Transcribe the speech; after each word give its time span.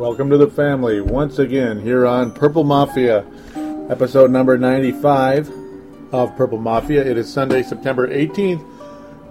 Welcome 0.00 0.30
to 0.30 0.38
the 0.38 0.48
family 0.48 1.02
once 1.02 1.38
again 1.38 1.78
here 1.78 2.06
on 2.06 2.32
Purple 2.32 2.64
Mafia, 2.64 3.22
episode 3.90 4.30
number 4.30 4.56
95 4.56 5.52
of 6.10 6.34
Purple 6.36 6.56
Mafia. 6.56 7.04
It 7.04 7.18
is 7.18 7.30
Sunday, 7.30 7.62
September 7.62 8.08
18th, 8.08 8.64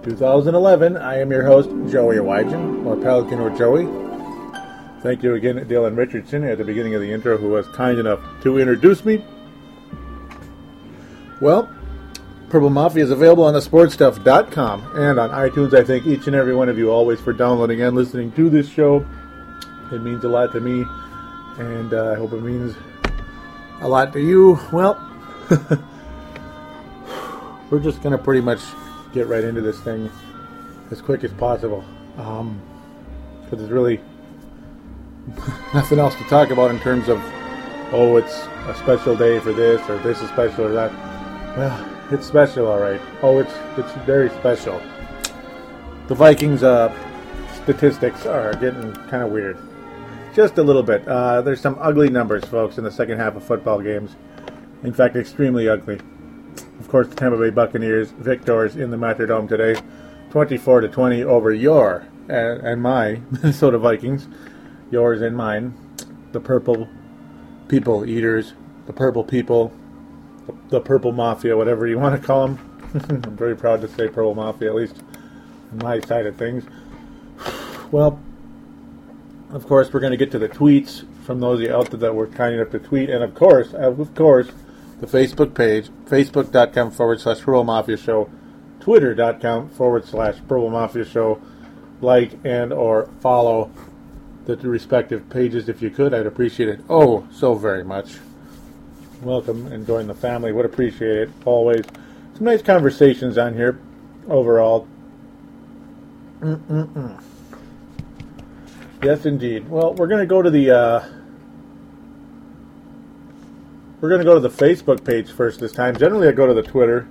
2011. 0.04 0.96
I 0.96 1.18
am 1.18 1.32
your 1.32 1.44
host, 1.44 1.70
Joey 1.90 2.18
Wygen, 2.18 2.86
or 2.86 2.94
Pelican 2.94 3.40
or 3.40 3.50
Joey. 3.50 3.86
Thank 5.02 5.24
you 5.24 5.34
again, 5.34 5.56
Dylan 5.66 5.96
Richardson, 5.96 6.44
at 6.44 6.58
the 6.58 6.64
beginning 6.64 6.94
of 6.94 7.00
the 7.00 7.12
intro, 7.12 7.36
who 7.36 7.48
was 7.48 7.66
kind 7.66 7.98
enough 7.98 8.20
to 8.44 8.60
introduce 8.60 9.04
me. 9.04 9.24
Well, 11.40 11.68
Purple 12.48 12.70
Mafia 12.70 13.02
is 13.02 13.10
available 13.10 13.42
on 13.42 13.54
the 13.54 13.60
sportstuff.com 13.60 14.92
and 14.94 15.18
on 15.18 15.30
iTunes. 15.30 15.74
I 15.74 15.82
thank 15.82 16.06
each 16.06 16.28
and 16.28 16.36
every 16.36 16.54
one 16.54 16.68
of 16.68 16.78
you 16.78 16.92
always 16.92 17.20
for 17.20 17.32
downloading 17.32 17.82
and 17.82 17.96
listening 17.96 18.30
to 18.32 18.48
this 18.48 18.68
show. 18.68 19.04
It 19.92 20.02
means 20.02 20.22
a 20.22 20.28
lot 20.28 20.52
to 20.52 20.60
me, 20.60 20.86
and 21.58 21.92
uh, 21.92 22.12
I 22.12 22.14
hope 22.14 22.32
it 22.32 22.42
means 22.42 22.76
a 23.80 23.88
lot 23.88 24.12
to 24.12 24.20
you. 24.20 24.56
Well, 24.72 24.94
we're 27.70 27.80
just 27.80 28.00
going 28.00 28.16
to 28.16 28.18
pretty 28.22 28.40
much 28.40 28.60
get 29.12 29.26
right 29.26 29.42
into 29.42 29.60
this 29.60 29.80
thing 29.80 30.08
as 30.92 31.02
quick 31.02 31.24
as 31.24 31.32
possible. 31.32 31.84
Because 32.14 32.40
um, 32.40 32.62
there's 33.50 33.70
really 33.70 34.00
nothing 35.74 35.98
else 35.98 36.14
to 36.14 36.24
talk 36.24 36.50
about 36.50 36.70
in 36.70 36.78
terms 36.78 37.08
of, 37.08 37.20
oh, 37.92 38.16
it's 38.16 38.46
a 38.68 38.74
special 38.76 39.16
day 39.16 39.40
for 39.40 39.52
this, 39.52 39.80
or 39.88 39.98
this 39.98 40.22
is 40.22 40.28
special, 40.28 40.66
or 40.66 40.72
that. 40.72 40.92
Well, 41.56 41.84
it's 42.12 42.28
special, 42.28 42.68
all 42.68 42.78
right. 42.78 43.00
Oh, 43.22 43.40
it's 43.40 43.54
it's 43.76 43.92
very 44.06 44.30
special. 44.30 44.80
The 46.06 46.14
Vikings' 46.14 46.62
uh, 46.62 46.94
statistics 47.62 48.24
are 48.24 48.52
getting 48.54 48.92
kind 49.08 49.24
of 49.24 49.30
weird 49.30 49.58
just 50.34 50.58
a 50.58 50.62
little 50.62 50.82
bit. 50.82 51.06
Uh, 51.06 51.42
there's 51.42 51.60
some 51.60 51.76
ugly 51.80 52.08
numbers, 52.08 52.44
folks, 52.44 52.78
in 52.78 52.84
the 52.84 52.90
second 52.90 53.18
half 53.18 53.36
of 53.36 53.44
football 53.44 53.80
games. 53.80 54.16
In 54.82 54.92
fact, 54.92 55.16
extremely 55.16 55.68
ugly. 55.68 56.00
Of 56.78 56.88
course, 56.88 57.08
the 57.08 57.14
Tampa 57.14 57.36
Bay 57.36 57.50
Buccaneers 57.50 58.10
victors 58.12 58.76
in 58.76 58.90
the 58.90 58.96
Metrodome 58.96 59.48
today, 59.48 59.80
24 60.30 60.82
to 60.82 60.88
20 60.88 61.24
over 61.24 61.52
your 61.52 62.06
and, 62.28 62.60
and 62.62 62.82
my 62.82 63.20
Minnesota 63.30 63.78
Vikings, 63.78 64.28
yours 64.90 65.20
and 65.20 65.36
mine, 65.36 65.74
the 66.32 66.40
Purple 66.40 66.88
People 67.68 68.04
Eaters, 68.04 68.54
the 68.86 68.92
Purple 68.92 69.24
People, 69.24 69.72
the 70.68 70.80
Purple 70.80 71.12
Mafia, 71.12 71.56
whatever 71.56 71.86
you 71.86 71.98
want 71.98 72.20
to 72.20 72.26
call 72.26 72.48
them. 72.48 72.80
I'm 72.94 73.36
very 73.36 73.56
proud 73.56 73.80
to 73.82 73.88
say 73.88 74.08
Purple 74.08 74.34
Mafia, 74.34 74.70
at 74.70 74.74
least 74.74 74.96
on 75.72 75.78
my 75.78 76.00
side 76.00 76.26
of 76.26 76.36
things. 76.36 76.64
Well, 77.92 78.20
of 79.52 79.66
course, 79.66 79.92
we're 79.92 80.00
going 80.00 80.12
to 80.12 80.16
get 80.16 80.30
to 80.32 80.38
the 80.38 80.48
tweets 80.48 81.04
from 81.24 81.40
those 81.40 81.60
of 81.60 81.66
you 81.66 81.74
out 81.74 81.90
there 81.90 82.00
that 82.00 82.14
were 82.14 82.26
kind 82.26 82.54
enough 82.54 82.70
to 82.70 82.78
tweet, 82.78 83.10
and 83.10 83.22
of 83.22 83.34
course, 83.34 83.74
uh, 83.74 83.90
of 83.90 84.14
course, 84.14 84.48
the 85.00 85.06
Facebook 85.06 85.54
page, 85.54 85.88
facebook.com 86.06 86.90
forward 86.90 87.20
slash 87.20 87.38
Purple 87.38 87.64
Mafia 87.64 87.96
Show, 87.96 88.30
twitter.com 88.80 89.70
forward 89.70 90.04
slash 90.04 90.36
Purple 90.48 90.70
Mafia 90.70 91.04
Show. 91.04 91.40
Like 92.02 92.32
and 92.44 92.72
or 92.72 93.10
follow 93.20 93.70
the 94.46 94.56
respective 94.56 95.28
pages 95.28 95.68
if 95.68 95.82
you 95.82 95.90
could. 95.90 96.14
I'd 96.14 96.26
appreciate 96.26 96.68
it 96.68 96.80
oh 96.88 97.28
so 97.30 97.54
very 97.54 97.84
much. 97.84 98.16
Welcome 99.22 99.66
and 99.66 99.86
join 99.86 100.06
the 100.06 100.14
family. 100.14 100.50
Would 100.50 100.64
appreciate 100.64 101.18
it 101.18 101.30
always. 101.44 101.84
Some 102.34 102.44
nice 102.44 102.62
conversations 102.62 103.36
on 103.36 103.54
here 103.54 103.78
overall. 104.28 104.88
Mm-mm-mm. 106.40 107.22
Yes, 109.02 109.24
indeed. 109.24 109.68
Well, 109.68 109.94
we're 109.94 110.08
going 110.08 110.20
to 110.20 110.26
go 110.26 110.42
to 110.42 110.50
the 110.50 110.70
uh, 110.70 111.04
we're 114.00 114.10
going 114.10 114.20
to 114.20 114.24
go 114.24 114.34
to 114.34 114.40
the 114.40 114.50
Facebook 114.50 115.04
page 115.04 115.32
first 115.32 115.58
this 115.58 115.72
time. 115.72 115.96
Generally, 115.96 116.28
I 116.28 116.32
go 116.32 116.46
to 116.46 116.54
the 116.54 116.62
Twitter, 116.62 117.08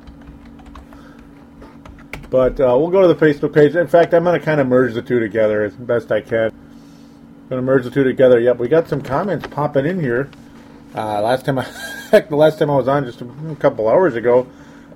but 2.29 2.59
uh, 2.59 2.75
we'll 2.77 2.89
go 2.91 3.01
to 3.01 3.07
the 3.11 3.25
Facebook 3.25 3.53
page. 3.53 3.75
In 3.75 3.87
fact, 3.87 4.13
I'm 4.13 4.23
going 4.23 4.39
to 4.39 4.45
kind 4.45 4.61
of 4.61 4.67
merge 4.67 4.93
the 4.93 5.01
two 5.01 5.19
together 5.19 5.63
as 5.63 5.73
best 5.73 6.11
I 6.11 6.21
can. 6.21 6.51
I'm 6.51 7.49
going 7.49 7.59
to 7.59 7.65
merge 7.65 7.85
the 7.85 7.91
two 7.91 8.03
together. 8.03 8.39
Yep, 8.39 8.57
we 8.57 8.67
got 8.67 8.87
some 8.87 9.01
comments 9.01 9.47
popping 9.47 9.87
in 9.87 9.99
here. 9.99 10.29
Uh, 10.93 11.21
last 11.21 11.45
time, 11.45 11.57
I, 11.57 11.63
heck, 12.11 12.29
the 12.29 12.35
last 12.35 12.59
time 12.59 12.69
I 12.69 12.75
was 12.75 12.87
on 12.87 13.05
just 13.05 13.21
a, 13.21 13.55
couple 13.59 13.87
hours 13.87 14.15
ago, 14.15 14.47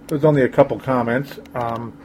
there 0.07 0.15
was 0.15 0.25
only 0.25 0.43
a 0.43 0.49
couple 0.49 0.79
comments. 0.79 1.39
Um, 1.55 1.97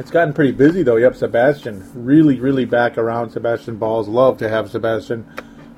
it's 0.00 0.10
gotten 0.10 0.32
pretty 0.32 0.52
busy 0.52 0.82
though. 0.82 0.96
Yep, 0.96 1.14
Sebastian 1.14 1.88
really, 1.94 2.40
really 2.40 2.64
back 2.64 2.96
around 2.96 3.30
Sebastian 3.30 3.76
Balls. 3.76 4.08
Love 4.08 4.38
to 4.38 4.48
have 4.48 4.70
Sebastian 4.70 5.30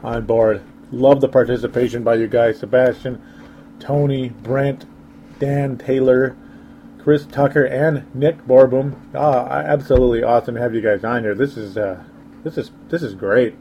on 0.04 0.24
board. 0.26 0.62
Love 0.92 1.20
the 1.20 1.28
participation 1.28 2.04
by 2.04 2.14
you 2.14 2.28
guys, 2.28 2.60
Sebastian, 2.60 3.20
Tony, 3.80 4.28
Brent, 4.28 4.86
Dan 5.40 5.76
Taylor, 5.76 6.36
Chris 7.00 7.26
Tucker, 7.26 7.64
and 7.64 8.14
Nick 8.14 8.46
Borboom. 8.46 8.94
Ah, 9.12 9.48
absolutely 9.48 10.22
awesome 10.22 10.54
to 10.54 10.60
have 10.60 10.72
you 10.72 10.80
guys 10.80 11.02
on 11.02 11.24
here. 11.24 11.34
This 11.34 11.56
is 11.56 11.76
uh, 11.76 12.04
this 12.44 12.56
is 12.56 12.70
this 12.90 13.02
is 13.02 13.16
great. 13.16 13.56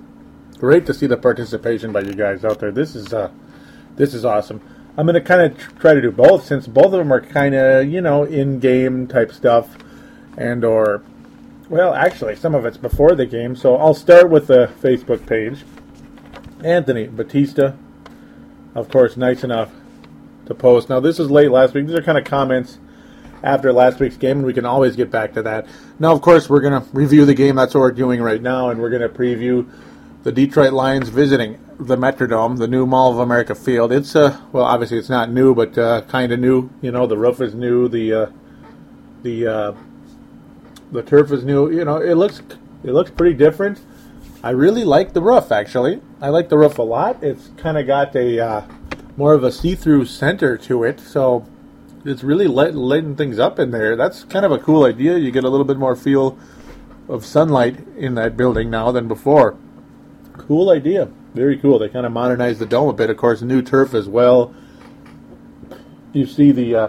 Great 0.59 0.85
to 0.85 0.93
see 0.93 1.07
the 1.07 1.17
participation 1.17 1.91
by 1.91 2.01
you 2.01 2.13
guys 2.13 2.45
out 2.45 2.59
there. 2.59 2.71
This 2.71 2.95
is 2.95 3.11
uh, 3.11 3.31
this 3.95 4.13
is 4.13 4.23
awesome. 4.23 4.61
I'm 4.95 5.07
gonna 5.07 5.21
kind 5.21 5.41
of 5.41 5.57
tr- 5.57 5.71
try 5.79 5.93
to 5.95 6.01
do 6.01 6.11
both 6.11 6.45
since 6.45 6.67
both 6.67 6.85
of 6.85 6.91
them 6.91 7.11
are 7.11 7.21
kind 7.21 7.55
of 7.55 7.87
you 7.87 8.01
know 8.01 8.25
in 8.25 8.59
game 8.59 9.07
type 9.07 9.31
stuff 9.31 9.75
and 10.37 10.63
or 10.63 11.03
well, 11.69 11.93
actually, 11.93 12.35
some 12.35 12.53
of 12.53 12.65
it's 12.65 12.77
before 12.77 13.15
the 13.15 13.25
game. 13.25 13.55
So 13.55 13.77
I'll 13.77 13.93
start 13.93 14.29
with 14.29 14.47
the 14.47 14.69
Facebook 14.81 15.25
page. 15.25 15.63
Anthony 16.63 17.07
Batista, 17.07 17.73
of 18.75 18.89
course, 18.89 19.15
nice 19.15 19.43
enough 19.43 19.71
to 20.47 20.53
post. 20.53 20.89
Now 20.89 20.99
this 20.99 21.19
is 21.19 21.31
late 21.31 21.49
last 21.49 21.73
week. 21.73 21.87
These 21.87 21.95
are 21.95 22.03
kind 22.03 22.17
of 22.17 22.25
comments 22.25 22.77
after 23.43 23.71
last 23.73 23.99
week's 23.99 24.17
game, 24.17 24.37
and 24.39 24.45
we 24.45 24.53
can 24.53 24.65
always 24.65 24.95
get 24.95 25.09
back 25.09 25.33
to 25.33 25.41
that. 25.43 25.65
Now, 25.99 26.11
of 26.11 26.21
course, 26.21 26.49
we're 26.49 26.61
going 26.61 26.81
to 26.81 26.87
review 26.91 27.25
the 27.25 27.33
game. 27.33 27.55
That's 27.55 27.73
what 27.73 27.81
we're 27.81 27.91
doing 27.91 28.21
right 28.21 28.41
now, 28.41 28.69
and 28.69 28.79
we're 28.79 28.89
going 28.89 29.01
to 29.01 29.09
preview 29.09 29.69
the 30.23 30.31
Detroit 30.31 30.73
Lions 30.73 31.09
visiting 31.09 31.57
the 31.79 31.95
Metrodome, 31.95 32.57
the 32.57 32.67
new 32.67 32.85
Mall 32.85 33.11
of 33.11 33.19
America 33.19 33.55
field. 33.55 33.91
It's 33.91 34.15
uh, 34.15 34.39
well, 34.51 34.65
obviously 34.65 34.97
it's 34.97 35.09
not 35.09 35.31
new, 35.31 35.55
but 35.55 35.77
uh, 35.77 36.01
kind 36.01 36.31
of 36.31 36.39
new. 36.39 36.69
You 36.81 36.91
know, 36.91 37.07
the 37.07 37.17
roof 37.17 37.41
is 37.41 37.55
new. 37.55 37.87
The 37.87 38.13
uh, 38.13 38.31
the 39.23 39.47
uh, 39.47 39.73
the 40.91 41.03
turf 41.03 41.31
is 41.31 41.43
new. 41.43 41.69
You 41.71 41.85
know, 41.85 41.97
it 41.97 42.15
looks 42.15 42.41
it 42.83 42.91
looks 42.91 43.11
pretty 43.11 43.35
different. 43.35 43.79
I 44.43 44.51
really 44.51 44.83
like 44.83 45.13
the 45.13 45.21
roof. 45.21 45.51
Actually, 45.51 46.01
I 46.19 46.29
like 46.29 46.49
the 46.49 46.57
roof 46.57 46.79
a 46.79 46.83
lot. 46.83 47.23
It's 47.23 47.49
kind 47.57 47.77
of 47.77 47.87
got 47.87 48.15
a 48.15 48.39
uh, 48.39 48.67
more 49.17 49.33
of 49.33 49.43
a 49.43 49.51
see-through 49.51 50.05
center 50.05 50.57
to 50.57 50.83
it, 50.83 50.99
so 50.99 51.45
it's 52.03 52.23
really 52.23 52.47
light, 52.47 52.73
lighting 52.73 53.15
things 53.15 53.37
up 53.37 53.59
in 53.59 53.71
there. 53.71 53.95
That's 53.95 54.23
kind 54.23 54.45
of 54.45 54.51
a 54.51 54.57
cool 54.57 54.85
idea. 54.85 55.17
You 55.17 55.31
get 55.31 55.43
a 55.43 55.49
little 55.49 55.65
bit 55.65 55.77
more 55.77 55.95
feel 55.95 56.39
of 57.07 57.25
sunlight 57.25 57.85
in 57.97 58.15
that 58.15 58.35
building 58.35 58.69
now 58.69 58.91
than 58.91 59.07
before. 59.07 59.57
Cool 60.33 60.69
idea. 60.71 61.09
Very 61.35 61.57
cool. 61.57 61.77
They 61.77 61.89
kind 61.89 62.05
of 62.05 62.11
modernized 62.11 62.59
the 62.59 62.65
dome 62.65 62.89
a 62.89 62.93
bit. 62.93 63.09
Of 63.09 63.17
course, 63.17 63.41
new 63.41 63.61
turf 63.61 63.93
as 63.93 64.07
well. 64.09 64.53
You 66.13 66.25
see 66.25 66.51
the 66.51 66.75
uh, 66.75 66.87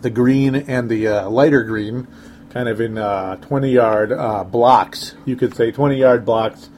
the 0.00 0.10
green 0.10 0.54
and 0.54 0.88
the 0.88 1.08
uh, 1.08 1.28
lighter 1.28 1.62
green 1.62 2.06
kind 2.52 2.68
of 2.68 2.80
in 2.80 2.98
uh, 2.98 3.36
20 3.36 3.70
yard 3.70 4.12
uh, 4.12 4.44
blocks, 4.44 5.14
you 5.24 5.36
could 5.36 5.54
say 5.56 5.72
20 5.72 5.96
yard 5.96 6.24
blocks 6.24 6.68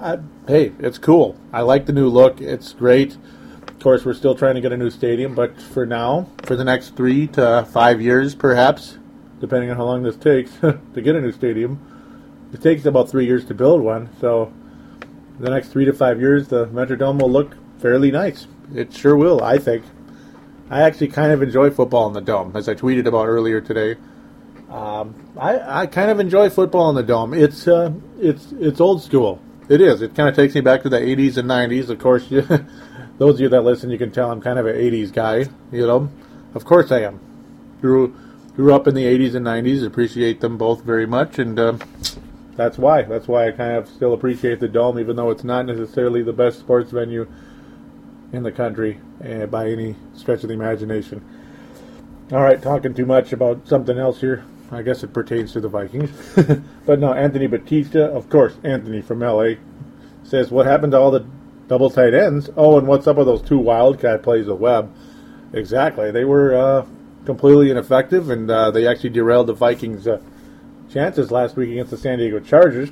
I, 0.00 0.18
hey, 0.48 0.72
it's 0.78 0.96
cool. 0.96 1.36
I 1.52 1.60
like 1.60 1.84
the 1.84 1.92
new 1.92 2.08
look. 2.08 2.40
It's 2.40 2.72
great. 2.72 3.18
Of 3.68 3.80
course, 3.80 4.02
we're 4.02 4.14
still 4.14 4.34
trying 4.34 4.54
to 4.54 4.62
get 4.62 4.72
a 4.72 4.76
new 4.76 4.88
stadium, 4.88 5.34
but 5.34 5.60
for 5.60 5.84
now, 5.84 6.26
for 6.44 6.56
the 6.56 6.64
next 6.64 6.96
three 6.96 7.26
to 7.28 7.68
five 7.70 8.00
years, 8.00 8.34
perhaps, 8.34 8.96
depending 9.40 9.70
on 9.70 9.76
how 9.76 9.84
long 9.84 10.02
this 10.02 10.16
takes 10.16 10.52
to 10.60 11.02
get 11.02 11.16
a 11.16 11.20
new 11.20 11.32
stadium, 11.32 12.48
it 12.50 12.62
takes 12.62 12.86
about 12.86 13.10
three 13.10 13.26
years 13.26 13.44
to 13.46 13.54
build 13.54 13.82
one. 13.82 14.08
So, 14.22 14.50
the 15.38 15.50
next 15.50 15.68
three 15.68 15.84
to 15.84 15.92
five 15.92 16.18
years, 16.18 16.48
the 16.48 16.66
Metrodome 16.68 17.20
will 17.20 17.30
look 17.30 17.54
fairly 17.78 18.10
nice. 18.10 18.46
It 18.74 18.94
sure 18.94 19.16
will, 19.16 19.42
I 19.42 19.58
think. 19.58 19.84
I 20.70 20.80
actually 20.80 21.08
kind 21.08 21.30
of 21.30 21.42
enjoy 21.42 21.70
football 21.70 22.06
in 22.06 22.14
the 22.14 22.20
dome, 22.22 22.56
as 22.56 22.70
I 22.70 22.74
tweeted 22.74 23.06
about 23.06 23.26
earlier 23.26 23.60
today. 23.60 23.96
Um, 24.70 25.14
I, 25.36 25.82
I 25.82 25.86
kind 25.86 26.10
of 26.10 26.20
enjoy 26.20 26.48
football 26.48 26.90
in 26.90 26.96
the 26.96 27.02
dome. 27.02 27.34
It's 27.34 27.66
uh, 27.66 27.92
it's 28.20 28.52
it's 28.52 28.80
old 28.80 29.02
school. 29.02 29.42
It 29.68 29.80
is. 29.80 30.00
It 30.00 30.14
kind 30.14 30.28
of 30.28 30.36
takes 30.36 30.54
me 30.54 30.60
back 30.60 30.82
to 30.82 30.88
the 30.88 30.98
80s 30.98 31.36
and 31.36 31.48
90s. 31.48 31.90
Of 31.90 31.98
course, 31.98 32.30
you, 32.30 32.42
those 33.18 33.34
of 33.34 33.40
you 33.40 33.48
that 33.48 33.62
listen, 33.62 33.90
you 33.90 33.98
can 33.98 34.12
tell 34.12 34.30
I'm 34.30 34.40
kind 34.40 34.58
of 34.58 34.66
an 34.66 34.76
80s 34.76 35.12
guy. 35.12 35.46
You 35.72 35.86
know, 35.86 36.08
of 36.54 36.64
course 36.64 36.92
I 36.92 37.00
am. 37.00 37.20
Grew 37.80 38.16
grew 38.54 38.72
up 38.72 38.86
in 38.86 38.94
the 38.94 39.04
80s 39.04 39.34
and 39.34 39.44
90s. 39.44 39.84
Appreciate 39.84 40.40
them 40.40 40.56
both 40.56 40.84
very 40.84 41.06
much, 41.06 41.40
and 41.40 41.58
uh, 41.58 41.76
that's 42.54 42.78
why. 42.78 43.02
That's 43.02 43.26
why 43.26 43.48
I 43.48 43.52
kind 43.52 43.76
of 43.76 43.88
still 43.88 44.12
appreciate 44.12 44.60
the 44.60 44.68
dome, 44.68 45.00
even 45.00 45.16
though 45.16 45.30
it's 45.30 45.44
not 45.44 45.66
necessarily 45.66 46.22
the 46.22 46.32
best 46.32 46.60
sports 46.60 46.92
venue 46.92 47.26
in 48.32 48.44
the 48.44 48.52
country 48.52 49.00
uh, 49.24 49.46
by 49.46 49.68
any 49.68 49.96
stretch 50.14 50.44
of 50.44 50.48
the 50.48 50.54
imagination. 50.54 51.24
All 52.30 52.42
right, 52.42 52.62
talking 52.62 52.94
too 52.94 53.06
much 53.06 53.32
about 53.32 53.66
something 53.66 53.98
else 53.98 54.20
here. 54.20 54.44
I 54.72 54.82
guess 54.82 55.02
it 55.02 55.12
pertains 55.12 55.52
to 55.52 55.60
the 55.60 55.68
Vikings. 55.68 56.10
but 56.86 57.00
no, 57.00 57.12
Anthony 57.12 57.46
Batista, 57.48 58.04
of 58.04 58.28
course, 58.30 58.54
Anthony 58.62 59.02
from 59.02 59.20
LA, 59.20 59.54
says, 60.22 60.50
What 60.50 60.66
happened 60.66 60.92
to 60.92 60.98
all 60.98 61.10
the 61.10 61.26
double 61.66 61.90
tight 61.90 62.14
ends? 62.14 62.50
Oh, 62.56 62.78
and 62.78 62.86
what's 62.86 63.06
up 63.06 63.16
with 63.16 63.26
those 63.26 63.42
two 63.42 63.58
Wildcat 63.58 64.22
plays 64.22 64.46
of 64.46 64.60
Webb? 64.60 64.94
Exactly. 65.52 66.12
They 66.12 66.24
were 66.24 66.54
uh, 66.54 66.86
completely 67.24 67.70
ineffective, 67.70 68.30
and 68.30 68.48
uh, 68.50 68.70
they 68.70 68.86
actually 68.86 69.10
derailed 69.10 69.48
the 69.48 69.54
Vikings' 69.54 70.06
uh, 70.06 70.20
chances 70.92 71.30
last 71.30 71.56
week 71.56 71.70
against 71.70 71.90
the 71.90 71.96
San 71.96 72.18
Diego 72.18 72.38
Chargers. 72.38 72.90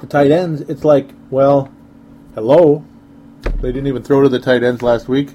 The 0.00 0.06
tight 0.06 0.30
ends, 0.30 0.62
it's 0.62 0.84
like, 0.84 1.10
well, 1.28 1.72
hello. 2.34 2.84
They 3.60 3.72
didn't 3.72 3.88
even 3.88 4.02
throw 4.02 4.22
to 4.22 4.28
the 4.28 4.38
tight 4.38 4.62
ends 4.62 4.80
last 4.80 5.08
week. 5.08 5.30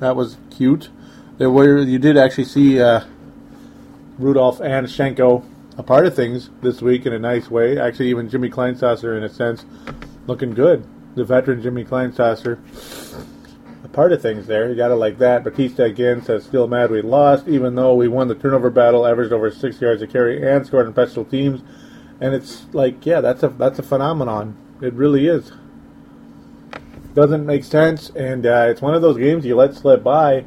That 0.00 0.16
was 0.16 0.36
cute. 0.50 0.88
There 1.38 1.50
were 1.50 1.78
you 1.78 1.98
did 1.98 2.16
actually 2.16 2.44
see 2.44 2.80
uh, 2.80 3.04
Rudolph 4.18 4.60
and 4.60 4.86
Shiancoe 4.86 5.44
a 5.78 5.82
part 5.82 6.06
of 6.06 6.14
things 6.14 6.50
this 6.62 6.80
week 6.80 7.06
in 7.06 7.12
a 7.12 7.18
nice 7.18 7.50
way. 7.50 7.78
Actually, 7.78 8.08
even 8.08 8.30
Jimmy 8.30 8.48
Kleinsasser, 8.48 9.16
in 9.16 9.22
a 9.22 9.28
sense, 9.28 9.64
looking 10.26 10.54
good. 10.54 10.86
The 11.14 11.24
veteran 11.24 11.62
Jimmy 11.62 11.84
Kleinsasser, 11.84 12.58
a 13.84 13.88
part 13.88 14.12
of 14.12 14.22
things 14.22 14.46
there. 14.46 14.68
You 14.68 14.74
got 14.74 14.88
to 14.88 14.94
like 14.94 15.18
that. 15.18 15.44
Batista 15.44 15.84
again 15.84 16.22
says, 16.22 16.44
still 16.44 16.66
mad 16.66 16.90
we 16.90 17.02
lost, 17.02 17.46
even 17.48 17.74
though 17.74 17.94
we 17.94 18.08
won 18.08 18.28
the 18.28 18.34
turnover 18.34 18.70
battle, 18.70 19.06
averaged 19.06 19.32
over 19.32 19.50
six 19.50 19.80
yards 19.80 20.02
a 20.02 20.06
carry, 20.06 20.46
and 20.46 20.66
scored 20.66 20.86
on 20.86 20.92
special 20.92 21.24
teams. 21.24 21.62
And 22.20 22.34
it's 22.34 22.66
like, 22.72 23.04
yeah, 23.04 23.20
that's 23.20 23.42
a 23.42 23.48
that's 23.48 23.78
a 23.78 23.82
phenomenon. 23.82 24.56
It 24.80 24.94
really 24.94 25.26
is. 25.26 25.52
Doesn't 27.14 27.46
make 27.46 27.64
sense, 27.64 28.10
and 28.10 28.46
uh, 28.46 28.66
it's 28.68 28.80
one 28.80 28.94
of 28.94 29.02
those 29.02 29.16
games 29.16 29.44
you 29.44 29.56
let 29.56 29.74
slip 29.74 30.02
by, 30.02 30.44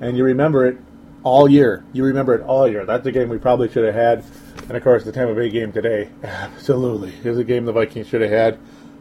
and 0.00 0.16
you 0.16 0.24
remember 0.24 0.66
it 0.66 0.78
all 1.26 1.50
year. 1.50 1.84
You 1.92 2.04
remember 2.04 2.36
it 2.36 2.42
all 2.42 2.68
year. 2.68 2.86
That's 2.86 3.04
a 3.04 3.10
game 3.10 3.28
we 3.28 3.38
probably 3.38 3.68
should 3.68 3.84
have 3.84 3.96
had. 3.96 4.24
And 4.68 4.76
of 4.76 4.84
course, 4.84 5.02
the 5.02 5.10
Tampa 5.10 5.34
Bay 5.34 5.50
game 5.50 5.72
today, 5.72 6.08
absolutely, 6.22 7.12
is 7.28 7.36
a 7.36 7.42
game 7.42 7.64
the 7.64 7.72
Vikings 7.72 8.06
should 8.06 8.20
have 8.20 8.30
had. 8.30 8.58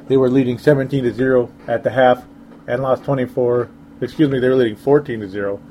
They 0.07 0.17
were 0.17 0.29
leading 0.29 0.57
17 0.57 1.03
to 1.03 1.13
zero 1.13 1.51
at 1.67 1.83
the 1.83 1.91
half 1.91 2.25
and 2.67 2.81
lost 2.81 3.03
24. 3.03 3.69
Excuse 4.01 4.27
me, 4.27 4.39
they 4.39 4.49
were 4.49 4.55
leading 4.55 4.75
14 4.75 5.19
to 5.19 5.29
zero 5.29 5.61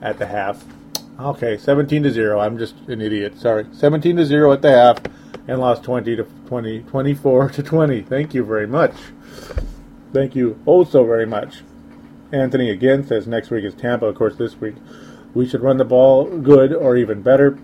at 0.00 0.18
the 0.18 0.26
half. 0.26 0.64
Okay, 1.18 1.58
17 1.58 2.04
to 2.04 2.12
zero. 2.12 2.38
I'm 2.38 2.58
just 2.58 2.76
an 2.86 3.00
idiot. 3.00 3.36
Sorry, 3.36 3.66
17 3.72 4.16
to 4.18 4.24
zero 4.24 4.52
at 4.52 4.62
the 4.62 4.70
half 4.70 4.98
and 5.48 5.58
lost 5.58 5.82
20 5.82 6.14
to 6.14 6.22
20, 6.46 6.82
24 6.82 7.48
to 7.50 7.62
20. 7.62 8.02
Thank 8.02 8.34
you 8.34 8.44
very 8.44 8.68
much. 8.68 8.94
Thank 10.12 10.36
you 10.36 10.60
oh 10.64 10.84
so 10.84 11.04
very 11.04 11.26
much. 11.26 11.62
Anthony 12.30 12.70
again 12.70 13.04
says 13.04 13.26
next 13.26 13.50
week 13.50 13.64
is 13.64 13.74
Tampa. 13.74 14.06
Of 14.06 14.14
course, 14.14 14.36
this 14.36 14.60
week 14.60 14.76
we 15.34 15.48
should 15.48 15.62
run 15.62 15.76
the 15.76 15.84
ball 15.84 16.24
good 16.38 16.74
or 16.74 16.96
even 16.96 17.22
better. 17.22 17.58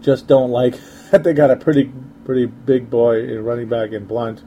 Just 0.00 0.26
don't 0.26 0.50
like 0.50 0.78
that 1.10 1.24
they 1.24 1.32
got 1.32 1.50
a 1.50 1.56
pretty 1.56 1.92
pretty 2.24 2.46
big 2.46 2.90
boy 2.90 3.22
in 3.22 3.44
running 3.44 3.68
back 3.68 3.92
in 3.92 4.04
Blount. 4.04 4.42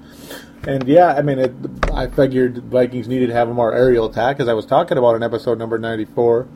And 0.68 0.86
yeah, 0.88 1.14
I 1.14 1.22
mean, 1.22 1.40
it, 1.40 1.54
I 1.94 2.08
figured 2.08 2.58
Vikings 2.66 3.08
needed 3.08 3.28
to 3.28 3.34
have 3.34 3.48
a 3.48 3.54
more 3.54 3.74
aerial 3.74 4.10
attack, 4.10 4.42
as 4.42 4.50
I 4.50 4.54
was 4.54 4.66
talking 4.66 4.98
about 4.98 5.16
in 5.16 5.24
episode 5.24 5.58
number 5.58 5.80
94. 5.80 6.48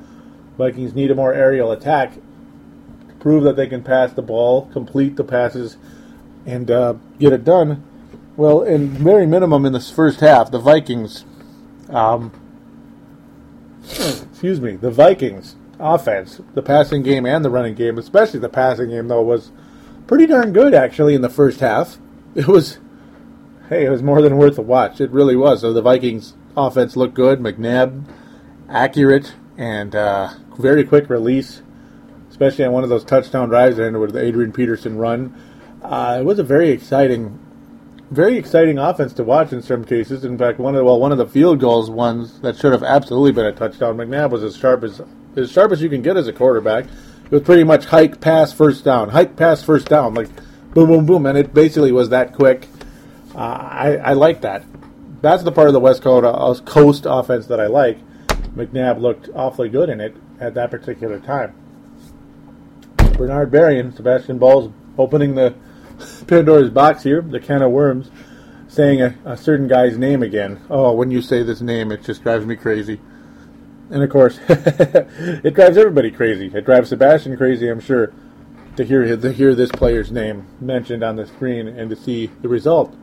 Vikings 0.58 0.94
need 0.94 1.10
a 1.10 1.16
more 1.16 1.34
aerial 1.34 1.72
attack 1.72 2.14
to 2.14 3.14
prove 3.22 3.44
that 3.44 3.56
they 3.56 3.68
can 3.68 3.82
pass 3.82 4.12
the 4.12 4.22
ball, 4.22 4.66
complete 4.74 5.16
the 5.16 5.24
passes, 5.24 5.78
and 6.46 6.70
uh, 6.70 6.96
get 7.18 7.32
it 7.32 7.46
done. 7.46 7.84
Well, 8.36 8.62
in 8.62 8.90
very 8.90 9.26
minimum 9.26 9.66
in 9.66 9.72
this 9.74 9.90
first 9.90 10.20
half, 10.20 10.52
the 10.52 10.60
Vikings, 10.60 11.24
um, 11.90 12.32
excuse 14.44 14.60
me, 14.60 14.76
the 14.76 14.92
Vikings 14.92 15.56
offense, 15.80 16.42
the 16.54 16.62
passing 16.62 17.02
game 17.02 17.26
and 17.26 17.46
the 17.46 17.50
running 17.50 17.76
game, 17.76 17.98
especially 17.98 18.42
the 18.42 18.50
passing 18.50 18.90
game 18.90 19.08
though, 19.08 19.22
was 19.22 19.54
pretty 20.06 20.26
darn 20.26 20.52
good 20.52 20.74
actually 20.74 21.16
in 21.16 21.22
the 21.22 21.30
first 21.30 21.62
half. 21.62 21.98
It 22.36 22.46
was, 22.46 22.78
hey, 23.70 23.86
it 23.86 23.90
was 23.90 24.04
more 24.04 24.22
than 24.22 24.36
worth 24.36 24.58
a 24.58 24.62
watch. 24.62 25.00
It 25.00 25.12
really 25.12 25.38
was. 25.38 25.62
So 25.62 25.72
the 25.72 25.82
Vikings 25.82 26.34
offense 26.58 26.98
looked 26.98 27.14
good. 27.14 27.40
McNabb, 27.40 28.04
accurate 28.68 29.34
and 29.58 29.96
uh, 29.96 30.34
very 30.60 30.84
quick 30.84 31.10
release, 31.10 31.62
especially 32.30 32.66
on 32.66 32.74
one 32.74 32.84
of 32.84 32.90
those 32.90 33.06
touchdown 33.06 33.48
drives 33.48 33.78
that 33.78 33.86
ended 33.86 34.02
with 34.02 34.12
the 34.12 34.22
Adrian 34.22 34.52
Peterson 34.52 34.98
run. 34.98 35.34
Uh, 35.82 36.18
it 36.20 36.26
was 36.26 36.38
a 36.38 36.44
very 36.44 36.72
exciting 36.72 37.40
very 38.14 38.38
exciting 38.38 38.78
offense 38.78 39.14
to 39.14 39.24
watch 39.24 39.52
in 39.52 39.62
some 39.62 39.84
cases. 39.84 40.24
In 40.24 40.38
fact, 40.38 40.60
one 40.60 40.76
of 40.76 40.80
the, 40.80 40.86
well, 40.86 41.00
one 41.00 41.12
of 41.12 41.18
the 41.18 41.26
field 41.26 41.60
goals 41.60 41.90
ones 41.90 42.40
that 42.42 42.56
should 42.56 42.72
have 42.72 42.84
absolutely 42.84 43.32
been 43.32 43.46
a 43.46 43.52
touchdown. 43.52 43.98
McNabb 43.98 44.30
was 44.30 44.44
as 44.44 44.56
sharp 44.56 44.84
as 44.84 45.02
as 45.36 45.52
sharp 45.52 45.72
as 45.72 45.82
you 45.82 45.90
can 45.90 46.02
get 46.02 46.16
as 46.16 46.28
a 46.28 46.34
quarterback. 46.34 46.86
It 46.86 47.32
was 47.32 47.42
pretty 47.42 47.64
much 47.64 47.86
hike, 47.86 48.22
pass, 48.22 48.54
first 48.54 48.86
down, 48.86 49.10
hike, 49.10 49.36
pass, 49.36 49.64
first 49.64 49.88
down, 49.88 50.14
like 50.14 50.30
boom, 50.74 50.90
boom, 50.90 51.06
boom, 51.06 51.26
and 51.26 51.38
it 51.38 51.54
basically 51.54 51.92
was 51.92 52.10
that 52.10 52.34
quick. 52.34 52.68
Uh, 53.34 53.40
I, 53.40 53.96
I 53.98 54.14
like 54.14 54.42
that. 54.42 54.64
That's 55.22 55.42
the 55.44 55.52
part 55.52 55.68
of 55.68 55.74
the 55.74 55.80
West 55.80 56.04
Coast, 56.04 56.26
uh, 56.26 56.72
Coast 56.72 57.06
offense 57.10 57.48
that 57.48 57.60
I 57.60 57.68
like. 57.68 57.98
McNabb 58.56 59.02
looked 59.02 59.30
awfully 59.34 59.70
good 59.70 59.90
in 59.90 60.00
it 60.00 60.16
at 60.40 60.54
that 60.54 60.70
particular 60.70 61.20
time. 61.20 61.56
Bernard 63.18 63.52
Berrian, 63.52 63.96
Sebastian 63.96 64.38
Ball's 64.38 64.72
opening 64.98 65.34
the 65.34 65.56
Pandora's 66.24 66.70
box 66.70 67.04
here, 67.04 67.22
the 67.22 67.40
can 67.40 67.62
of 67.62 67.72
worms, 67.72 68.10
saying 68.68 69.02
a, 69.02 69.16
a, 69.26 69.38
certain 69.38 69.68
guy's 69.68 69.98
name 69.98 70.24
again. 70.24 70.60
Oh, 70.70 70.94
when 70.94 71.12
you 71.12 71.22
say 71.22 71.44
this 71.44 71.62
name, 71.62 71.92
it 71.92 72.04
just 72.04 72.24
drives 72.24 72.46
me 72.46 72.56
crazy. 72.56 73.00
And 73.90 74.02
of 74.02 74.10
course, 74.10 74.40
it 74.50 75.54
drives 75.54 75.78
everybody 75.78 76.12
crazy. 76.12 76.52
It 76.54 76.66
drives 76.66 76.90
Sebastian 76.90 77.38
crazy, 77.38 77.70
I'm 77.70 77.80
sure, 77.80 78.14
to 78.76 78.84
hear 78.84 79.16
to 79.16 79.32
hear 79.32 79.54
this 79.54 79.72
player's 79.72 80.12
name 80.12 80.48
mentioned 80.60 81.04
on 81.04 81.16
the 81.16 81.28
screen 81.28 81.68
and 81.68 81.90
to 81.90 81.96
see 81.96 82.28
the 82.42 82.50
result. 82.50 82.96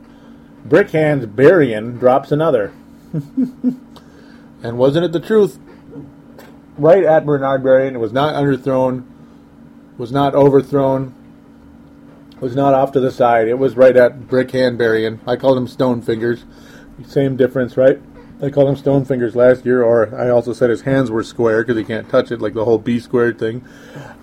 Brickhands 0.67 1.25
Berrian 1.25 1.99
drops 1.99 2.31
another. 2.31 2.73
and 3.13 4.77
wasn't 4.77 5.05
it 5.05 5.11
the 5.11 5.19
truth? 5.19 5.59
Right 6.77 7.03
at 7.03 7.25
Bernard 7.25 7.63
Berrian, 7.63 7.93
it 7.93 7.99
was 7.99 8.13
not 8.13 8.35
underthrown, 8.35 9.05
was 9.97 10.11
not 10.11 10.35
overthrown, 10.35 11.13
was 12.41 12.55
not 12.55 12.73
off 12.73 12.91
to 12.93 12.99
the 12.99 13.11
side. 13.11 13.47
It 13.47 13.57
was 13.57 13.77
right 13.77 13.95
at 13.95 14.21
Brickhand 14.21 14.81
and 14.81 15.19
I 15.27 15.35
called 15.35 15.57
him 15.57 15.67
Stone 15.67 16.01
Fingers. 16.01 16.43
Same 17.07 17.37
difference, 17.37 17.77
right? 17.77 18.01
I 18.41 18.49
called 18.49 18.69
him 18.69 18.75
Stone 18.75 19.05
Fingers 19.05 19.35
last 19.35 19.65
year, 19.65 19.83
or 19.83 20.13
I 20.19 20.29
also 20.29 20.51
said 20.51 20.71
his 20.71 20.81
hands 20.81 21.11
were 21.11 21.23
square 21.23 21.63
because 21.63 21.77
he 21.77 21.83
can't 21.83 22.09
touch 22.09 22.31
it, 22.31 22.41
like 22.41 22.55
the 22.55 22.65
whole 22.65 22.79
B 22.79 22.99
squared 22.99 23.37
thing. 23.37 23.63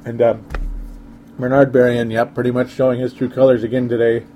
And 0.05 0.21
uh, 0.21 0.37
Bernard 1.39 1.73
Berrian, 1.73 2.11
yep, 2.11 2.35
pretty 2.35 2.51
much 2.51 2.71
showing 2.71 2.99
his 2.99 3.15
true 3.15 3.31
colors 3.31 3.63
again 3.63 3.89
today. 3.89 4.27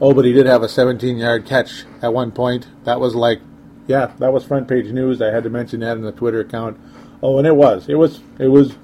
Oh, 0.00 0.14
but 0.14 0.24
he 0.24 0.32
did 0.32 0.46
have 0.46 0.62
a 0.62 0.68
17 0.68 1.18
yard 1.18 1.44
catch 1.44 1.84
at 2.00 2.14
one 2.14 2.32
point. 2.32 2.66
That 2.84 2.98
was 2.98 3.14
like, 3.14 3.40
yeah, 3.86 4.12
that 4.18 4.32
was 4.32 4.44
front 4.44 4.66
page 4.66 4.86
news. 4.86 5.20
I 5.20 5.26
had 5.26 5.44
to 5.44 5.50
mention 5.50 5.80
that 5.80 5.98
in 5.98 6.02
the 6.02 6.12
Twitter 6.12 6.40
account. 6.40 6.80
Oh, 7.22 7.36
and 7.36 7.46
it 7.46 7.54
was. 7.54 7.90
It 7.90 7.96
was. 7.96 8.20
It 8.38 8.48
was. 8.48 8.74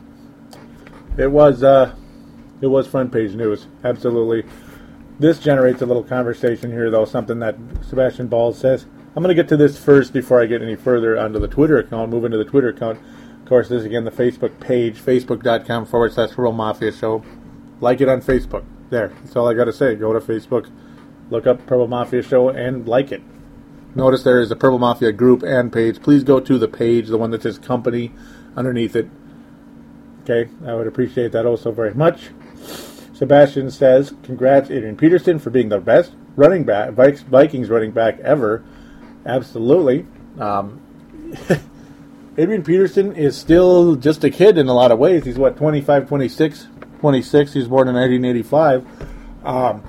It 1.16 1.30
was. 1.30 1.62
Uh, 1.62 1.94
it 2.60 2.66
was 2.68 2.86
front 2.86 3.12
page 3.12 3.34
news. 3.34 3.66
Absolutely. 3.84 4.44
This 5.18 5.38
generates 5.38 5.82
a 5.82 5.86
little 5.86 6.04
conversation 6.04 6.70
here, 6.70 6.90
though, 6.90 7.04
something 7.04 7.38
that 7.38 7.56
Sebastian 7.82 8.28
Ball 8.28 8.52
says. 8.52 8.86
I'm 9.14 9.22
going 9.22 9.34
to 9.34 9.42
get 9.42 9.48
to 9.48 9.56
this 9.56 9.78
first 9.78 10.12
before 10.12 10.42
I 10.42 10.46
get 10.46 10.60
any 10.60 10.76
further 10.76 11.18
onto 11.18 11.38
the 11.38 11.48
Twitter 11.48 11.78
account, 11.78 12.10
move 12.10 12.24
into 12.24 12.36
the 12.36 12.44
Twitter 12.44 12.68
account. 12.68 13.00
Of 13.42 13.48
course, 13.48 13.68
this 13.68 13.80
is 13.80 13.86
again 13.86 14.04
the 14.04 14.10
Facebook 14.10 14.60
page, 14.60 14.96
facebook.com 14.96 15.86
forward 15.86 16.12
slash 16.12 16.30
Purple 16.30 16.52
Mafia 16.52 16.92
Show. 16.92 17.24
Like 17.80 18.00
it 18.00 18.08
on 18.08 18.20
Facebook. 18.20 18.64
There. 18.90 19.08
That's 19.22 19.34
all 19.34 19.48
I 19.48 19.54
got 19.54 19.64
to 19.64 19.72
say. 19.72 19.94
Go 19.94 20.12
to 20.12 20.20
Facebook, 20.20 20.70
Look 21.28 21.46
up 21.46 21.66
Purple 21.66 21.88
Mafia 21.88 22.22
Show 22.22 22.50
and 22.50 22.86
like 22.86 23.10
it. 23.10 23.22
Notice 23.94 24.22
there 24.22 24.40
is 24.40 24.50
a 24.50 24.56
Purple 24.56 24.78
Mafia 24.78 25.10
group 25.10 25.42
and 25.42 25.72
page. 25.72 26.00
Please 26.00 26.22
go 26.22 26.38
to 26.38 26.58
the 26.58 26.68
page, 26.68 27.08
the 27.08 27.18
one 27.18 27.30
that 27.30 27.42
says 27.42 27.58
company 27.58 28.12
underneath 28.56 28.94
it. 28.94 29.08
Okay, 30.22 30.50
I 30.64 30.74
would 30.74 30.86
appreciate 30.86 31.32
that 31.32 31.46
also 31.46 31.72
very 31.72 31.94
much. 31.94 32.30
Sebastian 33.16 33.70
says, 33.70 34.12
Congrats, 34.22 34.70
Adrian 34.70 34.94
Peterson, 34.94 35.38
for 35.38 35.48
being 35.48 35.70
the 35.70 35.80
best 35.80 36.12
running 36.36 36.64
back, 36.64 36.90
Vikings 36.90 37.70
running 37.70 37.90
back 37.90 38.20
ever. 38.20 38.62
Absolutely. 39.24 40.06
Um, 40.38 40.82
Adrian 42.36 42.62
Peterson 42.62 43.16
is 43.16 43.34
still 43.34 43.96
just 43.96 44.22
a 44.22 44.28
kid 44.28 44.58
in 44.58 44.68
a 44.68 44.74
lot 44.74 44.92
of 44.92 44.98
ways. 44.98 45.24
He's 45.24 45.38
what, 45.38 45.56
25, 45.56 46.06
26? 46.08 46.68
26. 47.00 47.52
He's 47.54 47.68
born 47.68 47.88
in 47.88 47.94
1985. 47.94 48.86
Um, 49.46 49.82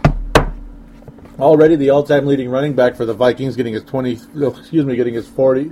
already 1.37 1.75
the 1.75 1.89
all-time 1.89 2.27
leading 2.27 2.49
running 2.49 2.75
back 2.75 2.95
for 2.95 3.03
the 3.03 3.13
Vikings, 3.13 3.57
getting 3.57 3.73
his 3.73 3.83
20, 3.83 4.13
excuse 4.13 4.85
me, 4.85 4.95
getting 4.95 5.15
his 5.15 5.27
40. 5.27 5.71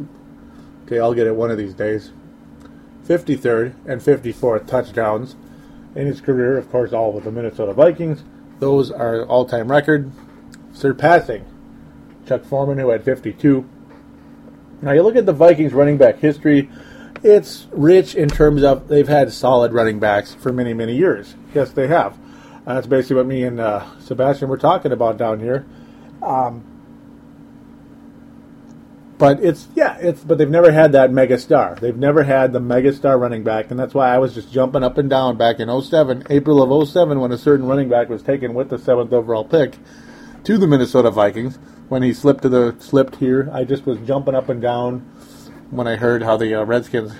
Okay, 0.86 1.00
I'll 1.00 1.14
get 1.14 1.26
it 1.26 1.34
one 1.34 1.52
of 1.52 1.58
these 1.58 1.74
days. 1.74 2.12
53rd 3.08 3.76
and 3.86 4.02
54th 4.02 4.68
touchdowns 4.68 5.38
in 5.96 6.06
his 6.06 6.22
career, 6.22 6.58
of 6.58 6.70
course, 6.72 6.94
all 6.94 7.12
with 7.12 7.24
the 7.24 7.32
Minnesota 7.32 7.74
Vikings. 7.74 8.24
Those 8.60 8.92
are 8.92 9.26
all-time 9.26 9.70
record, 9.70 10.12
surpassing 10.74 11.46
Chuck 12.28 12.44
Foreman, 12.44 12.78
who 12.78 12.90
had 12.90 13.04
52. 13.04 13.68
Now 14.82 14.92
you 14.92 15.02
look 15.02 15.16
at 15.16 15.26
the 15.26 15.34
Vikings 15.34 15.74
running 15.74 15.98
back 15.98 16.20
history, 16.20 16.70
it's 17.24 17.68
rich 17.72 18.14
in 18.14 18.30
terms 18.30 18.64
of 18.64 18.88
they've 18.88 19.08
had 19.08 19.32
solid 19.32 19.74
running 19.74 20.00
backs 20.00 20.34
for 20.36 20.52
many, 20.52 20.74
many 20.74 20.96
years. 20.96 21.36
Yes, 21.54 21.72
they 21.72 21.88
have. 21.88 22.18
that's 22.66 22.88
basically 22.88 23.16
what 23.18 23.26
me 23.26 23.44
and 23.44 23.60
uh, 23.60 23.86
Sebastian 24.00 24.50
were 24.50 24.58
talking 24.58 24.92
about 24.92 25.18
down 25.18 25.40
here. 25.40 25.66
Um, 26.22 26.64
but 29.18 29.40
it's 29.42 29.68
yeah, 29.76 29.98
it's 30.00 30.24
but 30.24 30.38
they've 30.38 30.50
never 30.50 30.72
had 30.72 30.92
that 30.92 31.12
mega 31.12 31.38
star. 31.38 31.76
They've 31.76 31.96
never 31.96 32.24
had 32.24 32.52
the 32.52 32.60
mega 32.60 32.92
star 32.92 33.18
running 33.18 33.44
back, 33.44 33.72
and 33.72 33.80
that's 33.80 33.94
why 33.94 34.14
I 34.14 34.18
was 34.18 34.34
just 34.34 34.52
jumping 34.52 34.84
up 34.84 34.98
and 34.98 35.10
down 35.10 35.38
back 35.38 35.60
in 35.60 35.82
07, 35.82 36.28
April 36.30 36.62
of 36.62 36.88
07, 36.88 37.20
when 37.20 37.32
a 37.32 37.38
certain 37.38 37.66
running 37.66 37.88
back 37.88 38.10
was 38.10 38.22
taken 38.22 38.54
with 38.54 38.70
the 38.70 38.78
seventh 38.78 39.14
overall 39.14 39.46
pick 39.46 39.78
to 40.44 40.58
the 40.58 40.68
Minnesota 40.68 41.12
Vikings. 41.12 41.58
When 41.88 42.02
he 42.02 42.14
slipped 42.14 42.42
to 42.42 42.50
the 42.50 42.76
slipped 42.80 43.18
here, 43.18 43.50
I 43.54 43.64
just 43.64 43.86
was 43.86 44.00
jumping 44.00 44.36
up 44.36 44.50
and 44.50 44.62
down 44.62 45.00
when 45.70 45.88
I 45.88 45.96
heard 45.96 46.24
how 46.24 46.36
the 46.36 46.54
uh, 46.56 46.64
Redskins 46.64 47.14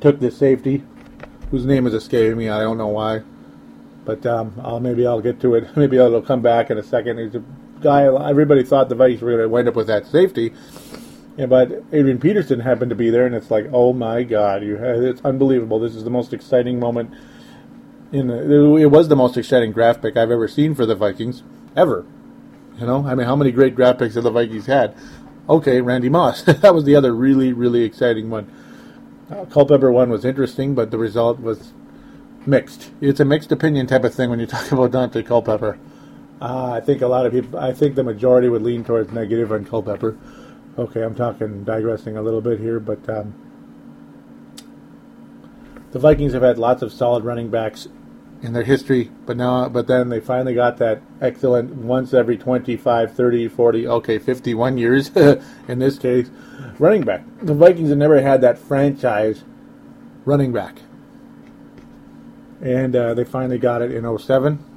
took 0.00 0.18
this 0.18 0.36
safety, 0.36 0.82
whose 1.50 1.66
name 1.66 1.86
is 1.86 1.94
escaping 1.94 2.36
me. 2.36 2.48
I 2.48 2.60
don't 2.60 2.78
know 2.78 2.88
why, 2.88 3.22
but 4.04 4.26
um, 4.26 4.54
I'll, 4.64 4.80
maybe 4.80 5.06
I'll 5.06 5.20
get 5.20 5.40
to 5.42 5.54
it. 5.54 5.68
Maybe 5.76 5.98
it'll 5.98 6.22
come 6.22 6.42
back 6.42 6.70
in 6.70 6.78
a 6.78 6.82
second. 6.82 7.44
Guy. 7.82 8.04
Everybody 8.28 8.62
thought 8.62 8.88
the 8.88 8.94
Vikings 8.94 9.22
were 9.22 9.30
going 9.30 9.42
to 9.42 9.48
wind 9.48 9.68
up 9.68 9.74
with 9.74 9.86
that 9.88 10.06
safety, 10.06 10.52
but 11.36 11.84
Adrian 11.92 12.18
Peterson 12.18 12.60
happened 12.60 12.90
to 12.90 12.96
be 12.96 13.10
there, 13.10 13.26
and 13.26 13.34
it's 13.34 13.50
like, 13.50 13.66
oh 13.72 13.92
my 13.92 14.22
God, 14.22 14.62
you 14.62 14.76
it's 14.76 15.20
unbelievable. 15.22 15.78
This 15.78 15.94
is 15.94 16.04
the 16.04 16.10
most 16.10 16.32
exciting 16.32 16.78
moment. 16.78 17.12
In 18.12 18.28
the, 18.28 18.76
it 18.76 18.90
was 18.90 19.08
the 19.08 19.16
most 19.16 19.36
exciting 19.36 19.72
draft 19.72 20.02
pick 20.02 20.16
I've 20.16 20.30
ever 20.30 20.46
seen 20.46 20.74
for 20.74 20.84
the 20.84 20.94
Vikings 20.94 21.42
ever. 21.74 22.04
You 22.78 22.86
know, 22.86 23.06
I 23.06 23.14
mean, 23.14 23.26
how 23.26 23.36
many 23.36 23.52
great 23.52 23.74
draft 23.74 23.98
picks 23.98 24.14
have 24.14 24.24
the 24.24 24.30
Vikings 24.30 24.66
had? 24.66 24.94
Okay, 25.48 25.80
Randy 25.80 26.08
Moss. 26.08 26.42
that 26.44 26.74
was 26.74 26.84
the 26.84 26.94
other 26.94 27.14
really, 27.14 27.52
really 27.52 27.82
exciting 27.82 28.30
one. 28.30 28.50
Uh, 29.30 29.44
Culpepper 29.46 29.90
one 29.90 30.10
was 30.10 30.24
interesting, 30.24 30.74
but 30.74 30.90
the 30.90 30.98
result 30.98 31.40
was 31.40 31.72
mixed. 32.46 32.90
It's 33.00 33.20
a 33.20 33.24
mixed 33.24 33.50
opinion 33.52 33.86
type 33.86 34.04
of 34.04 34.14
thing 34.14 34.30
when 34.30 34.40
you 34.40 34.46
talk 34.46 34.70
about 34.72 34.90
Daunte 34.90 35.24
Culpepper. 35.24 35.78
Uh, 36.42 36.72
I 36.72 36.80
think 36.80 37.02
a 37.02 37.06
lot 37.06 37.24
of 37.24 37.32
people, 37.32 37.56
I 37.56 37.72
think 37.72 37.94
the 37.94 38.02
majority 38.02 38.48
would 38.48 38.62
lean 38.62 38.82
towards 38.82 39.12
negative 39.12 39.52
on 39.52 39.64
Culpepper. 39.64 40.18
Okay, 40.76 41.00
I'm 41.00 41.14
talking, 41.14 41.62
digressing 41.62 42.16
a 42.16 42.22
little 42.22 42.40
bit 42.40 42.58
here, 42.58 42.80
but 42.80 43.08
um, 43.08 43.32
the 45.92 46.00
Vikings 46.00 46.32
have 46.32 46.42
had 46.42 46.58
lots 46.58 46.82
of 46.82 46.92
solid 46.92 47.22
running 47.22 47.48
backs 47.48 47.86
in 48.42 48.54
their 48.54 48.64
history, 48.64 49.12
but 49.24 49.36
now, 49.36 49.68
but 49.68 49.86
then 49.86 50.08
they 50.08 50.18
finally 50.18 50.52
got 50.52 50.78
that 50.78 51.00
excellent 51.20 51.76
once 51.76 52.12
every 52.12 52.36
25, 52.36 53.14
30, 53.14 53.46
40, 53.46 53.86
okay, 53.86 54.18
51 54.18 54.78
years 54.78 55.16
in 55.68 55.78
this 55.78 55.96
case, 55.96 56.28
running 56.80 57.02
back. 57.02 57.22
The 57.40 57.54
Vikings 57.54 57.90
have 57.90 57.98
never 57.98 58.20
had 58.20 58.40
that 58.40 58.58
franchise 58.58 59.44
running 60.24 60.52
back. 60.52 60.78
And 62.60 62.96
uh, 62.96 63.14
they 63.14 63.22
finally 63.22 63.58
got 63.58 63.80
it 63.80 63.92
in 63.92 64.18
07. 64.18 64.71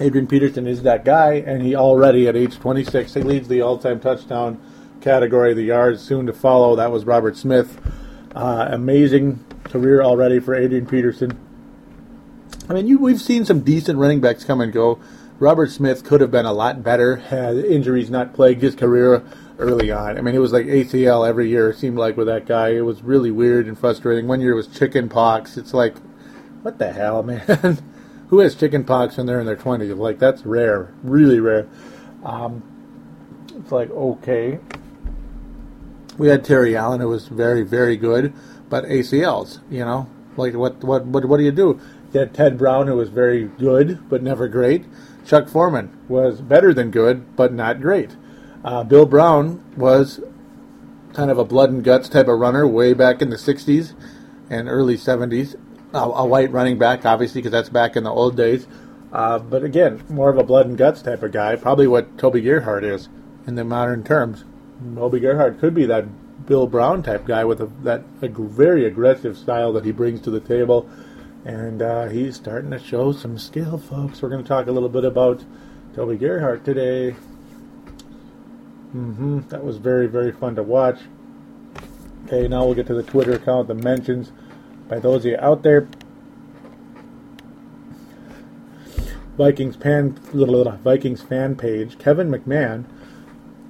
Adrian 0.00 0.26
Peterson 0.26 0.66
is 0.66 0.82
that 0.82 1.04
guy, 1.04 1.34
and 1.34 1.62
he 1.62 1.74
already, 1.74 2.28
at 2.28 2.36
age 2.36 2.58
26, 2.58 3.14
he 3.14 3.22
leads 3.22 3.48
the 3.48 3.60
all 3.60 3.78
time 3.78 4.00
touchdown 4.00 4.60
category, 5.00 5.54
the 5.54 5.62
yards 5.62 6.02
soon 6.02 6.26
to 6.26 6.32
follow. 6.32 6.76
That 6.76 6.92
was 6.92 7.04
Robert 7.04 7.36
Smith. 7.36 7.80
Uh, 8.34 8.68
amazing 8.70 9.44
career 9.64 10.02
already 10.02 10.38
for 10.38 10.54
Adrian 10.54 10.86
Peterson 10.86 11.38
I 12.68 12.74
mean, 12.74 12.86
you, 12.86 12.98
we've 12.98 13.20
seen 13.20 13.46
some 13.46 13.60
decent 13.60 13.98
running 13.98 14.20
backs 14.20 14.44
come 14.44 14.60
and 14.60 14.72
go. 14.72 14.98
Robert 15.38 15.70
Smith 15.70 16.04
could 16.04 16.20
have 16.20 16.30
been 16.30 16.44
a 16.44 16.52
lot 16.52 16.82
better 16.82 17.16
had 17.16 17.56
injuries 17.56 18.10
not 18.10 18.34
plagued 18.34 18.62
his 18.62 18.74
career 18.74 19.24
early 19.58 19.90
on. 19.90 20.18
I 20.18 20.20
mean, 20.20 20.34
it 20.34 20.40
was 20.40 20.52
like 20.52 20.66
ACL 20.66 21.26
every 21.26 21.48
year, 21.48 21.70
it 21.70 21.78
seemed 21.78 21.96
like, 21.96 22.16
with 22.16 22.26
that 22.26 22.44
guy. 22.44 22.70
It 22.70 22.82
was 22.82 23.02
really 23.02 23.30
weird 23.30 23.66
and 23.66 23.78
frustrating. 23.78 24.28
One 24.28 24.42
year 24.42 24.52
it 24.52 24.56
was 24.56 24.66
chicken 24.66 25.08
pox. 25.08 25.56
It's 25.56 25.72
like, 25.72 25.96
what 26.62 26.78
the 26.78 26.92
hell, 26.92 27.22
man? 27.24 27.78
Who 28.28 28.40
has 28.40 28.54
chicken 28.54 28.84
pox 28.84 29.16
when 29.16 29.26
they're 29.26 29.40
in 29.40 29.46
their 29.46 29.56
20s? 29.56 29.96
Like, 29.96 30.18
that's 30.18 30.44
rare, 30.44 30.92
really 31.02 31.40
rare. 31.40 31.66
Um, 32.24 32.62
it's 33.56 33.72
like, 33.72 33.90
okay. 33.90 34.58
We 36.18 36.28
had 36.28 36.44
Terry 36.44 36.76
Allen, 36.76 37.00
who 37.00 37.08
was 37.08 37.28
very, 37.28 37.62
very 37.62 37.96
good, 37.96 38.34
but 38.68 38.84
ACLs, 38.84 39.60
you 39.70 39.84
know? 39.84 40.08
Like, 40.36 40.54
what, 40.54 40.84
what, 40.84 41.06
what, 41.06 41.24
what 41.24 41.38
do 41.38 41.44
you 41.44 41.52
do? 41.52 41.80
You 42.12 42.20
had 42.20 42.34
Ted 42.34 42.58
Brown, 42.58 42.86
who 42.86 42.96
was 42.96 43.08
very 43.08 43.44
good 43.44 44.08
but 44.08 44.22
never 44.22 44.48
great. 44.48 44.84
Chuck 45.26 45.48
Foreman 45.48 45.96
was 46.08 46.40
better 46.40 46.72
than 46.72 46.90
good 46.90 47.36
but 47.36 47.52
not 47.52 47.80
great. 47.80 48.16
Uh, 48.64 48.82
Bill 48.82 49.06
Brown 49.06 49.62
was 49.76 50.20
kind 51.12 51.30
of 51.30 51.38
a 51.38 51.44
blood 51.44 51.70
and 51.70 51.84
guts 51.84 52.08
type 52.08 52.28
of 52.28 52.38
runner 52.38 52.66
way 52.66 52.94
back 52.94 53.20
in 53.20 53.30
the 53.30 53.36
60s 53.36 53.94
and 54.50 54.68
early 54.68 54.96
70s. 54.96 55.56
A 55.98 56.26
white 56.26 56.50
running 56.50 56.78
back, 56.78 57.04
obviously, 57.04 57.40
because 57.40 57.52
that's 57.52 57.68
back 57.68 57.96
in 57.96 58.04
the 58.04 58.10
old 58.10 58.36
days. 58.36 58.66
Uh, 59.12 59.38
but 59.38 59.64
again, 59.64 60.02
more 60.08 60.30
of 60.30 60.38
a 60.38 60.44
blood 60.44 60.66
and 60.66 60.76
guts 60.76 61.02
type 61.02 61.22
of 61.22 61.32
guy. 61.32 61.56
Probably 61.56 61.86
what 61.86 62.18
Toby 62.18 62.40
Gerhart 62.40 62.84
is 62.84 63.08
in 63.46 63.54
the 63.54 63.64
modern 63.64 64.04
terms. 64.04 64.44
Toby 64.94 65.20
Gerhart 65.20 65.58
could 65.58 65.74
be 65.74 65.86
that 65.86 66.06
Bill 66.46 66.66
Brown 66.66 67.02
type 67.02 67.26
guy 67.26 67.44
with 67.44 67.60
a, 67.60 67.66
that 67.82 68.02
a 68.22 68.28
very 68.28 68.86
aggressive 68.86 69.36
style 69.36 69.72
that 69.72 69.84
he 69.84 69.92
brings 69.92 70.20
to 70.22 70.30
the 70.30 70.40
table 70.40 70.88
and 71.44 71.82
uh, 71.82 72.08
he's 72.08 72.36
starting 72.36 72.70
to 72.70 72.78
show 72.78 73.12
some 73.12 73.38
skill, 73.38 73.78
folks. 73.78 74.20
We're 74.20 74.28
going 74.28 74.42
to 74.42 74.48
talk 74.48 74.66
a 74.66 74.72
little 74.72 74.88
bit 74.88 75.04
about 75.04 75.44
Toby 75.94 76.16
Gerhart 76.16 76.64
today. 76.64 77.16
Mm-hmm. 78.94 79.48
That 79.48 79.64
was 79.64 79.78
very, 79.78 80.06
very 80.06 80.32
fun 80.32 80.56
to 80.56 80.62
watch. 80.62 80.98
Okay, 82.26 82.48
now 82.48 82.64
we'll 82.64 82.74
get 82.74 82.86
to 82.88 82.94
the 82.94 83.02
Twitter 83.02 83.32
account, 83.32 83.68
the 83.68 83.74
mentions 83.74 84.32
by 84.88 84.98
those 84.98 85.24
of 85.24 85.32
you 85.32 85.36
out 85.38 85.62
there. 85.62 85.88
Vikings 89.36 89.76
fan, 89.76 90.12
Vikings 90.12 91.22
fan 91.22 91.54
page, 91.54 91.98
Kevin 91.98 92.28
McMahon 92.28 92.84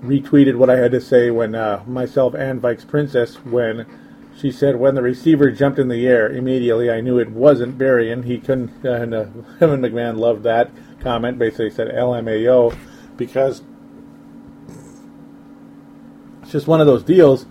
retweeted 0.02 0.56
what 0.56 0.70
I 0.70 0.78
had 0.78 0.92
to 0.92 1.00
say 1.00 1.30
when 1.30 1.54
uh, 1.54 1.82
myself 1.86 2.34
and 2.34 2.62
Vikes 2.62 2.86
Princess 2.86 3.36
when 3.44 3.84
she 4.38 4.52
said, 4.52 4.76
when 4.76 4.94
the 4.94 5.02
receiver 5.02 5.50
jumped 5.50 5.78
in 5.80 5.88
the 5.88 6.06
air, 6.06 6.30
immediately 6.30 6.90
I 6.90 7.00
knew 7.00 7.18
it 7.18 7.30
wasn't 7.30 7.76
Berrian. 7.76 8.24
He 8.24 8.38
couldn't, 8.38 8.70
and 8.84 9.12
uh, 9.12 9.26
Kevin 9.58 9.80
McMahon 9.80 10.16
loved 10.18 10.44
that 10.44 10.70
comment. 11.00 11.38
Basically 11.38 11.70
said 11.70 11.88
LMAO 11.88 12.76
because 13.16 13.62
it's 16.42 16.52
just 16.52 16.66
one 16.66 16.80
of 16.80 16.86
those 16.86 17.02
deals. 17.02 17.46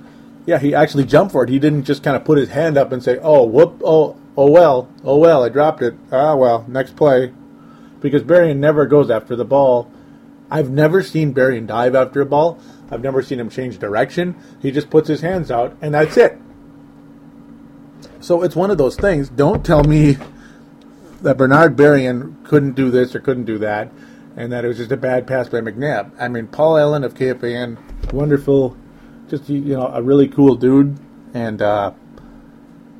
Yeah, 0.47 0.59
he 0.59 0.73
actually 0.73 1.03
jumped 1.03 1.33
for 1.33 1.43
it. 1.43 1.49
He 1.49 1.59
didn't 1.59 1.83
just 1.83 2.01
kind 2.01 2.15
of 2.15 2.23
put 2.23 2.37
his 2.37 2.49
hand 2.49 2.77
up 2.77 2.93
and 2.93 3.03
say, 3.03 3.19
oh, 3.21 3.43
whoop, 3.43 3.81
oh, 3.83 4.17
oh 4.37 4.49
well, 4.49 4.89
oh 5.03 5.17
well, 5.17 5.43
I 5.43 5.49
dropped 5.49 5.81
it. 5.81 5.93
Ah, 6.09 6.35
well, 6.35 6.63
next 6.69 6.95
play. 6.95 7.33
Because 7.99 8.23
Berrian 8.23 8.57
never 8.57 8.85
goes 8.85 9.09
after 9.09 9.35
the 9.35 9.43
ball. 9.43 9.91
I've 10.49 10.69
never 10.69 11.03
seen 11.03 11.33
Berrian 11.33 11.67
dive 11.67 11.95
after 11.95 12.21
a 12.21 12.25
ball. 12.25 12.59
I've 12.89 13.01
never 13.01 13.21
seen 13.21 13.41
him 13.41 13.49
change 13.49 13.77
direction. 13.77 14.35
He 14.61 14.71
just 14.71 14.89
puts 14.89 15.09
his 15.09 15.19
hands 15.19 15.51
out, 15.51 15.75
and 15.81 15.93
that's 15.93 16.15
it. 16.15 16.39
So 18.21 18.41
it's 18.41 18.55
one 18.55 18.71
of 18.71 18.77
those 18.77 18.95
things. 18.95 19.27
Don't 19.27 19.65
tell 19.65 19.83
me 19.83 20.15
that 21.23 21.37
Bernard 21.37 21.75
Berrian 21.75 22.41
couldn't 22.45 22.75
do 22.75 22.89
this 22.89 23.13
or 23.13 23.19
couldn't 23.19 23.45
do 23.45 23.57
that, 23.57 23.91
and 24.37 24.49
that 24.53 24.63
it 24.63 24.69
was 24.69 24.77
just 24.77 24.93
a 24.93 24.97
bad 24.97 25.27
pass 25.27 25.49
by 25.49 25.59
McNabb. 25.59 26.11
I 26.17 26.29
mean, 26.29 26.47
Paul 26.47 26.77
Allen 26.77 27.03
of 27.03 27.15
KFAN, 27.15 28.13
wonderful, 28.13 28.77
just 29.29 29.49
you 29.49 29.75
know, 29.75 29.87
a 29.87 30.01
really 30.01 30.27
cool 30.27 30.55
dude, 30.55 30.97
and 31.33 31.61
uh, 31.61 31.91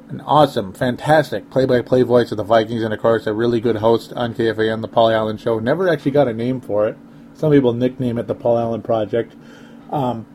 an 0.10 0.22
awesome, 0.22 0.74
fantastic 0.74 1.50
play-by-play 1.50 2.04
voice 2.04 2.32
of 2.32 2.38
the 2.38 2.44
Vikings, 2.44 2.84
and 2.84 2.94
of 2.94 3.00
course 3.00 3.28
a 3.28 3.34
really 3.34 3.60
good 3.60 3.78
host 3.78 4.14
on 4.14 4.34
KFAN, 4.34 4.82
the 4.82 4.88
Paul 4.88 5.10
Allen 5.10 5.38
Show. 5.38 5.60
Never 5.60 5.90
actually 5.90 6.12
got 6.12 6.28
a 6.28 6.34
name 6.34 6.62
for 6.62 6.88
it. 6.88 6.98
Some 7.34 7.52
people 7.52 7.74
nickname 7.74 8.18
it 8.18 8.28
the 8.28 8.36
Paul 8.36 8.58
Allen 8.58 8.82
Project. 8.82 9.36
Um, 9.92 10.26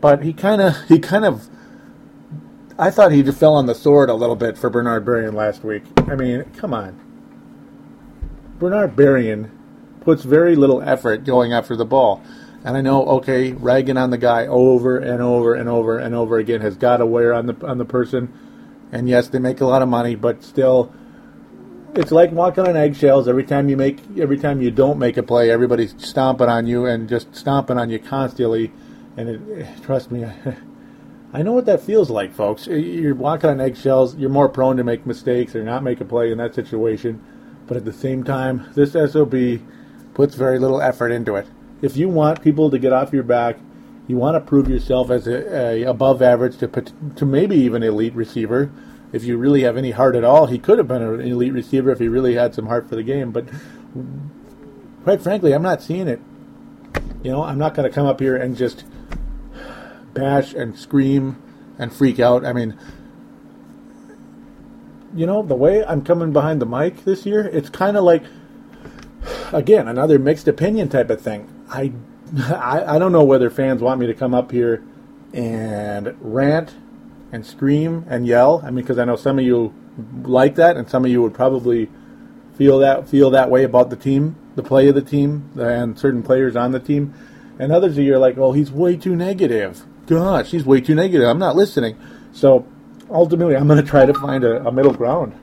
but 0.00 0.22
he 0.22 0.32
kind 0.32 0.60
of, 0.60 0.76
he 0.88 0.98
kind 0.98 1.24
of, 1.24 1.48
I 2.78 2.90
thought 2.90 3.12
he 3.12 3.22
just 3.22 3.38
fell 3.38 3.54
on 3.54 3.66
the 3.66 3.74
sword 3.74 4.10
a 4.10 4.14
little 4.14 4.36
bit 4.36 4.58
for 4.58 4.70
Bernard 4.70 5.04
Berrian 5.04 5.34
last 5.34 5.64
week. 5.64 5.84
I 6.06 6.14
mean, 6.14 6.44
come 6.56 6.74
on. 6.74 7.00
Bernard 8.58 8.96
Berrian 8.96 9.50
puts 10.00 10.24
very 10.24 10.56
little 10.56 10.82
effort 10.82 11.24
going 11.24 11.52
after 11.52 11.76
the 11.76 11.84
ball. 11.84 12.22
And 12.64 12.76
I 12.76 12.80
know, 12.80 13.06
okay, 13.06 13.52
ragging 13.52 13.96
on 13.96 14.10
the 14.10 14.18
guy 14.18 14.46
over 14.46 14.98
and 14.98 15.22
over 15.22 15.54
and 15.54 15.68
over 15.68 15.98
and 15.98 16.14
over 16.14 16.38
again 16.38 16.60
has 16.60 16.76
got 16.76 16.96
to 16.98 17.06
wear 17.06 17.32
on 17.32 17.46
the 17.46 17.66
on 17.66 17.78
the 17.78 17.84
person. 17.84 18.32
And 18.90 19.08
yes, 19.08 19.28
they 19.28 19.38
make 19.38 19.60
a 19.60 19.66
lot 19.66 19.82
of 19.82 19.88
money, 19.88 20.14
but 20.14 20.42
still, 20.42 20.92
it's 21.94 22.10
like 22.10 22.32
walking 22.32 22.66
on 22.66 22.76
eggshells. 22.76 23.28
Every 23.28 23.44
time 23.44 23.68
you 23.68 23.76
make, 23.76 24.00
every 24.18 24.38
time 24.38 24.60
you 24.60 24.70
don't 24.70 24.98
make 24.98 25.16
a 25.16 25.22
play, 25.22 25.50
everybody's 25.50 25.94
stomping 25.98 26.48
on 26.48 26.66
you 26.66 26.86
and 26.86 27.08
just 27.08 27.34
stomping 27.34 27.78
on 27.78 27.90
you 27.90 27.98
constantly. 27.98 28.72
And 29.16 29.28
it, 29.28 29.66
trust 29.82 30.10
me, 30.10 30.24
I 31.32 31.42
know 31.42 31.52
what 31.52 31.66
that 31.66 31.82
feels 31.82 32.10
like, 32.10 32.34
folks. 32.34 32.66
You're 32.66 33.14
walking 33.14 33.50
on 33.50 33.60
eggshells. 33.60 34.16
You're 34.16 34.30
more 34.30 34.48
prone 34.48 34.78
to 34.78 34.84
make 34.84 35.06
mistakes 35.06 35.54
or 35.54 35.62
not 35.62 35.82
make 35.82 36.00
a 36.00 36.04
play 36.04 36.32
in 36.32 36.38
that 36.38 36.54
situation. 36.54 37.22
But 37.66 37.76
at 37.76 37.84
the 37.84 37.92
same 37.92 38.24
time, 38.24 38.70
this 38.74 38.92
SOB 38.92 39.60
puts 40.14 40.34
very 40.34 40.58
little 40.58 40.80
effort 40.80 41.10
into 41.10 41.36
it. 41.36 41.46
If 41.80 41.96
you 41.96 42.08
want 42.08 42.42
people 42.42 42.70
to 42.70 42.78
get 42.78 42.92
off 42.92 43.12
your 43.12 43.22
back, 43.22 43.58
you 44.08 44.16
want 44.16 44.34
to 44.34 44.40
prove 44.40 44.68
yourself 44.68 45.10
as 45.10 45.26
a, 45.26 45.82
a 45.82 45.82
above 45.84 46.22
average 46.22 46.58
to 46.58 46.66
to 46.68 47.26
maybe 47.26 47.56
even 47.56 47.82
elite 47.82 48.14
receiver. 48.14 48.70
If 49.12 49.24
you 49.24 49.36
really 49.36 49.62
have 49.62 49.76
any 49.76 49.92
heart 49.92 50.16
at 50.16 50.24
all, 50.24 50.46
he 50.46 50.58
could 50.58 50.78
have 50.78 50.88
been 50.88 51.02
an 51.02 51.20
elite 51.20 51.52
receiver 51.52 51.90
if 51.90 51.98
he 51.98 52.08
really 52.08 52.34
had 52.34 52.54
some 52.54 52.66
heart 52.66 52.88
for 52.88 52.96
the 52.96 53.02
game. 53.02 53.30
But 53.32 53.46
quite 55.04 55.22
frankly, 55.22 55.52
I'm 55.52 55.62
not 55.62 55.82
seeing 55.82 56.08
it. 56.08 56.20
You 57.22 57.30
know, 57.32 57.42
I'm 57.42 57.58
not 57.58 57.74
going 57.74 57.88
to 57.88 57.94
come 57.94 58.06
up 58.06 58.20
here 58.20 58.36
and 58.36 58.56
just 58.56 58.84
bash 60.14 60.52
and 60.52 60.78
scream 60.78 61.42
and 61.78 61.92
freak 61.92 62.20
out. 62.20 62.44
I 62.44 62.52
mean, 62.52 62.78
you 65.14 65.26
know, 65.26 65.42
the 65.42 65.54
way 65.54 65.84
I'm 65.84 66.02
coming 66.02 66.32
behind 66.32 66.60
the 66.60 66.66
mic 66.66 67.04
this 67.04 67.24
year, 67.24 67.46
it's 67.46 67.70
kind 67.70 67.96
of 67.96 68.04
like, 68.04 68.24
again, 69.52 69.88
another 69.88 70.18
mixed 70.18 70.48
opinion 70.48 70.88
type 70.88 71.10
of 71.10 71.20
thing. 71.20 71.50
I, 71.70 71.92
I, 72.36 72.96
I 72.96 72.98
don't 72.98 73.12
know 73.12 73.24
whether 73.24 73.50
fans 73.50 73.82
want 73.82 74.00
me 74.00 74.06
to 74.06 74.14
come 74.14 74.34
up 74.34 74.50
here 74.50 74.84
and 75.32 76.16
rant 76.20 76.74
and 77.32 77.44
scream 77.44 78.06
and 78.08 78.26
yell. 78.26 78.62
I 78.64 78.70
mean, 78.70 78.84
because 78.84 78.98
I 78.98 79.04
know 79.04 79.16
some 79.16 79.38
of 79.38 79.44
you 79.44 79.74
like 80.22 80.54
that, 80.56 80.76
and 80.76 80.88
some 80.88 81.04
of 81.04 81.10
you 81.10 81.22
would 81.22 81.34
probably 81.34 81.88
feel 82.56 82.78
that 82.80 83.08
feel 83.08 83.30
that 83.30 83.50
way 83.50 83.64
about 83.64 83.90
the 83.90 83.96
team, 83.96 84.36
the 84.54 84.62
play 84.62 84.88
of 84.88 84.94
the 84.94 85.02
team, 85.02 85.50
and 85.58 85.98
certain 85.98 86.22
players 86.22 86.56
on 86.56 86.72
the 86.72 86.80
team. 86.80 87.14
And 87.58 87.72
others 87.72 87.98
of 87.98 88.04
you 88.04 88.14
are 88.14 88.18
like, 88.18 88.38
"Oh, 88.38 88.52
he's 88.52 88.70
way 88.70 88.96
too 88.96 89.16
negative." 89.16 89.84
Gosh, 90.06 90.50
he's 90.50 90.64
way 90.64 90.80
too 90.80 90.94
negative. 90.94 91.28
I'm 91.28 91.38
not 91.38 91.56
listening. 91.56 91.98
So 92.32 92.66
ultimately, 93.10 93.56
I'm 93.56 93.66
going 93.66 93.82
to 93.82 93.88
try 93.88 94.06
to 94.06 94.14
find 94.14 94.44
a, 94.44 94.66
a 94.66 94.72
middle 94.72 94.94
ground. 94.94 95.34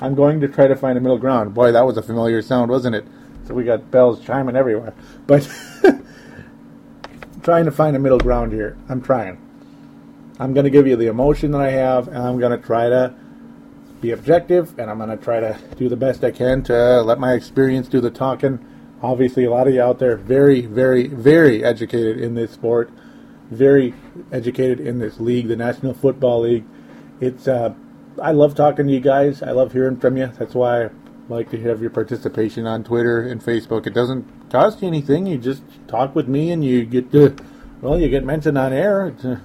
I'm 0.00 0.14
going 0.14 0.40
to 0.40 0.48
try 0.48 0.66
to 0.66 0.76
find 0.76 0.96
a 0.98 1.00
middle 1.00 1.18
ground. 1.18 1.54
Boy, 1.54 1.72
that 1.72 1.86
was 1.86 1.96
a 1.96 2.02
familiar 2.02 2.42
sound, 2.42 2.70
wasn't 2.70 2.96
it? 2.96 3.06
So 3.46 3.54
we 3.54 3.64
got 3.64 3.90
bells 3.90 4.24
chiming 4.24 4.56
everywhere. 4.56 4.94
But 5.26 5.48
trying 7.42 7.64
to 7.64 7.72
find 7.72 7.96
a 7.96 7.98
middle 7.98 8.18
ground 8.18 8.52
here. 8.52 8.76
I'm 8.88 9.02
trying. 9.02 9.38
I'm 10.38 10.54
going 10.54 10.64
to 10.64 10.70
give 10.70 10.86
you 10.86 10.96
the 10.96 11.06
emotion 11.06 11.52
that 11.52 11.60
I 11.60 11.70
have, 11.70 12.08
and 12.08 12.18
I'm 12.18 12.38
going 12.38 12.58
to 12.58 12.64
try 12.64 12.88
to 12.88 13.14
be 14.00 14.10
objective, 14.10 14.78
and 14.78 14.90
I'm 14.90 14.98
going 14.98 15.10
to 15.10 15.22
try 15.22 15.40
to 15.40 15.58
do 15.76 15.88
the 15.88 15.96
best 15.96 16.24
I 16.24 16.30
can 16.30 16.62
to 16.64 17.02
let 17.02 17.18
my 17.18 17.34
experience 17.34 17.88
do 17.88 18.00
the 18.00 18.10
talking. 18.10 18.64
Obviously, 19.02 19.44
a 19.44 19.50
lot 19.50 19.66
of 19.66 19.74
you 19.74 19.82
out 19.82 19.98
there 19.98 20.16
very, 20.16 20.62
very, 20.62 21.06
very 21.08 21.64
educated 21.64 22.20
in 22.20 22.34
this 22.34 22.52
sport, 22.52 22.90
very 23.50 23.94
educated 24.30 24.80
in 24.80 24.98
this 24.98 25.20
league, 25.20 25.48
the 25.48 25.56
National 25.56 25.94
Football 25.94 26.42
League. 26.42 26.64
It's 27.20 27.46
uh, 27.46 27.74
I 28.20 28.32
love 28.32 28.54
talking 28.54 28.86
to 28.86 28.92
you 28.92 29.00
guys. 29.00 29.42
I 29.42 29.52
love 29.52 29.72
hearing 29.72 29.96
from 29.96 30.16
you. 30.16 30.26
That's 30.38 30.54
why 30.54 30.90
like 31.28 31.50
to 31.50 31.60
have 31.62 31.80
your 31.80 31.90
participation 31.90 32.66
on 32.66 32.84
Twitter 32.84 33.20
and 33.20 33.42
Facebook. 33.42 33.86
It 33.86 33.94
doesn't 33.94 34.50
cost 34.50 34.82
you 34.82 34.88
anything. 34.88 35.26
You 35.26 35.38
just 35.38 35.62
talk 35.88 36.14
with 36.14 36.28
me, 36.28 36.50
and 36.50 36.64
you 36.64 36.84
get 36.84 37.12
to 37.12 37.36
well, 37.82 38.00
you 38.00 38.08
get 38.08 38.24
mentioned 38.24 38.56
on 38.56 38.72
air. 38.72 39.08
It's, 39.08 39.24
uh, 39.24 39.40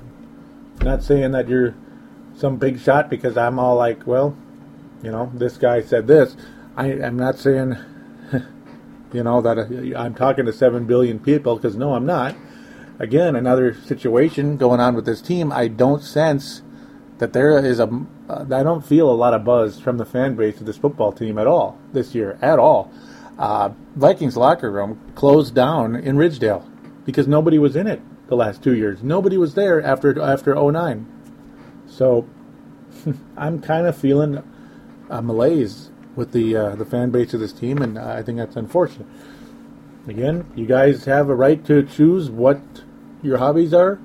not 0.82 1.02
saying 1.02 1.32
that 1.32 1.50
you're 1.50 1.74
some 2.36 2.58
big 2.58 2.80
shot 2.80 3.10
because 3.10 3.36
I'm 3.36 3.58
all 3.58 3.76
like, 3.76 4.06
well, 4.06 4.38
you 5.02 5.12
know, 5.12 5.32
this 5.34 5.58
guy 5.58 5.82
said 5.82 6.06
this. 6.06 6.38
I 6.76 6.92
am 6.92 7.18
not 7.18 7.40
saying, 7.40 7.76
you 9.12 9.24
know, 9.24 9.42
that 9.42 9.58
uh, 9.58 10.00
I'm 10.00 10.14
talking 10.14 10.46
to 10.46 10.54
seven 10.54 10.86
billion 10.86 11.20
people 11.20 11.56
because 11.56 11.76
no, 11.76 11.96
I'm 11.96 12.06
not. 12.06 12.36
Again, 13.00 13.36
another 13.36 13.74
situation 13.74 14.58
going 14.58 14.80
on 14.80 14.94
with 14.96 15.06
this 15.06 15.22
team. 15.22 15.52
I 15.52 15.68
don't 15.68 16.04
sense 16.04 16.62
that 17.18 17.34
there 17.34 17.58
is 17.58 17.80
a. 17.80 18.06
Uh, 18.30 18.46
I 18.52 18.64
don't 18.64 18.86
feel 18.86 19.10
a 19.10 19.14
lot 19.14 19.34
of 19.34 19.44
buzz 19.44 19.80
from 19.80 19.98
the 19.98 20.06
fan 20.06 20.36
base 20.36 20.60
of 20.60 20.66
this 20.66 20.78
football 20.78 21.12
team 21.12 21.38
at 21.38 21.48
all 21.48 21.78
this 21.94 22.14
year, 22.14 22.38
at 22.42 22.60
all. 22.60 22.92
Uh, 23.38 23.70
Vikings 23.96 24.36
locker 24.36 24.72
room 24.72 25.00
closed 25.16 25.54
down 25.54 25.96
in 25.96 26.18
Ridgedale 26.18 26.68
because 27.06 27.28
nobody 27.28 27.60
was 27.60 27.76
in 27.76 27.88
it 27.88 28.02
the 28.28 28.36
last 28.36 28.64
two 28.64 28.76
years. 28.76 29.02
Nobody 29.04 29.38
was 29.38 29.54
there 29.54 29.82
after 29.82 30.20
after 30.22 30.56
09. 30.56 31.06
So 31.88 32.28
I'm 33.38 33.62
kind 33.62 33.88
of 33.88 33.98
feeling 33.98 34.44
a 35.10 35.22
malaise 35.22 35.92
with 36.16 36.32
the 36.32 36.56
uh, 36.56 36.76
the 36.76 36.86
fan 36.86 37.12
base 37.12 37.34
of 37.34 37.40
this 37.40 37.54
team, 37.54 37.82
and 37.82 37.98
I 37.98 38.24
think 38.24 38.40
that's 38.40 38.56
unfortunate. 38.56 39.08
Again, 40.08 40.52
you 40.56 40.66
guys 40.66 41.06
have 41.06 41.30
a 41.30 41.36
right 41.36 41.64
to 41.66 41.84
choose 41.84 42.30
what 42.30 42.60
your 43.22 43.38
hobbies 43.38 43.74
are, 43.74 44.00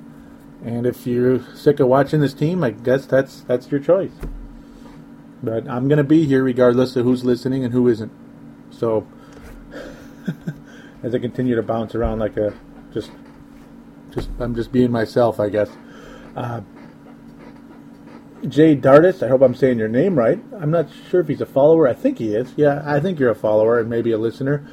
and 0.65 0.87
if 0.87 1.07
you're 1.07 1.41
sick 1.55 1.81
of 1.81 1.89
watching 1.89 2.21
this 2.21 2.35
team, 2.35 2.63
I 2.63 2.71
guess 2.71 3.07
that's 3.07 3.41
that's 3.43 3.71
your 3.71 3.81
choice. 3.81 4.13
But 5.43 5.69
I'm 5.69 5.89
gonna 5.89 6.05
be 6.05 6.25
here 6.25 6.43
regardless 6.43 6.95
of 6.97 7.05
who's 7.05 7.25
listening 7.25 7.65
and 7.65 7.73
who 7.73 7.89
isn't. 7.89 8.13
So 8.71 9.07
as 11.03 11.15
I 11.15 11.19
continue 11.19 11.57
to 11.57 11.63
bounce 11.63 11.95
around 11.95 12.21
like 12.21 12.37
a 12.37 12.55
just 12.93 13.11
just 14.11 14.31
I'm 14.39 14.55
just 14.55 14.73
being 14.73 14.91
myself, 14.91 15.41
I 15.41 15.49
guess. 15.49 15.71
Uh, 16.37 16.61
Jay 18.49 18.77
Dartis, 18.77 19.23
I 19.23 19.29
hope 19.29 19.43
I'm 19.43 19.55
saying 19.55 19.79
your 19.79 19.89
name 19.89 20.17
right. 20.17 20.41
I'm 20.61 20.71
not 20.71 20.89
sure 21.11 21.21
if 21.21 21.29
he's 21.29 21.41
a 21.41 21.47
follower. 21.47 21.87
I 21.87 21.95
think 21.95 22.19
he 22.19 22.35
is. 22.35 22.53
Yeah, 22.57 22.83
I 22.85 22.99
think 22.99 23.21
you're 23.21 23.31
a 23.31 23.37
follower 23.37 23.79
and 23.79 23.89
maybe 23.89 24.11
a 24.11 24.19
listener. 24.19 24.67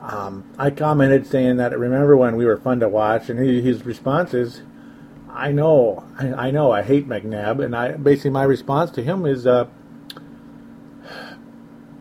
Um, 0.00 0.50
I 0.58 0.70
commented 0.70 1.26
saying 1.26 1.58
that 1.58 1.78
remember 1.78 2.16
when 2.16 2.36
we 2.36 2.46
were 2.46 2.56
fun 2.56 2.80
to 2.80 2.88
watch, 2.88 3.28
and 3.28 3.38
he, 3.38 3.60
his 3.60 3.84
response 3.84 4.32
is, 4.32 4.62
"I 5.48 5.52
know, 5.52 6.04
I, 6.18 6.50
know, 6.50 6.70
I 6.72 6.82
hate 6.82 7.08
McNabb," 7.08 7.64
and 7.64 7.74
I 7.74 7.92
basically 7.92 8.30
my 8.30 8.44
response 8.44 8.90
to 8.92 9.02
him 9.02 9.26
is, 9.26 9.46
uh, 9.46 9.66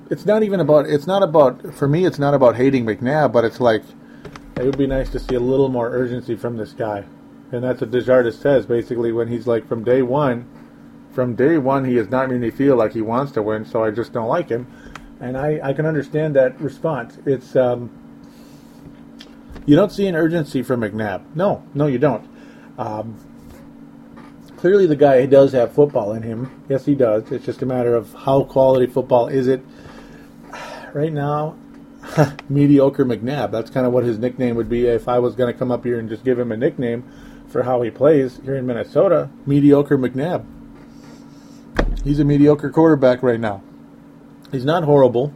"It's 0.10 0.26
not 0.26 0.44
even 0.44 0.60
about. 0.60 0.88
It's 0.88 1.08
not 1.08 1.24
about 1.24 1.74
for 1.74 1.88
me. 1.88 2.06
It's 2.06 2.20
not 2.20 2.34
about 2.34 2.56
hating 2.56 2.86
McNabb, 2.86 3.32
but 3.32 3.46
it's 3.46 3.60
like." 3.60 3.84
it 4.60 4.66
would 4.66 4.78
be 4.78 4.88
nice 4.88 5.10
to 5.10 5.20
see 5.20 5.36
a 5.36 5.40
little 5.40 5.70
more 5.70 5.90
urgency 5.90 6.36
from 6.36 6.58
this 6.58 6.74
guy. 6.74 7.06
And 7.52 7.64
that's 7.64 7.80
what 7.80 7.92
Desjardins 7.92 8.38
says 8.38 8.66
basically 8.66 9.12
when 9.12 9.30
he's 9.30 9.48
like 9.48 9.68
from 9.68 9.84
day 9.84 10.02
one, 10.02 10.48
from 11.14 11.36
day 11.36 11.58
one 11.58 11.86
he 11.86 11.96
has 11.96 12.10
not 12.10 12.30
made 12.30 12.42
me 12.42 12.52
feel 12.52 12.76
like 12.76 12.94
he 12.94 13.02
wants 13.02 13.32
to 13.34 13.42
win, 13.42 13.66
so 13.66 13.84
I 13.84 13.92
just 13.92 14.12
don't 14.12 14.28
like 14.28 14.50
him. 14.50 14.68
And 15.22 15.38
I, 15.38 15.60
I 15.64 15.74
can 15.74 15.86
understand 15.86 16.36
that 16.36 16.60
response. 16.60 17.18
It's 17.26 17.56
um, 17.56 17.90
you 19.66 19.76
don't 19.76 19.92
see 19.92 20.08
an 20.08 20.16
urgency 20.16 20.62
from 20.62 20.82
McNabb. 20.82 21.36
No, 21.36 21.64
no, 21.74 21.88
you 21.88 21.98
don't. 21.98 22.28
Um, 22.78 23.18
clearly, 24.60 24.86
the 24.86 24.96
guy 24.96 25.26
does 25.26 25.54
have 25.54 25.72
football 25.72 26.12
in 26.12 26.22
him. 26.22 26.64
Yes, 26.68 26.86
he 26.86 26.94
does. 26.94 27.32
It's 27.32 27.46
just 27.46 27.62
a 27.62 27.66
matter 27.66 27.96
of 27.96 28.14
how 28.14 28.44
quality 28.44 28.88
football 28.88 29.28
is 29.28 29.48
it. 29.48 29.62
Right 30.92 31.14
now, 31.14 31.56
mediocre 32.50 33.06
McNabb. 33.06 33.52
That's 33.52 33.70
kind 33.70 33.86
of 33.86 33.94
what 33.94 34.04
his 34.04 34.18
nickname 34.18 34.56
would 34.56 34.70
be 34.70 34.88
if 34.88 35.08
I 35.08 35.20
was 35.20 35.36
going 35.36 35.54
to 35.54 35.58
come 35.58 35.72
up 35.72 35.86
here 35.86 36.00
and 36.00 36.10
just 36.10 36.26
give 36.26 36.40
him 36.40 36.52
a 36.52 36.58
nickname 36.58 37.04
for 37.48 37.62
how 37.62 37.84
he 37.84 37.92
plays 37.92 38.40
here 38.44 38.56
in 38.56 38.66
Minnesota. 38.66 39.30
Mediocre 39.46 40.00
McNabb. 40.00 40.46
He's 42.04 42.20
a 42.20 42.26
mediocre 42.26 42.72
quarterback 42.72 43.22
right 43.22 43.40
now. 43.40 43.62
He's 44.52 44.66
not 44.66 44.84
horrible. 44.84 45.32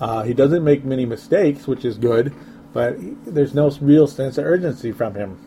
Uh, 0.00 0.24
he 0.24 0.34
doesn't 0.34 0.64
make 0.64 0.84
many 0.84 1.06
mistakes, 1.06 1.68
which 1.68 1.84
is 1.84 1.98
good, 1.98 2.34
but 2.72 2.96
there's 3.24 3.54
no 3.54 3.70
real 3.80 4.08
sense 4.08 4.38
of 4.38 4.44
urgency 4.44 4.90
from 4.90 5.14
him. 5.14 5.38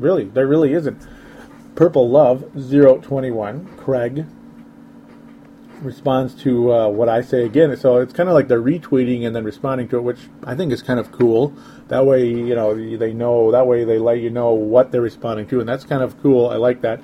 Really, 0.00 0.24
there 0.24 0.48
really 0.48 0.72
isn't. 0.72 1.06
Purple 1.74 2.08
Love 2.08 2.44
021, 2.54 3.76
Craig, 3.76 4.26
responds 5.82 6.34
to 6.42 6.72
uh, 6.72 6.88
what 6.88 7.08
I 7.08 7.22
say 7.22 7.44
again. 7.44 7.76
So 7.76 7.98
it's 7.98 8.12
kind 8.12 8.28
of 8.28 8.34
like 8.34 8.48
they're 8.48 8.60
retweeting 8.60 9.26
and 9.26 9.34
then 9.34 9.44
responding 9.44 9.88
to 9.88 9.98
it, 9.98 10.02
which 10.02 10.20
I 10.44 10.54
think 10.54 10.72
is 10.72 10.82
kind 10.82 11.00
of 11.00 11.10
cool. 11.12 11.54
That 11.88 12.06
way, 12.06 12.26
you 12.26 12.54
know, 12.54 12.74
they 12.74 13.12
know. 13.12 13.50
That 13.50 13.66
way, 13.66 13.84
they 13.84 13.98
let 13.98 14.20
you 14.20 14.30
know 14.30 14.52
what 14.52 14.92
they're 14.92 15.00
responding 15.00 15.46
to, 15.48 15.60
and 15.60 15.68
that's 15.68 15.84
kind 15.84 16.02
of 16.02 16.20
cool. 16.22 16.48
I 16.48 16.56
like 16.56 16.82
that. 16.82 17.00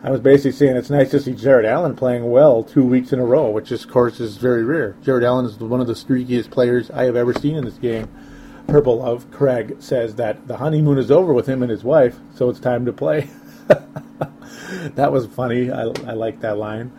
I 0.00 0.10
was 0.10 0.20
basically 0.20 0.52
saying 0.52 0.76
it's 0.76 0.90
nice 0.90 1.10
to 1.10 1.20
see 1.20 1.32
Jared 1.34 1.66
Allen 1.66 1.96
playing 1.96 2.30
well 2.30 2.62
two 2.62 2.84
weeks 2.84 3.12
in 3.12 3.18
a 3.18 3.24
row, 3.24 3.50
which 3.50 3.72
of 3.72 3.88
course 3.88 4.20
is 4.20 4.36
very 4.36 4.62
rare. 4.62 4.94
Jared 5.02 5.24
Allen 5.24 5.44
is 5.44 5.58
one 5.58 5.80
of 5.80 5.88
the 5.88 5.94
streakiest 5.94 6.50
players 6.52 6.88
I 6.92 7.04
have 7.04 7.16
ever 7.16 7.32
seen 7.32 7.56
in 7.56 7.64
this 7.64 7.78
game. 7.78 8.08
Purple 8.68 8.98
Love 8.98 9.28
Craig 9.32 9.76
says 9.80 10.14
that 10.16 10.46
the 10.46 10.58
honeymoon 10.58 10.98
is 10.98 11.10
over 11.10 11.32
with 11.32 11.48
him 11.48 11.62
and 11.62 11.70
his 11.70 11.82
wife, 11.82 12.16
so 12.36 12.48
it's 12.48 12.60
time 12.60 12.84
to 12.84 12.92
play. 12.92 13.28
that 14.94 15.12
was 15.12 15.26
funny. 15.26 15.70
I, 15.70 15.82
I 15.82 16.12
like 16.12 16.40
that 16.40 16.58
line. 16.58 16.92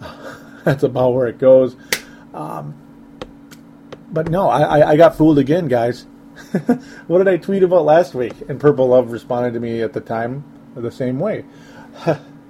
That's 0.64 0.82
about 0.82 1.14
where 1.14 1.26
it 1.26 1.38
goes. 1.38 1.76
Um, 2.34 2.74
but 4.12 4.30
no, 4.30 4.48
I, 4.48 4.90
I 4.90 4.96
got 4.96 5.16
fooled 5.16 5.38
again, 5.38 5.68
guys. 5.68 6.06
what 7.06 7.18
did 7.18 7.28
I 7.28 7.36
tweet 7.36 7.62
about 7.62 7.84
last 7.84 8.14
week? 8.14 8.34
And 8.48 8.60
Purple 8.60 8.88
Love 8.88 9.10
responded 9.12 9.52
to 9.54 9.60
me 9.60 9.82
at 9.82 9.92
the 9.92 10.00
time 10.00 10.44
the 10.74 10.90
same 10.90 11.18
way. 11.18 11.44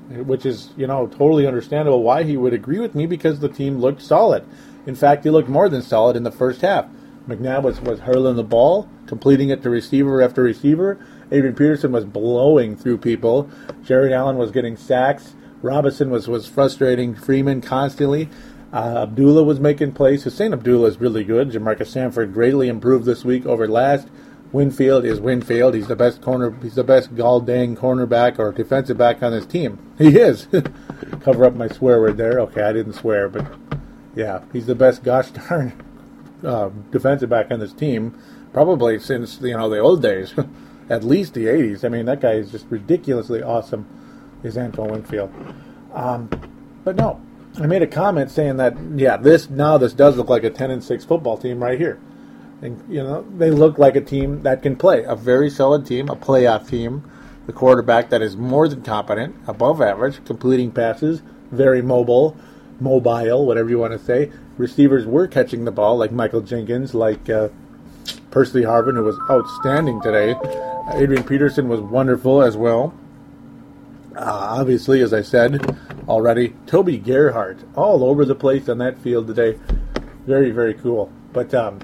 Which 0.09 0.45
is, 0.45 0.71
you 0.77 0.87
know, 0.87 1.07
totally 1.07 1.47
understandable 1.47 2.03
why 2.03 2.25
he 2.25 2.37
would 2.37 2.53
agree 2.53 2.81
with 2.81 2.95
me 2.95 3.07
because 3.07 3.41
the 3.41 3.49
team 3.49 3.79
looked 3.79 4.03
solid. 4.03 4.45
In 4.87 4.95
fact, 4.95 5.25
he 5.25 5.31
looked 5.31 5.49
more 5.49 5.69
than 5.69 5.83
solid 5.83 6.17
in 6.17 6.25
the 6.25 6.33
first 6.33 6.63
half. 6.63 6.87
McNabb 7.29 7.63
was, 7.63 7.81
was 7.81 8.01
hurling 8.01 8.37
the 8.37 8.43
ball, 8.43 8.89
completing 9.07 9.51
it 9.51 9.63
to 9.63 9.71
receiver 9.71 10.21
after 10.21 10.43
receiver. 10.43 10.99
Adrian 11.31 11.55
Peterson 11.55 11.93
was 11.93 12.05
blowing 12.05 12.77
through 12.77 12.99
people. 12.99 13.49
Jared 13.83 14.13
Allen 14.13 14.37
was 14.37 14.51
getting 14.51 14.77
sacks. 14.77 15.35
Robinson 15.63 16.11
was, 16.11 16.29
was 16.29 16.47
frustrating 16.47 17.15
Freeman 17.15 17.61
constantly. 17.61 18.29
Uh, 18.73 19.03
Abdullah 19.03 19.43
was 19.43 19.61
making 19.61 19.93
plays. 19.93 20.25
Husain 20.25 20.53
Abdullah 20.53 20.89
is 20.89 21.01
really 21.01 21.25
good. 21.25 21.51
Jamarcus 21.51 21.89
Sanford 21.89 22.33
greatly 22.33 22.69
improved 22.69 23.05
this 23.05 23.25
week 23.25 23.47
over 23.47 23.67
last. 23.67 24.09
Winfield 24.53 25.05
is 25.05 25.21
Winfield. 25.21 25.75
He's 25.75 25.87
the 25.87 25.97
best 25.97 26.23
corner. 26.23 26.57
He's 26.63 26.75
the 26.75 26.85
best 26.85 27.15
gall 27.15 27.41
dang 27.41 27.77
cornerback 27.77 28.39
or 28.39 28.53
defensive 28.53 28.99
back 28.99 29.23
on 29.23 29.33
his 29.33 29.47
team. 29.47 29.79
He 29.97 30.19
is. 30.19 30.49
Cover 31.21 31.45
up 31.45 31.55
my 31.55 31.69
swear 31.69 32.01
word 32.01 32.17
there. 32.17 32.41
Okay, 32.41 32.63
I 32.63 32.73
didn't 32.73 32.95
swear, 32.95 33.29
but 33.29 33.47
yeah, 34.15 34.43
he's 34.53 34.67
the 34.67 34.75
best 34.75 35.05
gosh 35.05 35.31
darn 35.49 35.73
uh, 36.45 36.71
defensive 36.91 37.29
back 37.29 37.51
on 37.51 37.61
this 37.61 37.73
team, 37.73 38.19
probably 38.53 38.99
since 38.99 39.41
you 39.41 39.57
know 39.57 39.69
the 39.69 39.79
old 39.79 40.03
days, 40.03 40.35
at 40.91 41.03
least 41.03 41.33
the 41.33 41.47
'80s. 41.47 41.85
I 41.85 41.89
mean, 41.89 42.05
that 42.07 42.21
guy 42.21 42.33
is 42.33 42.51
just 42.51 42.67
ridiculously 42.69 43.43
awesome. 43.43 43.87
Is 44.43 44.59
Antoine 44.59 44.91
Winfield? 44.91 45.33
Um, 45.95 46.29
but 46.85 46.97
no, 46.97 47.21
I 47.59 47.67
made 47.67 47.83
a 47.83 47.87
comment 47.87 48.31
saying 48.31 48.57
that 48.59 48.77
yeah, 48.95 49.17
this 49.17 49.51
now 49.51 49.79
this 49.79 49.93
does 49.93 50.17
look 50.17 50.29
like 50.29 50.45
a 50.45 50.51
10 50.51 50.71
and 50.71 50.85
6 50.85 51.05
football 51.05 51.37
team 51.37 51.63
right 51.63 51.79
here. 51.79 52.01
And 52.63 52.83
you 52.89 53.03
know, 53.03 53.25
they 53.37 53.51
look 53.51 53.79
like 53.79 53.97
a 53.97 54.01
team 54.01 54.43
that 54.43 54.63
can 54.63 54.77
play, 54.77 55.05
a 55.05 55.17
very 55.17 55.51
solid 55.51 55.87
team, 55.87 56.09
a 56.09 56.17
playoff 56.17 56.69
team. 56.69 57.11
The 57.47 57.53
quarterback 57.53 58.11
that 58.11 58.23
is 58.23 58.37
more 58.37 58.69
than 58.69 58.83
competent, 58.83 59.35
above 59.47 59.81
average, 59.81 60.25
completing 60.25 60.71
passes, 60.71 61.23
very 61.51 61.83
mobile, 61.83 62.37
mobile, 62.79 63.45
whatever 63.47 63.69
you 63.69 63.79
want 63.79 63.93
to 63.93 63.99
say. 63.99 64.31
Receivers 64.57 65.07
were 65.07 65.27
catching 65.27 65.65
the 65.65 65.73
ball, 65.73 65.97
like 65.97 66.13
Michael 66.13 66.43
Jenkins, 66.43 66.95
like 66.95 67.29
uh, 67.29 67.49
Percy 68.31 68.63
Harvin, 68.63 68.95
who 68.95 69.03
was 69.03 69.19
outstanding 69.29 70.01
today. 70.01 70.37
Adrian 70.95 71.25
Peterson 71.25 71.69
was 71.69 71.81
wonderful 71.81 72.43
as 72.43 72.57
well. 72.57 72.95
Uh, 74.17 74.23
obviously, 74.23 75.01
as 75.03 75.13
I 75.13 75.23
said 75.23 75.77
already, 76.09 76.55
Toby 76.67 76.99
Gerhart 76.99 77.59
all 77.77 78.05
over 78.05 78.25
the 78.25 78.35
place 78.35 78.69
on 78.69 78.79
that 78.79 78.99
field 78.99 79.27
today. 79.27 79.59
Very, 80.27 80.51
very 80.51 80.75
cool. 80.75 81.11
But 81.33 81.55
um, 81.55 81.81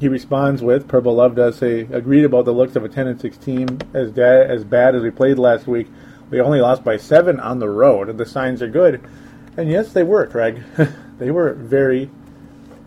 he 0.00 0.08
responds 0.08 0.62
with 0.62 0.88
Purple 0.88 1.14
Love 1.14 1.34
does 1.34 1.56
say 1.56 1.80
agreed 1.92 2.24
about 2.24 2.44
the 2.44 2.52
looks 2.52 2.76
of 2.76 2.84
a 2.84 2.88
10 2.88 3.06
and 3.06 3.20
6 3.20 3.36
team 3.38 3.78
as 3.94 4.10
da- 4.10 4.44
as 4.44 4.64
bad 4.64 4.94
as 4.94 5.02
we 5.02 5.10
played 5.10 5.38
last 5.38 5.66
week. 5.66 5.88
We 6.30 6.40
only 6.40 6.60
lost 6.60 6.84
by 6.84 6.96
seven 6.96 7.38
on 7.38 7.60
the 7.60 7.68
road, 7.68 8.18
the 8.18 8.26
signs 8.26 8.60
are 8.60 8.68
good. 8.68 9.00
And 9.56 9.70
yes, 9.70 9.92
they 9.92 10.02
were, 10.02 10.26
Craig. 10.26 10.62
they 11.18 11.30
were 11.30 11.54
very, 11.54 12.10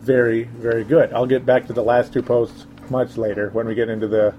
very, 0.00 0.44
very 0.44 0.84
good. 0.84 1.12
I'll 1.12 1.26
get 1.26 1.46
back 1.46 1.66
to 1.66 1.72
the 1.72 1.82
last 1.82 2.12
two 2.12 2.22
posts 2.22 2.66
much 2.90 3.16
later 3.16 3.50
when 3.50 3.66
we 3.66 3.74
get 3.74 3.88
into 3.88 4.08
the, 4.08 4.34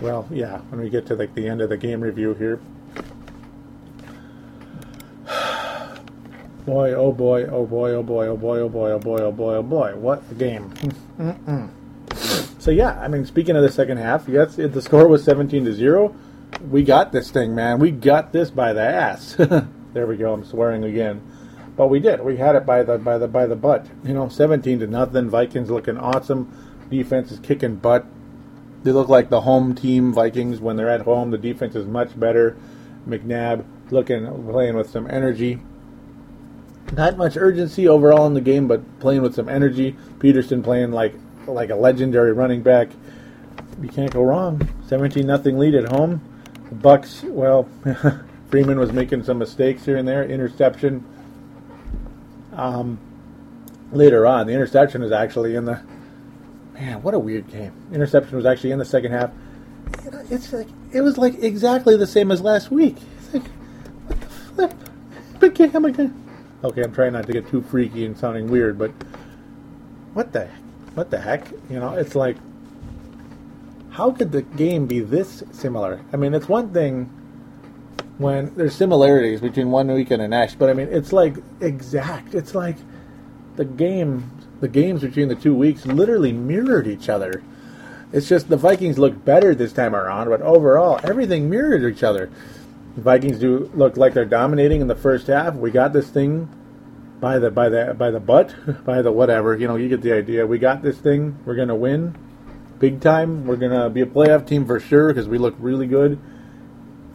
well, 0.00 0.26
yeah, 0.30 0.58
when 0.70 0.80
we 0.80 0.90
get 0.90 1.06
to 1.06 1.14
like 1.14 1.34
the 1.34 1.48
end 1.48 1.60
of 1.60 1.68
the 1.68 1.76
game 1.76 2.00
review 2.00 2.34
here. 2.34 2.60
Boy, 6.66 6.94
oh 6.94 7.12
boy, 7.12 7.44
oh 7.44 7.66
boy, 7.66 7.90
oh 7.90 8.02
boy, 8.02 8.26
oh 8.26 8.36
boy, 8.36 8.58
oh 8.58 8.68
boy, 8.68 8.90
oh 8.90 8.98
boy, 8.98 9.20
oh 9.20 9.32
boy, 9.32 9.54
oh 9.56 9.62
boy. 9.62 9.94
What 9.96 10.22
a 10.30 10.34
game. 10.34 10.72
so, 12.58 12.70
yeah, 12.70 12.98
I 13.00 13.08
mean, 13.08 13.26
speaking 13.26 13.54
of 13.54 13.62
the 13.62 13.70
second 13.70 13.98
half, 13.98 14.26
yes, 14.26 14.58
if 14.58 14.72
the 14.72 14.80
score 14.80 15.06
was 15.06 15.22
17 15.24 15.66
to 15.66 15.74
0. 15.74 16.16
We 16.70 16.82
got 16.84 17.12
this 17.12 17.30
thing, 17.30 17.54
man. 17.54 17.78
We 17.78 17.90
got 17.90 18.32
this 18.32 18.50
by 18.50 18.72
the 18.72 18.80
ass. 18.80 19.34
there 19.92 20.06
we 20.06 20.16
go. 20.16 20.32
I'm 20.32 20.44
swearing 20.44 20.84
again. 20.84 21.20
But 21.76 21.88
we 21.88 21.98
did. 21.98 22.22
We 22.22 22.36
had 22.36 22.54
it 22.54 22.64
by 22.64 22.82
the 22.82 22.98
by 22.98 23.18
the 23.18 23.26
by 23.26 23.46
the 23.46 23.56
butt. 23.56 23.86
You 24.04 24.14
know, 24.14 24.28
17 24.28 24.78
to 24.80 24.86
nothing. 24.86 25.28
Vikings 25.28 25.70
looking 25.70 25.98
awesome. 25.98 26.52
Defense 26.90 27.32
is 27.32 27.38
kicking 27.40 27.76
butt. 27.76 28.06
They 28.82 28.92
look 28.92 29.08
like 29.08 29.30
the 29.30 29.40
home 29.40 29.74
team 29.74 30.12
Vikings 30.12 30.60
when 30.60 30.76
they're 30.76 30.90
at 30.90 31.02
home. 31.02 31.30
The 31.30 31.38
defense 31.38 31.74
is 31.74 31.86
much 31.86 32.18
better. 32.18 32.56
McNabb 33.08 33.64
looking 33.90 34.26
playing 34.50 34.76
with 34.76 34.90
some 34.90 35.08
energy. 35.10 35.60
Not 36.92 37.16
much 37.16 37.36
urgency 37.36 37.88
overall 37.88 38.26
in 38.26 38.34
the 38.34 38.40
game, 38.40 38.68
but 38.68 39.00
playing 39.00 39.22
with 39.22 39.34
some 39.34 39.48
energy. 39.48 39.96
Peterson 40.18 40.62
playing 40.62 40.92
like 40.92 41.14
like 41.46 41.70
a 41.70 41.76
legendary 41.76 42.32
running 42.32 42.62
back. 42.62 42.88
You 43.80 43.88
can't 43.88 44.12
go 44.12 44.22
wrong. 44.22 44.68
17 44.86 45.26
nothing 45.26 45.58
lead 45.58 45.74
at 45.74 45.90
home. 45.90 46.20
The 46.68 46.74
Bucks, 46.74 47.22
well, 47.24 47.68
Freeman 48.50 48.78
was 48.78 48.92
making 48.92 49.24
some 49.24 49.38
mistakes 49.38 49.84
here 49.84 49.96
and 49.96 50.06
there. 50.06 50.24
Interception. 50.24 51.04
Um, 52.52 52.98
later 53.92 54.26
on, 54.26 54.46
the 54.46 54.52
interception 54.52 55.02
is 55.02 55.12
actually 55.12 55.54
in 55.56 55.64
the. 55.64 55.82
Man, 56.74 57.02
what 57.02 57.14
a 57.14 57.18
weird 57.18 57.48
game. 57.48 57.72
Interception 57.92 58.36
was 58.36 58.46
actually 58.46 58.72
in 58.72 58.78
the 58.78 58.84
second 58.84 59.12
half. 59.12 59.30
It's 60.30 60.52
like 60.52 60.68
it 60.92 61.00
was 61.00 61.16
like 61.18 61.42
exactly 61.42 61.96
the 61.96 62.06
same 62.06 62.30
as 62.30 62.40
last 62.40 62.70
week. 62.70 62.96
It's 63.18 63.34
like 63.34 63.46
what 64.06 64.20
the 64.20 64.26
flip? 64.26 65.74
Am 65.74 65.86
I 65.86 65.90
gonna? 65.90 66.12
Okay, 66.64 66.82
I'm 66.82 66.92
trying 66.92 67.12
not 67.12 67.26
to 67.26 67.32
get 67.32 67.48
too 67.48 67.62
freaky 67.62 68.04
and 68.04 68.16
sounding 68.16 68.48
weird, 68.48 68.78
but 68.78 68.90
what 70.14 70.32
the 70.32 70.48
what 70.94 71.10
the 71.10 71.20
heck? 71.20 71.50
You 71.70 71.78
know, 71.78 71.94
it's 71.94 72.14
like 72.14 72.36
how 73.94 74.10
could 74.10 74.32
the 74.32 74.42
game 74.42 74.86
be 74.86 74.98
this 74.98 75.44
similar? 75.52 76.00
I 76.12 76.16
mean, 76.16 76.34
it's 76.34 76.48
one 76.48 76.72
thing 76.72 77.04
when 78.18 78.52
there's 78.56 78.74
similarities 78.74 79.40
between 79.40 79.70
one 79.70 79.86
weekend 79.86 80.20
and 80.20 80.30
next, 80.30 80.58
but 80.58 80.68
I 80.68 80.72
mean, 80.72 80.88
it's 80.90 81.12
like 81.12 81.36
exact. 81.60 82.34
It's 82.34 82.56
like 82.56 82.76
the 83.54 83.64
game, 83.64 84.30
the 84.64 84.68
games 84.68 85.02
between 85.02 85.28
the 85.28 85.34
two 85.34 85.54
weeks 85.54 85.84
literally 85.84 86.32
mirrored 86.32 86.86
each 86.86 87.10
other. 87.10 87.42
It's 88.14 88.26
just 88.26 88.48
the 88.48 88.56
Vikings 88.56 88.98
look 88.98 89.22
better 89.22 89.54
this 89.54 89.74
time 89.74 89.94
around, 89.94 90.30
but 90.30 90.40
overall, 90.40 90.98
everything 91.04 91.50
mirrored 91.50 91.84
each 91.84 92.02
other. 92.02 92.30
The 92.94 93.02
Vikings 93.02 93.40
do 93.40 93.70
look 93.74 93.98
like 93.98 94.14
they're 94.14 94.24
dominating 94.24 94.80
in 94.80 94.86
the 94.86 94.94
first 94.94 95.26
half. 95.26 95.54
We 95.54 95.70
got 95.70 95.92
this 95.92 96.08
thing 96.08 96.48
by 97.20 97.38
the 97.38 97.50
by 97.50 97.68
the 97.68 97.92
by 97.92 98.10
the 98.10 98.20
butt, 98.20 98.54
by 98.86 99.02
the 99.02 99.12
whatever. 99.12 99.54
You 99.54 99.68
know, 99.68 99.76
you 99.76 99.90
get 99.90 100.00
the 100.00 100.12
idea. 100.12 100.46
We 100.46 100.58
got 100.58 100.80
this 100.80 100.96
thing. 100.96 101.38
We're 101.44 101.56
gonna 101.56 101.76
win, 101.76 102.16
big 102.78 103.02
time. 103.02 103.46
We're 103.46 103.56
gonna 103.56 103.90
be 103.90 104.00
a 104.00 104.06
playoff 104.06 104.46
team 104.46 104.64
for 104.64 104.80
sure 104.80 105.08
because 105.08 105.28
we 105.28 105.36
look 105.36 105.56
really 105.58 105.86
good. 105.86 106.18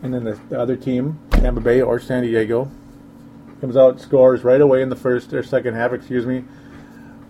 And 0.04 0.14
then 0.14 0.24
the, 0.24 0.40
the 0.50 0.60
other 0.60 0.76
team, 0.76 1.18
Tampa 1.32 1.62
Bay 1.62 1.82
or 1.82 2.00
San 2.00 2.22
Diego, 2.22 2.70
comes 3.60 3.76
out 3.76 4.00
scores 4.00 4.44
right 4.44 4.62
away 4.62 4.84
in 4.84 4.90
the 4.90 4.96
first 4.96 5.34
or 5.34 5.42
second 5.42 5.74
half. 5.74 5.94
Excuse 5.94 6.28
me. 6.28 6.44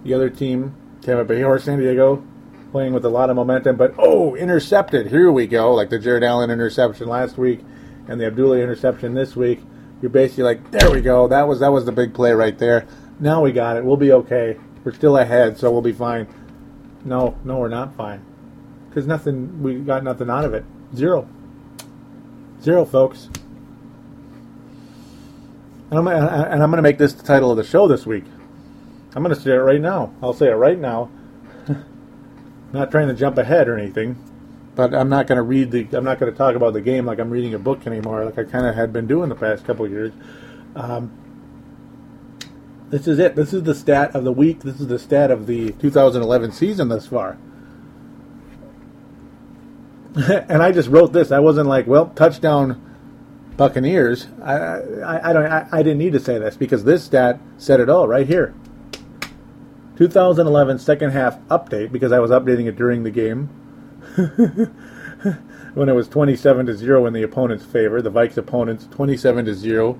The 0.03 0.13
other 0.13 0.29
team, 0.29 0.75
Tampa 1.01 1.25
Bay 1.25 1.43
or 1.43 1.59
San 1.59 1.79
Diego, 1.79 2.25
playing 2.71 2.93
with 2.93 3.05
a 3.05 3.09
lot 3.09 3.29
of 3.29 3.35
momentum, 3.35 3.75
but 3.75 3.93
oh, 3.97 4.35
intercepted. 4.35 5.07
Here 5.07 5.31
we 5.31 5.47
go, 5.47 5.73
like 5.73 5.89
the 5.89 5.99
Jared 5.99 6.23
Allen 6.23 6.51
interception 6.51 7.07
last 7.07 7.37
week 7.37 7.61
and 8.07 8.19
the 8.19 8.25
Abdullah 8.25 8.59
interception 8.59 9.13
this 9.13 9.35
week, 9.35 9.61
you're 10.01 10.09
basically 10.09 10.43
like, 10.43 10.71
there 10.71 10.89
we 10.89 11.01
go. 11.01 11.27
That 11.27 11.47
was 11.47 11.59
that 11.59 11.71
was 11.71 11.85
the 11.85 11.91
big 11.91 12.13
play 12.13 12.31
right 12.31 12.57
there. 12.57 12.87
Now 13.19 13.41
we 13.43 13.51
got 13.51 13.77
it. 13.77 13.83
We'll 13.83 13.97
be 13.97 14.11
okay. 14.13 14.57
We're 14.83 14.93
still 14.93 15.17
ahead, 15.17 15.57
so 15.57 15.71
we'll 15.71 15.81
be 15.81 15.91
fine. 15.91 16.27
No, 17.03 17.37
no, 17.43 17.57
we're 17.57 17.67
not 17.69 17.95
fine. 17.95 18.25
Because 18.89 19.05
nothing, 19.05 19.61
we 19.61 19.75
got 19.79 20.03
nothing 20.03 20.29
out 20.29 20.45
of 20.45 20.53
it. 20.53 20.65
Zero. 20.95 21.27
Zero, 22.61 22.85
folks. 22.85 23.29
And 25.91 25.99
I'm, 25.99 26.07
and 26.07 26.63
I'm 26.63 26.69
going 26.69 26.77
to 26.77 26.81
make 26.81 26.97
this 26.97 27.13
the 27.13 27.23
title 27.23 27.51
of 27.51 27.57
the 27.57 27.63
show 27.63 27.87
this 27.87 28.05
week. 28.05 28.25
I'm 29.15 29.23
going 29.23 29.35
to 29.35 29.41
say 29.41 29.51
it 29.51 29.55
right 29.55 29.81
now. 29.81 30.13
I'll 30.21 30.33
say 30.33 30.47
it 30.47 30.55
right 30.55 30.77
now. 30.77 31.09
not 32.73 32.91
trying 32.91 33.07
to 33.07 33.13
jump 33.13 33.37
ahead 33.37 33.67
or 33.67 33.77
anything 33.77 34.17
but 34.79 34.95
I'm 34.95 35.09
not 35.09 35.27
going 35.27 35.35
to 35.35 35.43
read 35.43 35.71
the. 35.71 35.89
I'm 35.91 36.05
not 36.05 36.19
going 36.19 36.31
to 36.31 36.37
talk 36.37 36.55
about 36.55 36.71
the 36.71 36.79
game 36.79 37.05
like 37.05 37.19
I'm 37.19 37.29
reading 37.29 37.53
a 37.53 37.59
book 37.59 37.85
anymore, 37.85 38.23
like 38.23 38.37
I 38.37 38.45
kind 38.45 38.65
of 38.65 38.75
had 38.75 38.93
been 38.93 39.07
doing 39.07 39.27
the 39.27 39.35
past 39.35 39.65
couple 39.65 39.85
years. 39.89 40.13
Um, 40.73 41.11
this 42.89 43.05
is 43.05 43.19
it. 43.19 43.35
This 43.35 43.51
is 43.53 43.63
the 43.63 43.75
stat 43.75 44.15
of 44.15 44.23
the 44.23 44.31
week. 44.31 44.61
This 44.61 44.79
is 44.79 44.87
the 44.87 44.97
stat 44.97 45.31
of 45.31 45.47
the 45.47 45.73
2011 45.73 46.53
season 46.53 46.87
thus 46.87 47.07
far. 47.07 47.37
and 50.15 50.63
I 50.63 50.71
just 50.71 50.87
wrote 50.87 51.11
this. 51.11 51.29
I 51.29 51.39
wasn't 51.39 51.67
like, 51.67 51.85
well, 51.85 52.13
touchdown 52.15 52.81
Buccaneers, 53.57 54.27
I, 54.41 54.53
I, 54.55 55.29
I 55.29 55.33
don't 55.33 55.45
I, 55.45 55.67
I 55.73 55.83
didn't 55.83 55.97
need 55.97 56.13
to 56.13 56.21
say 56.21 56.39
this 56.39 56.55
because 56.55 56.85
this 56.85 57.03
stat 57.03 57.41
said 57.57 57.81
it 57.81 57.89
all 57.89 58.07
right 58.07 58.25
here. 58.25 58.55
2011 59.99 60.79
second 60.79 61.09
half 61.09 61.37
update 61.49 61.91
because 61.91 62.13
I 62.13 62.19
was 62.19 62.31
updating 62.31 62.67
it 62.67 62.77
during 62.77 63.03
the 63.03 63.11
game 63.11 63.47
when 65.73 65.89
it 65.89 65.91
was 65.91 66.07
27 66.07 66.67
to 66.67 66.73
0 66.73 67.05
in 67.05 67.11
the 67.11 67.23
opponent's 67.23 67.65
favor. 67.65 68.01
The 68.01 68.09
Vikes 68.09 68.37
opponents 68.37 68.87
27 68.91 69.43
to 69.43 69.53
0 69.53 69.99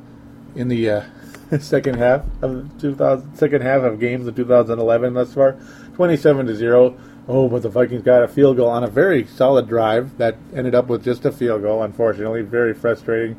in 0.55 0.69
the 0.69 0.89
uh, 0.89 1.03
second 1.59 1.95
half 1.95 2.23
of 2.41 2.79
2000 2.79 3.35
second 3.35 3.62
half 3.62 3.81
of 3.81 3.99
games 3.99 4.25
of 4.25 4.38
2011 4.38 5.15
thus 5.15 5.33
far. 5.33 5.57
27 5.95 6.45
to 6.45 6.55
0. 6.55 6.97
Oh, 7.27 7.49
but 7.49 7.62
the 7.62 7.69
Vikings 7.69 8.01
got 8.01 8.23
a 8.23 8.29
field 8.29 8.55
goal 8.55 8.69
on 8.69 8.85
a 8.85 8.89
very 8.89 9.27
solid 9.27 9.67
drive 9.67 10.17
that 10.17 10.38
ended 10.55 10.75
up 10.75 10.88
with 10.88 11.03
just 11.03 11.25
a 11.25 11.31
field 11.33 11.63
goal. 11.63 11.83
Unfortunately, 11.83 12.41
very 12.41 12.73
frustrating 12.73 13.35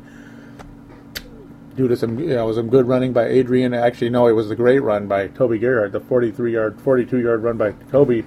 due 1.75 1.87
to 1.87 1.95
some 1.95 2.19
you 2.19 2.27
know 2.27 2.51
some 2.53 2.69
good 2.69 2.87
running 2.87 3.13
by 3.13 3.27
Adrian. 3.27 3.73
Actually, 3.73 4.09
no, 4.09 4.27
it 4.27 4.33
was 4.33 4.51
a 4.51 4.55
great 4.55 4.79
run 4.79 5.07
by 5.07 5.27
Toby 5.27 5.57
Gerhart, 5.57 5.91
the 5.91 5.99
43 5.99 6.53
yard, 6.53 6.81
42 6.81 7.19
yard 7.19 7.43
run 7.43 7.57
by 7.57 7.71
Toby. 7.91 8.25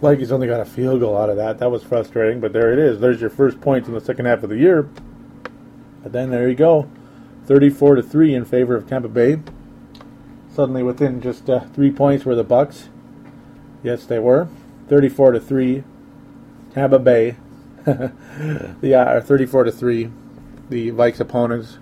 Vikings 0.00 0.32
only 0.32 0.46
got 0.46 0.60
a 0.60 0.64
field 0.64 1.00
goal 1.00 1.16
out 1.16 1.30
of 1.30 1.36
that. 1.36 1.58
That 1.58 1.70
was 1.70 1.82
frustrating, 1.82 2.40
but 2.40 2.52
there 2.52 2.72
it 2.72 2.78
is. 2.78 3.00
There's 3.00 3.20
your 3.20 3.30
first 3.30 3.60
points 3.60 3.88
in 3.88 3.94
the 3.94 4.00
second 4.00 4.26
half 4.26 4.42
of 4.42 4.50
the 4.50 4.58
year. 4.58 4.88
But 6.02 6.12
then 6.12 6.30
there 6.30 6.48
you 6.48 6.54
go, 6.54 6.90
34 7.46 7.96
to 7.96 8.02
three 8.02 8.34
in 8.34 8.44
favor 8.44 8.76
of 8.76 8.86
Tampa 8.86 9.08
Bay. 9.08 9.40
Suddenly 10.52 10.82
within 10.82 11.20
just 11.20 11.48
uh, 11.48 11.60
three 11.60 11.90
points 11.90 12.24
were 12.24 12.34
the 12.34 12.44
Bucks. 12.44 12.90
Yes, 13.82 14.04
they 14.04 14.18
were 14.18 14.48
34 14.88 15.32
to 15.32 15.40
three. 15.40 15.84
Tampa 16.72 16.98
Bay. 16.98 17.36
yeah, 18.82 19.02
uh, 19.02 19.20
34 19.20 19.64
to 19.64 19.72
three. 19.72 20.10
The 20.68 20.90
Vikes 20.92 21.20
opponents 21.20 21.78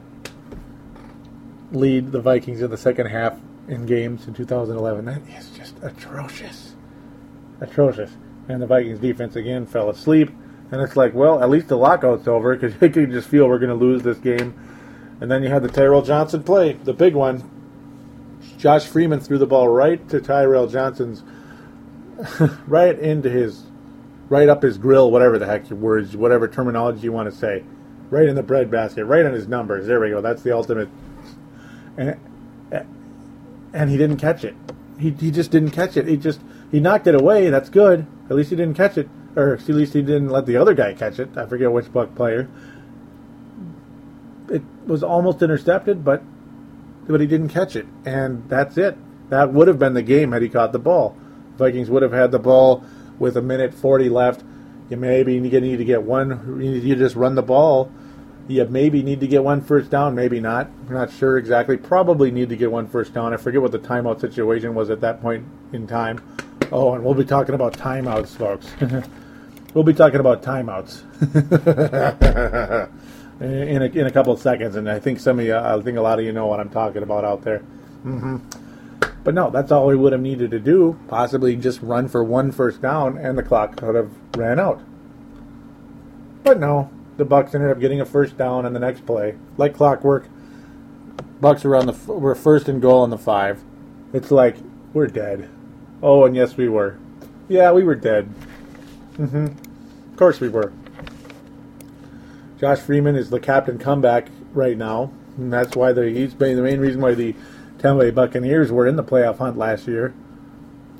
lead 1.72 2.12
the 2.12 2.20
Vikings 2.20 2.62
in 2.62 2.70
the 2.70 2.76
second 2.76 3.06
half 3.06 3.38
in 3.68 3.86
games 3.86 4.26
in 4.26 4.34
2011. 4.34 5.04
That 5.04 5.22
is 5.36 5.50
just 5.50 5.74
atrocious. 5.82 6.74
Atrocious. 7.60 8.10
And 8.48 8.60
the 8.60 8.66
Vikings 8.66 8.98
defense 8.98 9.36
again 9.36 9.66
fell 9.66 9.90
asleep. 9.90 10.30
And 10.70 10.80
it's 10.80 10.96
like, 10.96 11.14
well, 11.14 11.42
at 11.42 11.50
least 11.50 11.68
the 11.68 11.76
lockout's 11.76 12.26
over 12.26 12.56
because 12.56 12.74
you 12.80 12.90
can 12.90 13.12
just 13.12 13.28
feel 13.28 13.48
we're 13.48 13.58
going 13.58 13.68
to 13.68 13.74
lose 13.74 14.02
this 14.02 14.18
game. 14.18 14.54
And 15.20 15.30
then 15.30 15.42
you 15.42 15.48
had 15.48 15.62
the 15.62 15.68
Tyrell 15.68 16.02
Johnson 16.02 16.42
play, 16.42 16.72
the 16.72 16.92
big 16.92 17.14
one. 17.14 17.48
Josh 18.58 18.86
Freeman 18.86 19.20
threw 19.20 19.38
the 19.38 19.46
ball 19.46 19.68
right 19.68 20.06
to 20.08 20.20
Tyrell 20.20 20.66
Johnson's, 20.66 21.22
right 22.66 22.98
into 22.98 23.30
his, 23.30 23.64
right 24.28 24.48
up 24.48 24.62
his 24.62 24.78
grill, 24.78 25.10
whatever 25.10 25.38
the 25.38 25.46
heck 25.46 25.70
your 25.70 25.78
words, 25.78 26.16
whatever 26.16 26.48
terminology 26.48 27.02
you 27.02 27.12
want 27.12 27.30
to 27.30 27.36
say. 27.36 27.64
Right 28.10 28.28
in 28.28 28.34
the 28.34 28.42
bread 28.42 28.70
basket, 28.70 29.04
right 29.04 29.24
on 29.24 29.32
his 29.32 29.48
numbers. 29.48 29.86
There 29.86 30.00
we 30.00 30.10
go. 30.10 30.20
That's 30.20 30.42
the 30.42 30.54
ultimate 30.54 30.88
and 31.96 32.18
and 33.72 33.90
he 33.90 33.96
didn't 33.96 34.18
catch 34.18 34.44
it. 34.44 34.54
He 34.98 35.10
he 35.10 35.30
just 35.30 35.50
didn't 35.50 35.70
catch 35.70 35.96
it. 35.96 36.06
He 36.06 36.16
just 36.16 36.40
he 36.70 36.80
knocked 36.80 37.06
it 37.06 37.14
away. 37.14 37.50
That's 37.50 37.68
good. 37.68 38.06
At 38.28 38.36
least 38.36 38.50
he 38.50 38.56
didn't 38.56 38.76
catch 38.76 38.96
it, 38.96 39.08
or 39.36 39.54
at 39.54 39.68
least 39.68 39.94
he 39.94 40.02
didn't 40.02 40.28
let 40.28 40.46
the 40.46 40.56
other 40.56 40.74
guy 40.74 40.94
catch 40.94 41.18
it. 41.18 41.36
I 41.36 41.46
forget 41.46 41.72
which 41.72 41.92
Buck 41.92 42.14
player. 42.14 42.48
It 44.48 44.62
was 44.86 45.02
almost 45.02 45.42
intercepted, 45.42 46.04
but 46.04 46.22
but 47.06 47.20
he 47.20 47.26
didn't 47.26 47.48
catch 47.48 47.74
it, 47.76 47.86
and 48.04 48.48
that's 48.48 48.76
it. 48.76 48.96
That 49.30 49.52
would 49.52 49.68
have 49.68 49.78
been 49.78 49.94
the 49.94 50.02
game 50.02 50.32
had 50.32 50.42
he 50.42 50.48
caught 50.48 50.72
the 50.72 50.78
ball. 50.78 51.16
Vikings 51.56 51.90
would 51.90 52.02
have 52.02 52.12
had 52.12 52.30
the 52.30 52.38
ball 52.38 52.84
with 53.18 53.36
a 53.36 53.42
minute 53.42 53.74
forty 53.74 54.08
left. 54.08 54.44
You 54.90 54.96
maybe 54.98 55.40
need 55.40 55.78
to 55.78 55.84
get 55.84 56.02
one. 56.02 56.60
You 56.60 56.94
just 56.96 57.16
run 57.16 57.34
the 57.34 57.42
ball 57.42 57.90
you 58.48 58.64
maybe 58.66 59.02
need 59.02 59.20
to 59.20 59.26
get 59.26 59.44
one 59.44 59.60
first 59.60 59.90
down, 59.90 60.14
maybe 60.14 60.40
not. 60.40 60.68
I'm 60.88 60.94
not 60.94 61.12
sure 61.12 61.38
exactly. 61.38 61.76
Probably 61.76 62.30
need 62.30 62.48
to 62.48 62.56
get 62.56 62.70
one 62.70 62.86
first 62.86 63.14
down. 63.14 63.32
I 63.32 63.36
forget 63.36 63.62
what 63.62 63.72
the 63.72 63.78
timeout 63.78 64.20
situation 64.20 64.74
was 64.74 64.90
at 64.90 65.00
that 65.00 65.22
point 65.22 65.46
in 65.72 65.86
time. 65.86 66.20
Oh, 66.72 66.94
and 66.94 67.04
we'll 67.04 67.14
be 67.14 67.24
talking 67.24 67.54
about 67.54 67.74
timeouts, 67.74 68.36
folks. 68.36 68.66
we'll 69.74 69.84
be 69.84 69.94
talking 69.94 70.20
about 70.20 70.42
timeouts 70.42 71.02
in 73.40 73.82
a, 73.82 73.86
in 73.86 74.06
a 74.06 74.10
couple 74.10 74.32
of 74.32 74.40
seconds, 74.40 74.76
and 74.76 74.88
I 74.88 74.98
think 74.98 75.20
some 75.20 75.38
of 75.38 75.44
you, 75.44 75.56
I 75.56 75.80
think 75.80 75.98
a 75.98 76.02
lot 76.02 76.18
of 76.18 76.24
you 76.24 76.32
know 76.32 76.46
what 76.46 76.60
I'm 76.60 76.70
talking 76.70 77.02
about 77.02 77.24
out 77.24 77.42
there. 77.42 77.60
Mm-hmm. 78.04 78.38
But 79.24 79.34
no, 79.34 79.50
that's 79.50 79.70
all 79.70 79.86
we 79.86 79.96
would 79.96 80.12
have 80.12 80.20
needed 80.20 80.50
to 80.50 80.58
do. 80.58 80.98
Possibly 81.08 81.56
just 81.56 81.80
run 81.82 82.08
for 82.08 82.24
one 82.24 82.50
first 82.50 82.82
down, 82.82 83.18
and 83.18 83.38
the 83.38 83.42
clock 83.42 83.76
could 83.76 83.94
have 83.94 84.10
ran 84.36 84.58
out. 84.58 84.80
But 86.42 86.58
no, 86.58 86.90
the 87.16 87.24
Bucks 87.24 87.54
ended 87.54 87.70
up 87.70 87.80
getting 87.80 88.00
a 88.00 88.06
first 88.06 88.36
down 88.36 88.64
on 88.64 88.72
the 88.72 88.80
next 88.80 89.04
play, 89.06 89.36
like 89.56 89.74
clockwork. 89.74 90.28
Bucks 91.40 91.64
were 91.64 91.76
on 91.76 91.86
the 91.86 92.12
were 92.12 92.34
first 92.34 92.68
and 92.68 92.80
goal 92.80 93.02
on 93.02 93.10
the 93.10 93.18
five. 93.18 93.62
It's 94.12 94.30
like 94.30 94.56
we're 94.92 95.08
dead. 95.08 95.48
Oh, 96.02 96.24
and 96.24 96.34
yes, 96.34 96.56
we 96.56 96.68
were. 96.68 96.98
Yeah, 97.48 97.72
we 97.72 97.84
were 97.84 97.94
dead. 97.94 98.32
Mm-hmm. 99.14 99.46
Of 99.46 100.16
course 100.16 100.40
we 100.40 100.48
were. 100.48 100.72
Josh 102.58 102.78
Freeman 102.78 103.16
is 103.16 103.30
the 103.30 103.40
captain 103.40 103.78
comeback 103.78 104.28
right 104.52 104.76
now, 104.76 105.12
and 105.36 105.52
that's 105.52 105.76
why 105.76 105.92
the 105.92 106.08
he's 106.08 106.34
been 106.34 106.56
the 106.56 106.62
main 106.62 106.80
reason 106.80 107.00
why 107.00 107.14
the 107.14 107.34
Tampa 107.78 108.04
Bay 108.04 108.10
Buccaneers 108.10 108.70
were 108.70 108.86
in 108.86 108.96
the 108.96 109.04
playoff 109.04 109.38
hunt 109.38 109.58
last 109.58 109.88
year. 109.88 110.14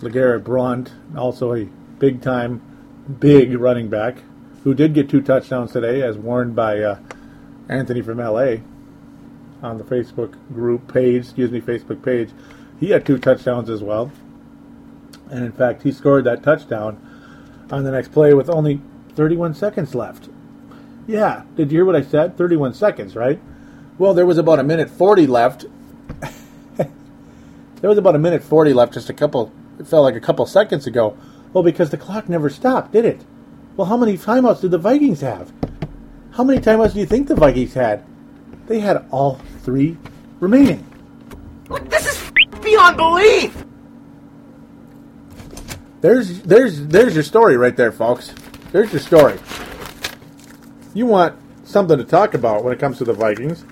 LeGarrette 0.01 0.43
Blount, 0.43 0.93
also 1.17 1.55
a 1.55 1.67
big 2.01 2.21
time, 2.21 2.61
big 3.21 3.55
running 3.55 3.89
back 3.89 4.17
who 4.65 4.75
did 4.75 4.95
get 4.95 5.09
two 5.09 5.21
touchdowns 5.21 5.73
today, 5.73 6.03
as 6.03 6.17
warned 6.17 6.55
by 6.55 6.81
uh, 6.81 6.99
Anthony 7.69 8.03
from 8.03 8.19
LA 8.19 8.57
on 9.63 9.79
the 9.79 9.85
Facebook 9.85 10.35
group 10.53 10.93
page, 10.93 11.25
excuse 11.25 11.51
me, 11.51 11.61
Facebook 11.61 12.03
page. 12.05 12.31
He 12.79 12.91
had 12.91 13.07
two 13.07 13.19
touchdowns 13.19 13.71
as 13.71 13.83
well. 13.83 14.11
And 15.31 15.45
in 15.45 15.53
fact, 15.53 15.83
he 15.83 15.93
scored 15.93 16.25
that 16.25 16.43
touchdown 16.43 17.01
on 17.71 17.85
the 17.85 17.91
next 17.91 18.13
play 18.13 18.35
with 18.35 18.51
only 18.51 18.81
31 19.15 19.55
seconds 19.55 19.95
left. 19.95 20.29
Yeah, 21.07 21.45
did 21.57 21.73
you 21.73 21.79
hear 21.79 21.85
what 21.85 21.97
I 21.97 22.03
said? 22.03 22.37
31 22.37 22.75
seconds, 22.75 23.17
right? 23.17 23.41
Well, 23.99 24.15
there 24.15 24.27
was 24.27 24.39
about 24.39 24.59
a 24.59 24.65
minute 24.65 24.91
40 24.91 25.27
left. 25.27 25.65
there 26.77 26.89
was 27.83 27.99
about 27.99 28.15
a 28.15 28.19
minute 28.19 28.43
40 28.43 28.73
left 28.73 28.95
just 28.95 29.11
a 29.11 29.15
couple, 29.15 29.53
it 29.79 29.87
felt 29.87 30.05
like 30.05 30.15
a 30.15 30.21
couple 30.21 30.47
seconds 30.47 30.87
ago. 30.87 31.17
Well, 31.53 31.65
because 31.65 31.91
the 31.91 31.99
clock 31.99 32.29
never 32.29 32.49
stopped, 32.49 32.93
did 32.93 33.05
it? 33.05 33.25
Well, 33.77 33.87
how 33.87 33.97
many 33.97 34.19
timeouts 34.19 34.61
did 34.61 34.71
the 34.71 34.79
Vikings 34.79 35.21
have? 35.23 35.53
How 36.33 36.45
many 36.45 36.61
timeouts 36.61 36.93
do 36.93 37.01
you 37.01 37.07
think 37.07 37.29
the 37.29 37.35
Vikings 37.35 37.73
had? 37.73 38.05
They 38.67 38.81
had 38.81 39.07
all 39.11 39.41
three 39.63 39.97
remaining. 40.41 40.87
Look, 41.69 41.89
this 41.89 42.07
is 42.07 42.33
beyond 42.61 42.97
belief. 42.97 43.65
There's 46.03 46.43
there's 46.43 46.87
there's 46.87 47.15
your 47.15 47.23
story 47.23 47.57
right 47.57 47.77
there, 47.77 47.93
folks. 47.93 48.35
There's 48.73 48.93
your 48.93 49.01
story. 49.01 49.39
You 50.95 51.07
want 51.07 51.39
something 51.65 51.97
to 51.97 52.05
talk 52.05 52.35
about 52.35 52.65
when 52.65 52.75
it 52.75 52.79
comes 52.79 52.99
to 52.99 53.05
the 53.05 53.13
Vikings 53.15 53.65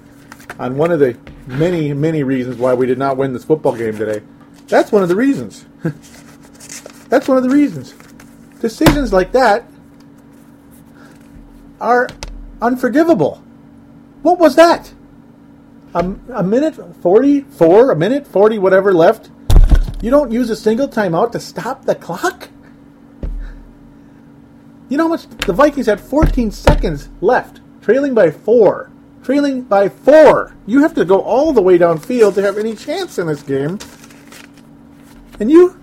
on 0.59 0.77
one 0.77 0.91
of 0.93 0.99
the 1.01 1.19
many 1.47 1.93
many 1.93 2.23
reasons 2.23 2.57
why 2.57 2.73
we 2.73 2.87
did 2.87 2.99
not 2.99 3.17
win 3.17 3.33
this 3.33 3.45
football 3.45 3.77
game 3.77 3.99
today. 3.99 4.25
That's 4.69 4.93
one 4.93 5.03
of 5.03 5.09
the 5.09 5.17
reasons. 5.17 5.67
That's 7.09 7.27
one 7.27 7.37
of 7.37 7.43
the 7.43 7.51
reasons. 7.51 7.95
Decisions 8.61 9.13
like 9.13 9.33
that 9.33 9.65
are 11.81 12.09
unforgivable. 12.61 13.43
What 14.23 14.39
was 14.39 14.57
that? 14.57 14.93
A, 15.95 16.15
a 16.35 16.43
minute 16.43 16.77
44, 17.03 17.91
a 17.91 17.97
minute 17.97 18.27
40, 18.27 18.59
whatever 18.59 18.93
left. 18.93 19.31
You 20.03 20.11
don't 20.11 20.31
use 20.31 20.51
a 20.51 20.57
single 20.57 20.89
timeout 20.89 21.33
to 21.33 21.41
stop 21.41 21.85
the 21.85 21.95
clock? 21.95 22.49
You 24.89 24.97
know 24.97 25.05
how 25.05 25.09
much? 25.09 25.29
The 25.47 25.53
Vikings 25.53 25.87
had 25.87 26.01
14 26.01 26.51
seconds 26.51 27.09
left, 27.21 27.61
trailing 27.81 28.15
by 28.15 28.31
four. 28.31 28.91
Trailing 29.23 29.63
by 29.63 29.89
four. 29.89 30.57
You 30.67 30.81
have 30.83 30.95
to 30.95 31.05
go 31.05 31.21
all 31.21 31.53
the 31.53 31.63
way 31.63 31.79
downfield 31.79 32.35
to 32.35 32.43
have 32.43 32.59
any 32.59 32.75
chance 32.75 33.19
in 33.19 33.27
this 33.27 33.43
game. 33.43 33.79
And 35.39 35.51
you 35.51 35.81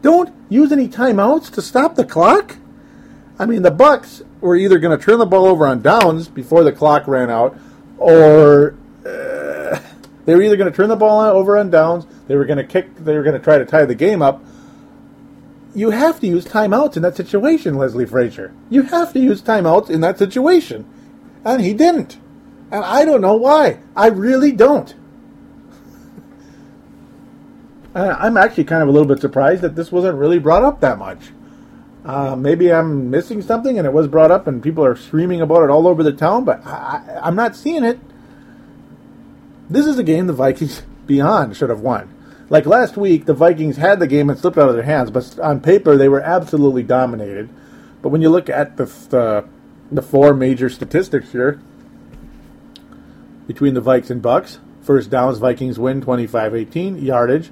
don't 0.00 0.34
use 0.48 0.72
any 0.72 0.88
timeouts 0.88 1.50
to 1.52 1.62
stop 1.62 1.96
the 1.96 2.04
clock? 2.04 2.56
I 3.38 3.46
mean, 3.46 3.62
the 3.62 3.70
Bucks 3.70 4.22
were 4.40 4.56
either 4.56 4.78
going 4.78 4.96
to 4.96 5.04
turn 5.04 5.18
the 5.18 5.26
ball 5.26 5.46
over 5.46 5.66
on 5.66 5.82
downs 5.82 6.28
before 6.28 6.64
the 6.64 6.72
clock 6.72 7.06
ran 7.06 7.30
out, 7.30 7.58
or 7.96 8.74
uh, 9.04 9.80
they 10.24 10.34
were 10.34 10.42
either 10.42 10.56
going 10.56 10.70
to 10.70 10.76
turn 10.76 10.88
the 10.88 10.96
ball 10.96 11.20
over 11.20 11.58
on 11.58 11.70
downs. 11.70 12.06
They 12.26 12.36
were 12.36 12.44
going 12.44 12.58
to 12.58 12.64
kick. 12.64 12.94
They 12.96 13.16
were 13.16 13.22
going 13.22 13.36
to 13.36 13.42
try 13.42 13.58
to 13.58 13.64
tie 13.64 13.84
the 13.84 13.94
game 13.94 14.22
up. 14.22 14.42
You 15.74 15.90
have 15.90 16.20
to 16.20 16.26
use 16.26 16.44
timeouts 16.44 16.96
in 16.96 17.02
that 17.02 17.16
situation, 17.16 17.74
Leslie 17.74 18.06
Frazier. 18.06 18.52
You 18.70 18.82
have 18.82 19.12
to 19.12 19.20
use 19.20 19.42
timeouts 19.42 19.90
in 19.90 20.00
that 20.00 20.18
situation, 20.18 20.86
and 21.44 21.62
he 21.62 21.74
didn't. 21.74 22.18
And 22.70 22.84
I 22.84 23.04
don't 23.04 23.20
know 23.20 23.36
why. 23.36 23.80
I 23.96 24.08
really 24.08 24.52
don't. 24.52 24.94
I'm 27.94 28.36
actually 28.36 28.64
kind 28.64 28.82
of 28.82 28.88
a 28.88 28.92
little 28.92 29.08
bit 29.08 29.20
surprised 29.20 29.62
that 29.62 29.76
this 29.76 29.90
wasn't 29.92 30.18
really 30.18 30.38
brought 30.38 30.62
up 30.62 30.80
that 30.80 30.98
much. 30.98 31.30
Uh, 32.08 32.34
maybe 32.34 32.72
I'm 32.72 33.10
missing 33.10 33.42
something, 33.42 33.76
and 33.76 33.86
it 33.86 33.92
was 33.92 34.08
brought 34.08 34.30
up, 34.30 34.46
and 34.46 34.62
people 34.62 34.82
are 34.82 34.96
screaming 34.96 35.42
about 35.42 35.62
it 35.62 35.68
all 35.68 35.86
over 35.86 36.02
the 36.02 36.12
town, 36.12 36.46
but 36.46 36.66
I, 36.66 37.20
I'm 37.22 37.36
not 37.36 37.54
seeing 37.54 37.84
it. 37.84 38.00
This 39.68 39.84
is 39.84 39.98
a 39.98 40.02
game 40.02 40.26
the 40.26 40.32
Vikings 40.32 40.82
beyond 41.06 41.54
should 41.54 41.68
have 41.68 41.80
won. 41.80 42.14
Like 42.48 42.64
last 42.64 42.96
week, 42.96 43.26
the 43.26 43.34
Vikings 43.34 43.76
had 43.76 44.00
the 44.00 44.06
game 44.06 44.30
and 44.30 44.38
slipped 44.38 44.56
out 44.56 44.70
of 44.70 44.74
their 44.74 44.84
hands, 44.84 45.10
but 45.10 45.38
on 45.38 45.60
paper 45.60 45.98
they 45.98 46.08
were 46.08 46.22
absolutely 46.22 46.82
dominated. 46.82 47.50
But 48.00 48.08
when 48.08 48.22
you 48.22 48.30
look 48.30 48.48
at 48.48 48.78
the 48.78 48.86
the, 48.86 49.46
the 49.92 50.00
four 50.00 50.32
major 50.32 50.70
statistics 50.70 51.32
here 51.32 51.60
between 53.46 53.74
the 53.74 53.82
Vikes 53.82 54.08
and 54.08 54.22
Bucks, 54.22 54.60
first 54.80 55.10
downs 55.10 55.36
Vikings 55.36 55.78
win 55.78 56.00
25-18, 56.00 57.02
yardage 57.02 57.50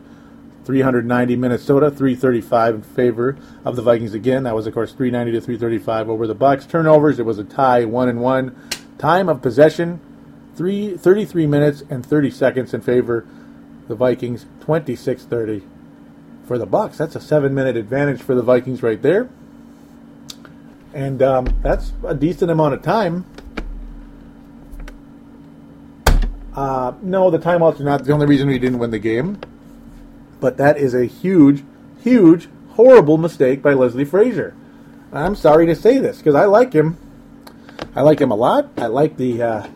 390 0.67 1.37
Minnesota, 1.37 1.91
335 1.91 2.75
in 2.75 2.83
favor 2.83 3.37
of 3.65 3.77
the 3.77 3.83
Vikings 3.83 4.15
again. 4.15 4.43
That 4.43 4.55
was 4.55 4.67
of 4.67 4.75
course 4.75 4.93
390 4.93 5.39
to 5.39 5.41
335 5.41 6.11
over 6.11 6.27
the 6.27 6.35
Bucks. 6.35 6.67
Turnovers, 6.67 7.21
it 7.21 7.25
was 7.25 7.39
a 7.39 7.45
tie, 7.45 7.85
1 7.85 8.09
and 8.09 8.21
1. 8.21 8.57
Time 8.99 9.29
of 9.29 9.41
possession, 9.41 10.01
three, 10.57 10.97
33 10.97 11.47
minutes 11.47 11.85
and 11.89 12.05
30 12.05 12.31
seconds 12.31 12.75
in 12.75 12.81
favor 12.81 13.27
the 13.89 13.95
Vikings 13.95 14.47
26-30 14.61 15.63
for 16.47 16.59
the 16.59 16.67
Bucks. 16.67 16.99
That's 16.99 17.15
a 17.15 17.21
seven-minute 17.21 17.77
advantage 17.77 18.21
for 18.21 18.35
the 18.35 18.43
Vikings 18.43 18.83
right 18.83 19.01
there, 19.01 19.29
and 20.93 21.23
um, 21.23 21.47
that's 21.63 21.93
a 22.05 22.15
decent 22.15 22.51
amount 22.51 22.75
of 22.75 22.83
time. 22.83 23.25
Uh, 26.55 26.95
no, 27.03 27.31
the 27.31 27.39
timeouts 27.39 27.79
are 27.81 27.85
not 27.85 28.05
the 28.05 28.13
only 28.13 28.27
reason 28.27 28.49
we 28.49 28.59
didn't 28.59 28.79
win 28.79 28.91
the 28.91 28.99
game, 28.99 29.39
but 30.41 30.57
that 30.57 30.77
is 30.77 30.95
a 30.95 31.05
huge, 31.05 31.65
huge, 32.03 32.49
horrible 32.71 33.19
mistake 33.19 33.63
by 33.63 33.73
Leslie 33.73 34.05
Frazier. 34.05 34.55
I'm 35.13 35.35
sorry 35.35 35.67
to 35.67 35.75
say 35.75 35.99
this 35.99 36.19
because 36.19 36.35
I 36.35 36.45
like 36.45 36.73
him. 36.73 36.97
I 37.95 38.03
like 38.03 38.21
him 38.21 38.31
a 38.31 38.37
lot. 38.37 38.69
I 38.77 38.87
like 38.87 39.17
the 39.17 39.43
uh, 39.43 39.67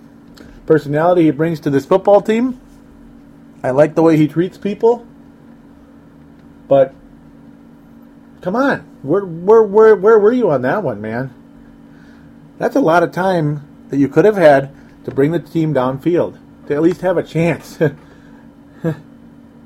personality 0.66 1.24
he 1.24 1.30
brings 1.30 1.60
to 1.60 1.70
this 1.70 1.86
football 1.86 2.20
team. 2.20 2.60
I 3.62 3.70
like 3.70 3.94
the 3.94 4.02
way 4.02 4.16
he 4.16 4.28
treats 4.28 4.58
people. 4.58 5.06
But 6.68 6.94
come 8.42 8.54
on, 8.54 8.80
where 9.02 9.24
where 9.24 9.62
where 9.62 9.96
where 9.96 10.18
were 10.18 10.32
you 10.32 10.50
on 10.50 10.62
that 10.62 10.82
one, 10.82 11.00
man? 11.00 11.34
That's 12.58 12.76
a 12.76 12.80
lot 12.80 13.02
of 13.02 13.12
time 13.12 13.66
that 13.88 13.96
you 13.96 14.08
could 14.08 14.24
have 14.24 14.36
had 14.36 14.74
to 15.04 15.10
bring 15.10 15.32
the 15.32 15.38
team 15.38 15.74
downfield 15.74 16.38
to 16.66 16.74
at 16.74 16.82
least 16.82 17.00
have 17.00 17.16
a 17.16 17.22
chance. 17.22 17.78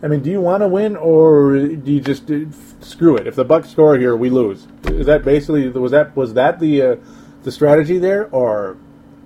I 0.04 0.06
mean, 0.06 0.20
do 0.20 0.30
you 0.30 0.42
want 0.42 0.60
to 0.60 0.68
win 0.68 0.96
or 0.96 1.56
do 1.56 1.90
you 1.90 1.98
just 1.98 2.30
uh, 2.30 2.40
screw 2.80 3.16
it? 3.16 3.26
If 3.26 3.36
the 3.36 3.44
Bucks 3.44 3.70
score 3.70 3.96
here, 3.96 4.14
we 4.14 4.28
lose. 4.28 4.66
Is 4.84 5.06
that 5.06 5.24
basically 5.24 5.66
was 5.70 5.92
that 5.92 6.14
was 6.14 6.34
that 6.34 6.60
the 6.60 6.82
uh, 6.82 6.96
the 7.42 7.50
strategy 7.50 7.96
there, 7.96 8.28
or 8.28 8.76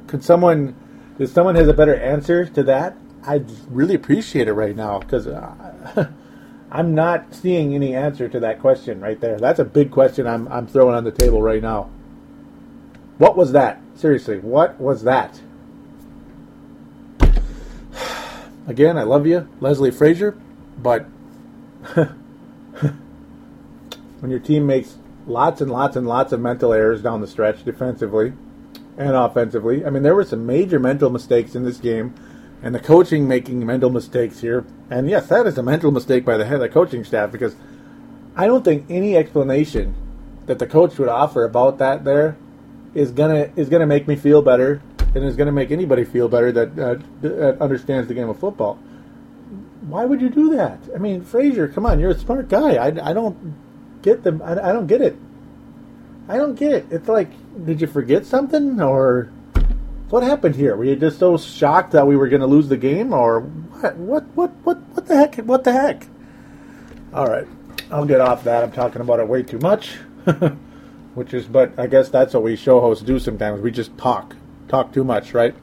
could 0.07 0.23
someone? 0.23 0.77
If 1.19 1.31
someone 1.31 1.57
has 1.57 1.67
a 1.67 1.73
better 1.73 1.97
answer 1.97 2.47
to 2.47 2.63
that, 2.63 2.97
I'd 3.27 3.51
really 3.69 3.97
appreciate 3.97 4.47
it 4.47 4.53
right 4.53 4.77
now 4.77 5.01
because 5.01 5.27
uh, 5.27 6.13
I'm 6.71 6.95
not 6.95 7.35
seeing 7.35 7.75
any 7.75 7.97
answer 7.97 8.29
to 8.29 8.39
that 8.39 8.61
question 8.61 9.01
right 9.01 9.21
there. 9.21 9.37
That's 9.37 9.59
a 9.59 9.65
big 9.65 9.91
question 9.91 10.29
I'm 10.29 10.47
I'm 10.47 10.69
throwing 10.69 10.95
on 10.95 11.03
the 11.03 11.11
table 11.11 11.43
right 11.43 11.61
now. 11.61 11.91
What 13.19 13.37
was 13.37 13.51
that? 13.51 13.81
Seriously, 13.97 14.39
what 14.39 14.81
was 14.81 15.03
that? 15.03 15.41
Again, 18.69 18.97
I 18.97 19.03
love 19.03 19.27
you, 19.27 19.49
Leslie 19.61 19.91
Frazier, 19.91 20.39
but 20.79 21.07
when 24.21 24.31
your 24.31 24.41
team 24.41 24.67
makes 24.67 24.97
lots 25.27 25.61
and 25.61 25.71
lots 25.71 25.97
and 25.97 26.07
lots 26.07 26.33
of 26.33 26.41
mental 26.41 26.73
errors 26.73 27.03
down 27.03 27.21
the 27.21 27.27
stretch 27.27 27.65
defensively 27.65 28.33
and 28.97 29.11
offensively, 29.11 29.85
I 29.85 29.91
mean, 29.91 30.03
there 30.03 30.15
were 30.15 30.25
some 30.25 30.47
major 30.47 30.79
mental 30.79 31.11
mistakes 31.11 31.55
in 31.55 31.65
this 31.65 31.79
game, 31.79 32.15
and 32.63 32.75
the 32.75 32.81
coaching 32.81 33.29
making 33.29 33.65
mental 33.65 33.91
mistakes 33.91 34.41
here. 34.41 34.65
And 34.91 35.09
yes, 35.09 35.29
that 35.29 35.47
is 35.47 35.59
a 35.59 35.63
mental 35.63 35.91
mistake 35.91 36.25
by 36.25 36.37
the 36.37 36.45
head 36.45 36.55
of 36.55 36.61
the 36.61 36.69
coaching 36.69 37.05
staff 37.05 37.31
because 37.31 37.55
I 38.35 38.47
don't 38.47 38.65
think 38.65 38.87
any 38.89 39.17
explanation 39.17 39.95
that 40.47 40.59
the 40.59 40.67
coach 40.67 40.99
would 40.99 41.09
offer 41.09 41.45
about 41.45 41.79
that 41.79 42.05
there 42.05 42.37
is 42.95 43.13
gonna 43.13 43.51
is 43.55 43.69
gonna 43.69 43.87
make 43.87 44.09
me 44.09 44.17
feel 44.17 44.43
better 44.43 44.83
and 45.15 45.25
is 45.25 45.37
gonna 45.37 45.53
make 45.53 45.71
anybody 45.71 46.05
feel 46.05 46.29
better 46.29 46.51
that, 46.53 46.79
uh, 46.79 46.97
that 47.21 47.61
understands 47.61 48.09
the 48.09 48.15
game 48.15 48.29
of 48.29 48.39
football. 48.39 48.79
Why 49.89 50.05
would 50.05 50.21
you 50.21 50.29
do 50.29 50.55
that? 50.57 50.79
I 50.95 50.99
mean, 50.99 51.23
Frazier, 51.23 51.69
come 51.69 51.87
on, 51.87 51.99
you're 51.99 52.11
a 52.11 52.19
smart 52.19 52.49
guy. 52.49 52.75
I, 52.75 52.87
I 53.11 53.13
don't 53.13 53.57
get 54.03 54.23
them. 54.23 54.43
I, 54.43 54.53
I 54.53 54.73
don't 54.73 54.87
get 54.87 55.01
it. 55.01 55.17
I 56.29 56.37
don't 56.37 56.55
get 56.55 56.73
it. 56.73 56.87
It's 56.91 57.09
like, 57.09 57.31
did 57.65 57.81
you 57.81 57.87
forget 57.87 58.27
something 58.27 58.81
or 58.81 59.31
what 60.11 60.23
happened 60.23 60.57
here? 60.57 60.77
Were 60.77 60.85
you 60.85 60.97
just 60.97 61.19
so 61.19 61.37
shocked 61.37 61.93
that 61.93 62.07
we 62.07 62.17
were 62.17 62.29
going 62.29 62.41
to 62.41 62.47
lose 62.47 62.69
the 62.69 62.77
game, 62.77 63.13
or 63.13 63.41
what? 63.41 63.97
What? 63.97 64.25
What? 64.35 64.51
What? 64.65 64.79
What 64.95 65.07
the 65.07 65.17
heck? 65.17 65.37
What 65.37 65.65
the 65.65 65.73
heck? 65.73 66.07
All 67.13 67.27
right, 67.27 67.47
I'll 67.91 68.07
get 68.07 68.21
off 68.21 68.45
that. 68.45 68.63
I'm 68.63 68.73
talking 68.73 69.01
about 69.01 69.21
it 69.21 69.29
way 69.29 69.43
too 69.43 69.59
much, 69.59 69.93
which 71.15 71.33
is, 71.33 71.47
but 71.47 71.79
I 71.79 71.87
guess 71.87 72.09
that's 72.09 72.35
what 72.35 72.43
we 72.43 72.57
show 72.57 72.81
hosts 72.81 73.05
do 73.05 73.19
sometimes. 73.19 73.61
We 73.61 73.71
just 73.71 73.97
talk, 73.97 74.37
talk 74.69 74.93
too 74.93 75.05
much, 75.05 75.33
right? 75.35 75.55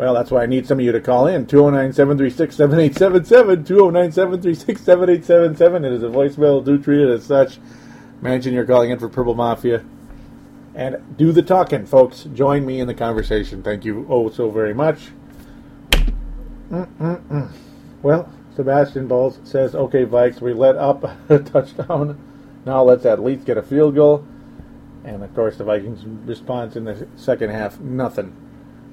Well, 0.00 0.14
that's 0.14 0.30
why 0.30 0.44
I 0.44 0.46
need 0.46 0.66
some 0.66 0.78
of 0.78 0.84
you 0.86 0.92
to 0.92 1.00
call 1.02 1.26
in 1.26 1.46
209 1.46 1.92
736 1.92 2.56
7877. 2.56 3.64
209 3.66 4.12
736 4.12 4.80
7877. 4.80 5.84
It 5.84 5.92
is 5.92 6.02
a 6.02 6.06
voicemail. 6.06 6.64
Do 6.64 6.78
treat 6.78 7.02
it 7.02 7.10
as 7.10 7.26
such. 7.26 7.58
Mention 8.22 8.54
you're 8.54 8.64
calling 8.64 8.90
in 8.90 8.98
for 8.98 9.10
Purple 9.10 9.34
Mafia. 9.34 9.84
And 10.74 11.18
do 11.18 11.32
the 11.32 11.42
talking, 11.42 11.84
folks. 11.84 12.24
Join 12.32 12.64
me 12.64 12.80
in 12.80 12.86
the 12.86 12.94
conversation. 12.94 13.62
Thank 13.62 13.84
you 13.84 14.06
oh 14.08 14.30
so 14.30 14.48
very 14.48 14.72
much. 14.72 15.10
Mm-mm-mm. 16.70 17.50
Well, 18.00 18.32
Sebastian 18.56 19.06
Bowles 19.06 19.38
says, 19.44 19.74
okay, 19.74 20.06
Vikes, 20.06 20.40
we 20.40 20.54
let 20.54 20.76
up 20.76 21.04
a 21.28 21.38
touchdown. 21.44 22.18
Now 22.64 22.82
let's 22.84 23.04
at 23.04 23.22
least 23.22 23.44
get 23.44 23.58
a 23.58 23.62
field 23.62 23.96
goal. 23.96 24.26
And 25.04 25.22
of 25.22 25.34
course, 25.34 25.58
the 25.58 25.64
Vikings' 25.64 26.06
response 26.06 26.74
in 26.74 26.84
the 26.84 27.06
second 27.16 27.50
half, 27.50 27.78
nothing. 27.80 28.34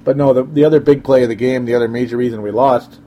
But 0.08 0.16
no, 0.16 0.32
the, 0.32 0.42
the 0.42 0.64
other 0.64 0.80
big 0.80 1.04
play 1.04 1.22
of 1.22 1.28
the 1.28 1.34
game, 1.34 1.66
the 1.66 1.74
other 1.74 1.86
major 1.86 2.16
reason 2.16 2.40
we 2.40 2.50
lost, 2.50 2.98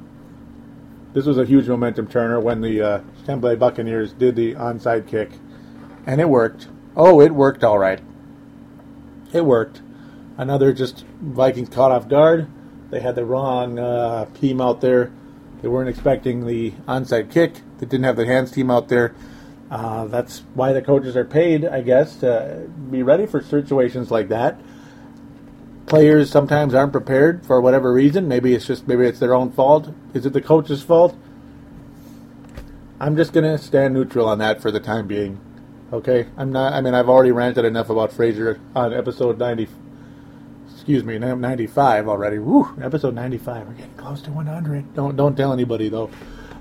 this 1.13 1.25
was 1.25 1.39
a 1.39 1.45
huge 1.45 1.67
momentum 1.67 2.05
turner 2.05 2.39
when 2.39 2.61
the 2.61 2.79
uh, 2.79 3.37
Bay 3.37 3.55
Buccaneers 3.55 4.13
did 4.13 4.35
the 4.35 4.53
onside 4.53 5.07
kick. 5.07 5.31
And 6.05 6.21
it 6.21 6.29
worked. 6.29 6.67
Oh, 6.95 7.19
it 7.19 7.31
worked 7.31 7.63
all 7.63 7.79
right. 7.79 7.99
It 9.33 9.43
worked. 9.43 9.81
Another 10.37 10.71
just 10.73 11.03
Vikings 11.19 11.69
caught 11.69 11.91
off 11.91 12.07
guard. 12.07 12.47
They 12.91 12.99
had 12.99 13.15
the 13.15 13.25
wrong 13.25 13.79
uh, 13.79 14.25
team 14.35 14.61
out 14.61 14.81
there. 14.81 15.11
They 15.63 15.69
weren't 15.69 15.89
expecting 15.89 16.45
the 16.45 16.69
onside 16.87 17.31
kick. 17.31 17.63
They 17.79 17.87
didn't 17.87 18.03
have 18.03 18.15
the 18.15 18.27
hands 18.27 18.51
team 18.51 18.69
out 18.69 18.89
there. 18.89 19.15
Uh, 19.71 20.05
that's 20.05 20.43
why 20.53 20.71
the 20.71 20.83
coaches 20.83 21.17
are 21.17 21.25
paid, 21.25 21.65
I 21.65 21.81
guess, 21.81 22.17
to 22.17 22.69
be 22.91 23.01
ready 23.01 23.25
for 23.25 23.41
situations 23.41 24.11
like 24.11 24.27
that. 24.27 24.61
Players 25.91 26.29
sometimes 26.29 26.73
aren't 26.73 26.93
prepared 26.93 27.45
for 27.45 27.59
whatever 27.59 27.91
reason. 27.91 28.25
Maybe 28.25 28.53
it's 28.53 28.65
just 28.65 28.87
maybe 28.87 29.03
it's 29.03 29.19
their 29.19 29.33
own 29.33 29.51
fault. 29.51 29.93
Is 30.13 30.25
it 30.25 30.31
the 30.31 30.39
coach's 30.39 30.81
fault? 30.81 31.17
I'm 33.01 33.17
just 33.17 33.33
gonna 33.33 33.57
stand 33.57 33.93
neutral 33.93 34.29
on 34.29 34.37
that 34.37 34.61
for 34.61 34.71
the 34.71 34.79
time 34.79 35.05
being. 35.05 35.41
Okay, 35.91 36.27
I'm 36.37 36.49
not. 36.49 36.71
I 36.71 36.79
mean, 36.79 36.93
I've 36.93 37.09
already 37.09 37.33
ranted 37.33 37.65
enough 37.65 37.89
about 37.89 38.13
Frazier 38.13 38.57
on 38.73 38.93
episode 38.93 39.37
90. 39.37 39.67
Excuse 40.73 41.03
me, 41.03 41.19
95 41.19 42.07
already. 42.07 42.39
Woo, 42.39 42.73
episode 42.81 43.13
95. 43.13 43.67
We're 43.67 43.73
getting 43.73 43.93
close 43.95 44.21
to 44.21 44.31
100. 44.31 44.93
Don't 44.93 45.17
don't 45.17 45.35
tell 45.35 45.51
anybody 45.51 45.89
though. 45.89 46.09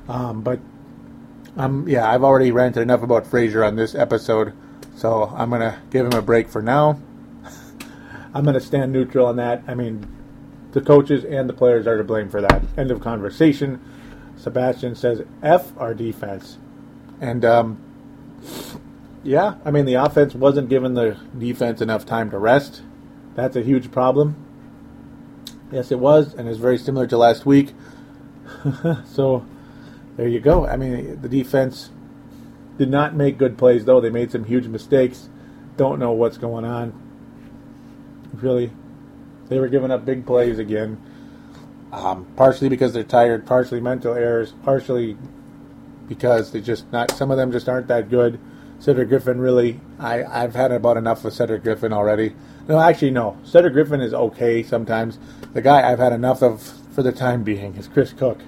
Um, 0.09 0.43
but 0.43 0.59
um, 1.57 1.87
yeah, 1.87 2.11
I've 2.11 2.25
already 2.25 2.51
ranted 2.51 2.83
enough 2.83 3.05
about 3.05 3.29
Frazier 3.29 3.63
on 3.63 3.77
this 3.77 3.95
episode, 3.95 4.55
so 4.97 5.33
I'm 5.37 5.51
gonna 5.51 5.81
give 5.91 6.05
him 6.05 6.15
a 6.15 6.23
break 6.23 6.49
for 6.49 6.63
now. 6.63 6.99
I'm 8.35 8.45
gonna 8.45 8.61
stand 8.61 8.93
neutral 8.93 9.27
on 9.27 9.37
that. 9.37 9.63
I 9.67 9.75
mean, 9.75 10.07
the 10.73 10.81
coaches 10.81 11.25
and 11.25 11.49
the 11.49 11.53
players 11.53 11.87
are 11.87 11.97
to 11.97 12.05
blame 12.05 12.29
for 12.29 12.41
that. 12.41 12.63
End 12.77 12.91
of 12.91 13.01
conversation. 13.01 13.81
Sebastian 14.37 14.95
says, 14.95 15.23
"F 15.43 15.73
our 15.77 15.95
defense," 15.95 16.59
and 17.21 17.45
um, 17.45 17.79
yeah, 19.23 19.57
I 19.65 19.71
mean 19.71 19.85
the 19.85 19.95
offense 19.95 20.35
wasn't 20.35 20.69
giving 20.69 20.95
the 20.95 21.17
defense 21.37 21.81
enough 21.81 22.07
time 22.07 22.31
to 22.31 22.39
rest. 22.39 22.83
That's 23.35 23.57
a 23.57 23.63
huge 23.63 23.91
problem. 23.91 24.37
Yes, 25.71 25.93
it 25.93 25.99
was, 25.99 26.35
and 26.35 26.49
it's 26.49 26.59
very 26.59 26.79
similar 26.79 27.07
to 27.07 27.17
last 27.17 27.47
week. 27.47 27.73
so 29.05 29.47
there 30.17 30.29
you 30.29 30.41
go. 30.41 30.67
I 30.67 30.77
mean, 30.77 31.21
the 31.21 31.29
defense 31.29 31.91
did 32.77 32.91
not 32.91 33.15
make 33.15 33.39
good 33.39 33.57
plays, 33.57 33.85
though. 33.85 34.01
They 34.01 34.11
made 34.11 34.33
some 34.33 34.45
huge 34.45 34.67
mistakes. 34.67 35.29
Don't 35.77 35.99
know 35.99 36.13
what's 36.13 36.39
going 36.39 36.65
on. 36.65 37.00
Really, 38.43 38.71
they 39.49 39.59
were 39.59 39.69
giving 39.69 39.91
up 39.91 40.05
big 40.05 40.27
plays 40.27 40.59
again. 40.59 41.01
Um, 41.93 42.27
partially 42.37 42.69
because 42.69 42.93
they're 42.93 43.03
tired, 43.03 43.47
partially 43.47 43.81
mental 43.81 44.15
errors, 44.15 44.53
partially 44.63 45.17
because 46.09 46.53
they 46.53 46.61
just 46.61 46.91
not. 46.93 47.11
Some 47.13 47.31
of 47.31 47.37
them 47.37 47.51
just 47.51 47.69
aren't 47.69 47.89
that 47.89 48.09
good. 48.11 48.39
Cedric 48.79 49.09
Griffin 49.09 49.41
really, 49.41 49.81
I, 49.99 50.25
I've 50.25 50.55
had 50.55 50.73
about 50.73 50.97
enough 50.97 51.25
of 51.25 51.35
Cedric 51.35 51.63
Griffin 51.63 51.93
already. 51.93 52.35
No, 52.67 52.81
actually, 52.81 53.11
no. 53.11 53.37
Cedric 53.45 53.75
Griffin 53.75 54.01
is 54.01 54.15
okay 54.15 54.63
sometimes. 54.63 55.19
The 55.53 55.61
guy 55.61 55.91
I've 55.91 55.99
had 55.99 56.13
enough 56.13 56.43
of 56.43 56.63
for 56.95 57.03
the 57.03 57.13
time 57.13 57.43
being 57.43 57.75
is 57.77 57.89
Chris 57.89 58.13
Cook. 58.13 58.41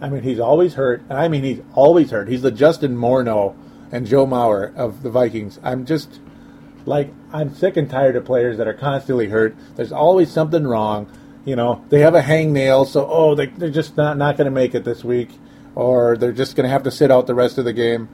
I 0.00 0.08
mean, 0.08 0.22
he's 0.22 0.40
always 0.40 0.74
hurt. 0.74 1.02
And 1.08 1.18
I 1.18 1.28
mean, 1.28 1.44
he's 1.44 1.60
always 1.74 2.10
hurt. 2.10 2.28
He's 2.28 2.42
the 2.42 2.50
Justin 2.50 2.96
Morneau 2.96 3.54
and 3.92 4.06
Joe 4.06 4.26
Mauer 4.26 4.74
of 4.74 5.02
the 5.02 5.10
Vikings. 5.10 5.60
I'm 5.62 5.86
just 5.86 6.20
like, 6.86 7.12
I'm 7.32 7.54
sick 7.54 7.76
and 7.76 7.90
tired 7.90 8.16
of 8.16 8.24
players 8.24 8.58
that 8.58 8.66
are 8.66 8.74
constantly 8.74 9.28
hurt. 9.28 9.56
There's 9.74 9.92
always 9.92 10.30
something 10.30 10.66
wrong. 10.66 11.10
You 11.44 11.56
know, 11.56 11.84
they 11.90 12.00
have 12.00 12.14
a 12.14 12.22
hangnail, 12.22 12.86
so, 12.86 13.06
oh, 13.08 13.34
they, 13.34 13.46
they're 13.46 13.70
just 13.70 13.96
not, 13.96 14.16
not 14.16 14.36
going 14.36 14.46
to 14.46 14.50
make 14.50 14.74
it 14.74 14.84
this 14.84 15.04
week. 15.04 15.30
Or 15.74 16.16
they're 16.16 16.32
just 16.32 16.56
going 16.56 16.64
to 16.64 16.70
have 16.70 16.84
to 16.84 16.90
sit 16.90 17.10
out 17.10 17.26
the 17.26 17.34
rest 17.34 17.58
of 17.58 17.64
the 17.64 17.72
game. 17.72 18.08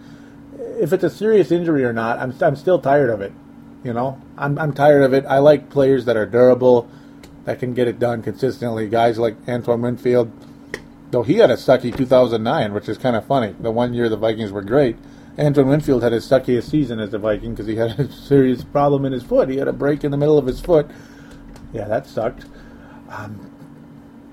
If 0.80 0.92
it's 0.92 1.04
a 1.04 1.10
serious 1.10 1.52
injury 1.52 1.84
or 1.84 1.92
not, 1.92 2.18
I'm, 2.18 2.34
I'm 2.40 2.56
still 2.56 2.80
tired 2.80 3.10
of 3.10 3.20
it. 3.20 3.32
You 3.84 3.92
know, 3.92 4.20
I'm, 4.36 4.58
I'm 4.58 4.72
tired 4.72 5.02
of 5.02 5.12
it. 5.12 5.24
I 5.26 5.38
like 5.38 5.70
players 5.70 6.04
that 6.06 6.16
are 6.16 6.26
durable, 6.26 6.90
that 7.44 7.58
can 7.58 7.74
get 7.74 7.88
it 7.88 7.98
done 7.98 8.22
consistently. 8.22 8.88
Guys 8.88 9.18
like 9.18 9.36
Antoine 9.48 9.82
Winfield, 9.82 10.30
though 11.10 11.22
he 11.22 11.34
had 11.34 11.50
a 11.50 11.56
sucky 11.56 11.96
2009, 11.96 12.72
which 12.72 12.88
is 12.88 12.98
kind 12.98 13.16
of 13.16 13.26
funny. 13.26 13.54
The 13.58 13.70
one 13.70 13.94
year 13.94 14.08
the 14.08 14.16
Vikings 14.16 14.52
were 14.52 14.62
great. 14.62 14.96
Antoine 15.38 15.68
Winfield 15.68 16.02
had 16.02 16.12
his 16.12 16.28
suckiest 16.28 16.70
season 16.70 17.00
as 17.00 17.14
a 17.14 17.18
Viking 17.18 17.52
because 17.52 17.66
he 17.66 17.76
had 17.76 17.98
a 17.98 18.12
serious 18.12 18.64
problem 18.64 19.04
in 19.04 19.12
his 19.12 19.22
foot. 19.22 19.48
He 19.48 19.56
had 19.56 19.68
a 19.68 19.72
break 19.72 20.04
in 20.04 20.10
the 20.10 20.16
middle 20.16 20.38
of 20.38 20.46
his 20.46 20.60
foot. 20.60 20.90
Yeah, 21.72 21.88
that 21.88 22.06
sucked. 22.06 22.44
Um, 23.08 23.50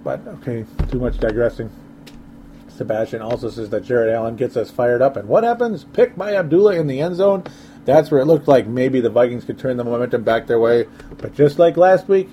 but 0.03 0.25
okay, 0.27 0.65
too 0.89 0.99
much 0.99 1.17
digressing. 1.19 1.69
Sebastian 2.67 3.21
also 3.21 3.49
says 3.49 3.69
that 3.69 3.83
Jared 3.83 4.13
Allen 4.13 4.35
gets 4.35 4.55
us 4.55 4.71
fired 4.71 5.01
up. 5.01 5.17
And 5.17 5.27
what 5.27 5.43
happens? 5.43 5.83
Picked 5.83 6.17
by 6.17 6.35
Abdullah 6.35 6.75
in 6.75 6.87
the 6.87 7.01
end 7.01 7.15
zone. 7.15 7.43
That's 7.85 8.11
where 8.11 8.21
it 8.21 8.25
looked 8.25 8.47
like 8.47 8.67
maybe 8.67 9.01
the 9.01 9.09
Vikings 9.09 9.43
could 9.43 9.59
turn 9.59 9.77
the 9.77 9.83
momentum 9.83 10.23
back 10.23 10.47
their 10.47 10.59
way. 10.59 10.85
But 11.17 11.33
just 11.33 11.59
like 11.59 11.75
last 11.75 12.07
week, 12.07 12.29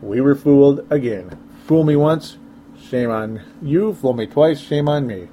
we 0.00 0.20
were 0.20 0.34
fooled 0.34 0.86
again. 0.90 1.38
Fool 1.66 1.84
me 1.84 1.96
once, 1.96 2.36
shame 2.78 3.10
on 3.10 3.42
you. 3.62 3.94
Fool 3.94 4.12
me 4.12 4.26
twice, 4.26 4.60
shame 4.60 4.88
on 4.88 5.06
me. 5.06 5.28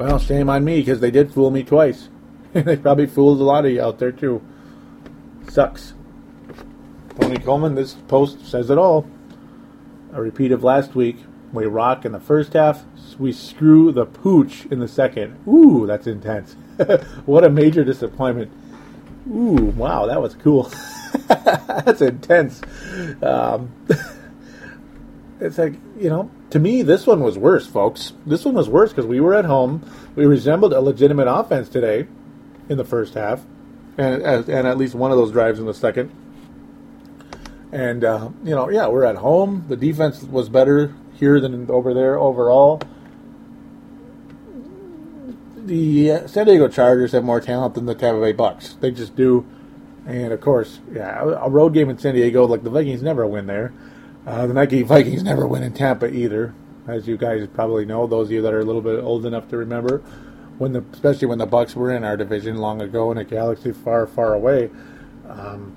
Well, 0.00 0.18
shame 0.18 0.48
on 0.48 0.64
me 0.64 0.80
because 0.80 1.00
they 1.00 1.10
did 1.10 1.34
fool 1.34 1.50
me 1.50 1.62
twice. 1.62 2.08
they 2.54 2.78
probably 2.78 3.04
fooled 3.04 3.38
a 3.38 3.44
lot 3.44 3.66
of 3.66 3.70
you 3.70 3.82
out 3.82 3.98
there 3.98 4.10
too. 4.10 4.40
Sucks. 5.50 5.92
Tony 7.20 7.36
Coleman, 7.36 7.74
this 7.74 7.92
post 8.08 8.46
says 8.46 8.70
it 8.70 8.78
all. 8.78 9.06
A 10.14 10.22
repeat 10.22 10.52
of 10.52 10.64
last 10.64 10.94
week. 10.94 11.18
We 11.52 11.66
rock 11.66 12.06
in 12.06 12.12
the 12.12 12.18
first 12.18 12.54
half. 12.54 12.82
We 13.18 13.30
screw 13.32 13.92
the 13.92 14.06
pooch 14.06 14.64
in 14.70 14.78
the 14.78 14.88
second. 14.88 15.38
Ooh, 15.46 15.86
that's 15.86 16.06
intense. 16.06 16.54
what 17.26 17.44
a 17.44 17.50
major 17.50 17.84
disappointment. 17.84 18.50
Ooh, 19.30 19.74
wow, 19.76 20.06
that 20.06 20.22
was 20.22 20.34
cool. 20.34 20.72
That's 21.28 22.00
intense. 22.00 22.62
Um, 23.22 23.70
it's 25.40 25.58
like, 25.58 25.74
you 25.98 26.08
know, 26.08 26.30
to 26.50 26.58
me, 26.58 26.82
this 26.82 27.06
one 27.06 27.20
was 27.20 27.38
worse, 27.38 27.66
folks. 27.66 28.12
This 28.26 28.44
one 28.44 28.54
was 28.54 28.68
worse 28.68 28.90
because 28.90 29.06
we 29.06 29.20
were 29.20 29.34
at 29.34 29.44
home. 29.44 29.88
We 30.14 30.26
resembled 30.26 30.72
a 30.72 30.80
legitimate 30.80 31.28
offense 31.28 31.68
today 31.68 32.06
in 32.68 32.76
the 32.76 32.84
first 32.84 33.14
half, 33.14 33.44
and, 33.98 34.22
and 34.22 34.66
at 34.66 34.78
least 34.78 34.94
one 34.94 35.10
of 35.10 35.16
those 35.16 35.32
drives 35.32 35.58
in 35.58 35.66
the 35.66 35.74
second. 35.74 36.10
And, 37.72 38.04
uh, 38.04 38.30
you 38.44 38.54
know, 38.54 38.68
yeah, 38.68 38.88
we're 38.88 39.04
at 39.04 39.16
home. 39.16 39.64
The 39.68 39.76
defense 39.76 40.22
was 40.22 40.48
better 40.48 40.94
here 41.14 41.40
than 41.40 41.70
over 41.70 41.94
there 41.94 42.18
overall 42.18 42.80
the 45.70 46.10
uh, 46.10 46.26
San 46.26 46.46
Diego 46.46 46.68
Chargers 46.68 47.12
have 47.12 47.24
more 47.24 47.40
talent 47.40 47.74
than 47.74 47.86
the 47.86 47.94
Tampa 47.94 48.20
Bay 48.20 48.32
Bucks. 48.32 48.74
They 48.80 48.90
just 48.90 49.14
do. 49.14 49.46
And 50.06 50.32
of 50.32 50.40
course, 50.40 50.80
yeah, 50.92 51.22
a 51.22 51.48
road 51.48 51.74
game 51.74 51.88
in 51.88 51.98
San 51.98 52.14
Diego, 52.14 52.44
like 52.46 52.64
the 52.64 52.70
Vikings 52.70 53.02
never 53.02 53.26
win 53.26 53.46
there. 53.46 53.72
Uh, 54.30 54.46
the 54.46 54.54
Nike 54.54 54.82
Vikings 54.82 55.24
never 55.24 55.44
win 55.44 55.64
in 55.64 55.72
Tampa 55.72 56.08
either, 56.08 56.54
as 56.86 57.08
you 57.08 57.16
guys 57.16 57.48
probably 57.52 57.84
know. 57.84 58.06
Those 58.06 58.28
of 58.28 58.32
you 58.32 58.42
that 58.42 58.54
are 58.54 58.60
a 58.60 58.64
little 58.64 58.80
bit 58.80 59.02
old 59.02 59.26
enough 59.26 59.48
to 59.48 59.56
remember, 59.56 59.98
when 60.56 60.72
the 60.72 60.84
especially 60.92 61.26
when 61.26 61.38
the 61.38 61.46
Bucks 61.46 61.74
were 61.74 61.90
in 61.90 62.04
our 62.04 62.16
division 62.16 62.58
long 62.58 62.80
ago 62.80 63.10
in 63.10 63.18
a 63.18 63.24
galaxy 63.24 63.72
far, 63.72 64.06
far 64.06 64.32
away. 64.32 64.70
Um, 65.28 65.76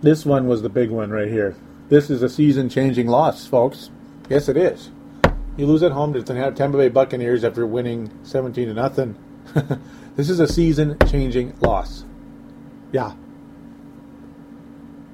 this 0.00 0.24
one 0.24 0.46
was 0.46 0.62
the 0.62 0.68
big 0.68 0.90
one 0.90 1.10
right 1.10 1.26
here. 1.26 1.56
This 1.88 2.08
is 2.08 2.22
a 2.22 2.28
season-changing 2.28 3.08
loss, 3.08 3.48
folks. 3.48 3.90
Yes, 4.30 4.48
it 4.48 4.56
is. 4.56 4.90
You 5.56 5.66
lose 5.66 5.82
at 5.82 5.90
home 5.90 6.12
to 6.12 6.22
the 6.22 6.52
Tampa 6.52 6.78
Bay 6.78 6.88
Buccaneers 6.88 7.42
after 7.42 7.66
winning 7.66 8.16
17 8.22 8.68
to 8.68 8.74
nothing. 8.74 9.16
this 10.14 10.30
is 10.30 10.38
a 10.38 10.46
season-changing 10.46 11.58
loss. 11.58 12.04
Yeah. 12.92 13.14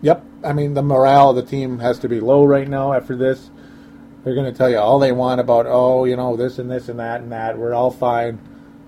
Yep. 0.02 0.33
I 0.44 0.52
mean, 0.52 0.74
the 0.74 0.82
morale 0.82 1.30
of 1.30 1.36
the 1.36 1.42
team 1.42 1.78
has 1.78 1.98
to 2.00 2.08
be 2.08 2.20
low 2.20 2.44
right 2.44 2.68
now 2.68 2.92
after 2.92 3.16
this. 3.16 3.50
They're 4.22 4.34
going 4.34 4.50
to 4.50 4.56
tell 4.56 4.70
you 4.70 4.78
all 4.78 4.98
they 4.98 5.12
want 5.12 5.40
about, 5.40 5.66
oh, 5.68 6.04
you 6.04 6.16
know, 6.16 6.36
this 6.36 6.58
and 6.58 6.70
this 6.70 6.88
and 6.88 6.98
that 6.98 7.20
and 7.20 7.32
that. 7.32 7.58
We're 7.58 7.74
all 7.74 7.90
fine. 7.90 8.40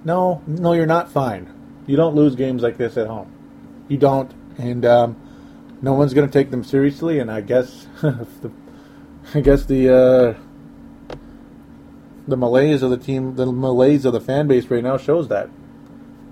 No, 0.05 0.43
no, 0.47 0.73
you're 0.73 0.87
not 0.87 1.11
fine. 1.11 1.53
You 1.87 1.97
don't 1.97 2.15
lose 2.15 2.35
games 2.35 2.63
like 2.63 2.77
this 2.79 2.97
at 2.97 3.07
home. 3.07 3.33
You 3.89 3.99
don't. 3.99 4.33
And 4.59 4.85
um, 4.85 5.17
no 5.83 5.93
one's 5.93 6.15
going 6.15 6.29
to 6.29 6.33
take 6.33 6.51
them 6.51 6.65
seriously. 6.65 7.19
And 7.19 7.31
I 7.31 7.43
guess, 7.43 7.87
the, 8.01 8.51
I 9.35 9.41
guess 9.41 9.65
the 9.67 9.95
uh, 9.95 10.35
the 12.27 12.37
malaise 12.37 12.83
of 12.83 12.91
the 12.91 12.97
team, 12.97 13.37
the 13.37 13.47
malaise 13.47 14.05
of 14.05 14.13
the 14.13 14.21
fan 14.21 14.49
base 14.49 14.67
right 14.67 14.83
now 14.83 14.97
shows 14.97 15.29
that. 15.29 15.49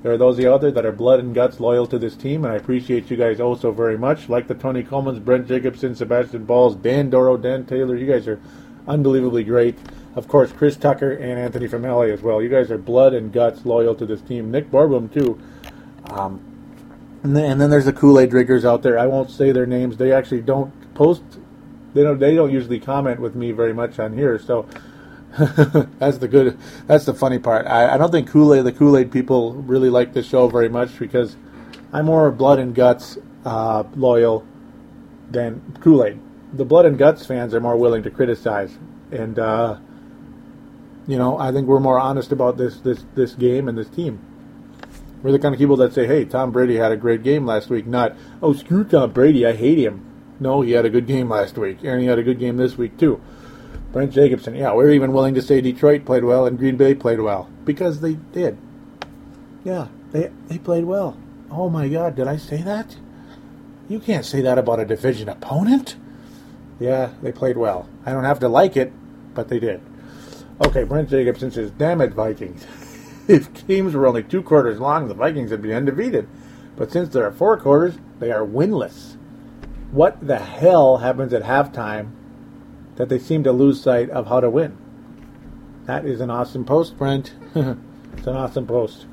There 0.04 0.12
are 0.12 0.18
those 0.18 0.38
out 0.44 0.60
there 0.60 0.70
that 0.70 0.84
are 0.84 0.92
blood 0.92 1.18
and 1.18 1.34
guts 1.34 1.60
loyal 1.60 1.86
to 1.86 1.98
this 1.98 2.14
team, 2.14 2.44
and 2.44 2.52
I 2.52 2.56
appreciate 2.56 3.10
you 3.10 3.16
guys 3.16 3.40
also 3.40 3.72
very 3.72 3.96
much. 3.96 4.28
Like 4.28 4.48
the 4.48 4.54
Tony 4.54 4.82
Colemans, 4.82 5.24
Brent 5.24 5.48
Jacobson, 5.48 5.94
Sebastian 5.94 6.44
Balls, 6.44 6.76
Dan 6.76 7.08
Doro, 7.08 7.38
Dan 7.38 7.64
Taylor. 7.64 7.96
You 7.96 8.06
guys 8.06 8.28
are 8.28 8.38
unbelievably 8.86 9.44
great. 9.44 9.78
Of 10.14 10.28
course, 10.28 10.52
Chris 10.52 10.76
Tucker 10.76 11.12
and 11.12 11.38
Anthony 11.38 11.68
LA 11.68 12.02
as 12.02 12.20
well. 12.20 12.42
You 12.42 12.50
guys 12.50 12.70
are 12.70 12.76
blood 12.76 13.14
and 13.14 13.32
guts 13.32 13.64
loyal 13.64 13.94
to 13.94 14.04
this 14.04 14.20
team. 14.20 14.50
Nick 14.50 14.70
Barboom, 14.70 15.10
too. 15.10 15.40
Um, 16.10 16.38
and, 17.22 17.34
then, 17.34 17.52
and 17.52 17.58
then 17.58 17.70
there's 17.70 17.86
the 17.86 17.92
Kool 17.94 18.20
Aid 18.20 18.28
drinkers 18.28 18.66
out 18.66 18.82
there. 18.82 18.98
I 18.98 19.06
won't 19.06 19.30
say 19.30 19.52
their 19.52 19.64
names. 19.64 19.96
They 19.96 20.12
actually 20.12 20.42
don't 20.42 20.70
post. 20.94 21.22
They 21.94 22.02
don't. 22.02 22.18
They 22.18 22.34
don't 22.34 22.52
usually 22.52 22.78
comment 22.78 23.20
with 23.20 23.34
me 23.34 23.52
very 23.52 23.72
much 23.72 23.98
on 23.98 24.12
here. 24.12 24.38
So 24.38 24.68
that's 25.98 26.18
the 26.18 26.28
good. 26.28 26.56
That's 26.86 27.06
the 27.06 27.14
funny 27.14 27.40
part. 27.40 27.66
I, 27.66 27.94
I 27.94 27.98
don't 27.98 28.12
think 28.12 28.28
Kool 28.28 28.54
Aid, 28.54 28.64
the 28.64 28.72
Kool 28.72 28.96
Aid 28.96 29.10
people, 29.10 29.54
really 29.54 29.90
like 29.90 30.12
this 30.12 30.26
show 30.26 30.46
very 30.46 30.68
much 30.68 30.96
because 30.98 31.36
I'm 31.92 32.06
more 32.06 32.30
blood 32.30 32.60
and 32.60 32.72
guts 32.72 33.18
uh, 33.44 33.82
loyal 33.96 34.46
than 35.30 35.76
Kool 35.80 36.04
Aid. 36.04 36.20
The 36.52 36.64
blood 36.64 36.86
and 36.86 36.96
guts 36.96 37.26
fans 37.26 37.52
are 37.52 37.60
more 37.60 37.76
willing 37.76 38.04
to 38.04 38.10
criticize, 38.10 38.78
and 39.10 39.36
uh, 39.36 39.78
you 41.08 41.18
know 41.18 41.36
I 41.36 41.50
think 41.50 41.66
we're 41.66 41.80
more 41.80 41.98
honest 41.98 42.30
about 42.30 42.56
this 42.56 42.78
this 42.78 43.04
this 43.16 43.34
game 43.34 43.66
and 43.68 43.76
this 43.76 43.88
team. 43.88 44.20
We're 45.20 45.32
the 45.32 45.40
kind 45.40 45.52
of 45.52 45.58
people 45.58 45.76
that 45.78 45.92
say, 45.92 46.06
"Hey, 46.06 46.24
Tom 46.26 46.52
Brady 46.52 46.76
had 46.76 46.92
a 46.92 46.96
great 46.96 47.24
game 47.24 47.44
last 47.44 47.70
week." 47.70 47.88
Not, 47.88 48.14
"Oh, 48.40 48.52
screw 48.52 48.84
Tom 48.84 49.10
Brady, 49.10 49.44
I 49.44 49.52
hate 49.52 49.78
him." 49.78 50.04
No, 50.38 50.60
he 50.60 50.72
had 50.72 50.84
a 50.84 50.90
good 50.90 51.08
game 51.08 51.28
last 51.28 51.58
week, 51.58 51.78
and 51.82 52.00
he 52.00 52.06
had 52.06 52.20
a 52.20 52.22
good 52.22 52.38
game 52.38 52.56
this 52.56 52.78
week 52.78 52.96
too. 52.98 53.20
Brent 53.94 54.12
Jacobson. 54.12 54.56
Yeah, 54.56 54.74
we're 54.74 54.90
even 54.90 55.12
willing 55.12 55.36
to 55.36 55.40
say 55.40 55.60
Detroit 55.60 56.04
played 56.04 56.24
well 56.24 56.46
and 56.46 56.58
Green 56.58 56.76
Bay 56.76 56.96
played 56.96 57.20
well 57.20 57.48
because 57.64 58.00
they 58.00 58.14
did. 58.14 58.58
Yeah, 59.62 59.86
they 60.10 60.32
they 60.48 60.58
played 60.58 60.84
well. 60.84 61.16
Oh 61.48 61.70
my 61.70 61.86
God, 61.86 62.16
did 62.16 62.26
I 62.26 62.36
say 62.36 62.60
that? 62.62 62.96
You 63.88 64.00
can't 64.00 64.26
say 64.26 64.40
that 64.40 64.58
about 64.58 64.80
a 64.80 64.84
division 64.84 65.28
opponent. 65.28 65.94
Yeah, 66.80 67.10
they 67.22 67.30
played 67.30 67.56
well. 67.56 67.88
I 68.04 68.10
don't 68.10 68.24
have 68.24 68.40
to 68.40 68.48
like 68.48 68.76
it, 68.76 68.92
but 69.32 69.48
they 69.48 69.60
did. 69.60 69.80
Okay, 70.60 70.82
Brent 70.82 71.08
Jacobson 71.08 71.52
says, 71.52 71.70
"Damn 71.70 72.00
it, 72.00 72.14
Vikings! 72.14 72.66
if 73.28 73.64
games 73.68 73.94
were 73.94 74.08
only 74.08 74.24
two 74.24 74.42
quarters 74.42 74.80
long, 74.80 75.06
the 75.06 75.14
Vikings 75.14 75.52
would 75.52 75.62
be 75.62 75.72
undefeated. 75.72 76.26
But 76.74 76.90
since 76.90 77.10
there 77.10 77.24
are 77.24 77.30
four 77.30 77.56
quarters, 77.58 77.94
they 78.18 78.32
are 78.32 78.44
winless. 78.44 79.14
What 79.92 80.26
the 80.26 80.40
hell 80.40 80.96
happens 80.96 81.32
at 81.32 81.44
halftime 81.44 82.10
that 82.96 83.08
they 83.08 83.18
seem 83.18 83.44
to 83.44 83.52
lose 83.52 83.82
sight 83.82 84.10
of 84.10 84.26
how 84.26 84.40
to 84.40 84.50
win. 84.50 84.76
That 85.86 86.06
is 86.06 86.20
an 86.20 86.30
awesome 86.30 86.64
post, 86.64 86.96
Brent. 86.96 87.34
it's 87.54 88.26
an 88.26 88.36
awesome 88.36 88.66
post. 88.66 89.06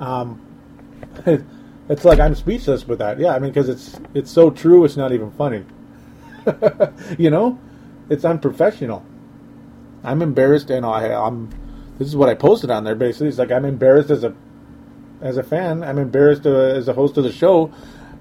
Um, 0.00 0.40
it's 1.88 2.04
like 2.04 2.18
I'm 2.18 2.34
speechless 2.34 2.86
with 2.86 2.98
that. 2.98 3.18
Yeah, 3.18 3.34
I 3.34 3.38
mean, 3.38 3.50
because 3.50 3.68
it's 3.68 3.98
it's 4.14 4.30
so 4.30 4.50
true. 4.50 4.84
It's 4.84 4.96
not 4.96 5.12
even 5.12 5.30
funny. 5.32 5.64
you 7.18 7.30
know, 7.30 7.58
it's 8.10 8.24
unprofessional. 8.24 9.04
I'm 10.04 10.22
embarrassed, 10.22 10.70
and 10.70 10.84
I, 10.84 11.12
I'm. 11.12 11.50
This 11.98 12.08
is 12.08 12.16
what 12.16 12.28
I 12.28 12.34
posted 12.34 12.70
on 12.70 12.84
there. 12.84 12.94
Basically, 12.94 13.28
it's 13.28 13.38
like 13.38 13.52
I'm 13.52 13.64
embarrassed 13.64 14.10
as 14.10 14.24
a 14.24 14.34
as 15.20 15.36
a 15.36 15.42
fan. 15.42 15.82
I'm 15.84 15.98
embarrassed 15.98 16.46
uh, 16.46 16.50
as 16.50 16.88
a 16.88 16.92
host 16.92 17.16
of 17.16 17.24
the 17.24 17.32
show 17.32 17.72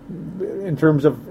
in 0.09 0.78
terms 0.78 1.05
of 1.05 1.30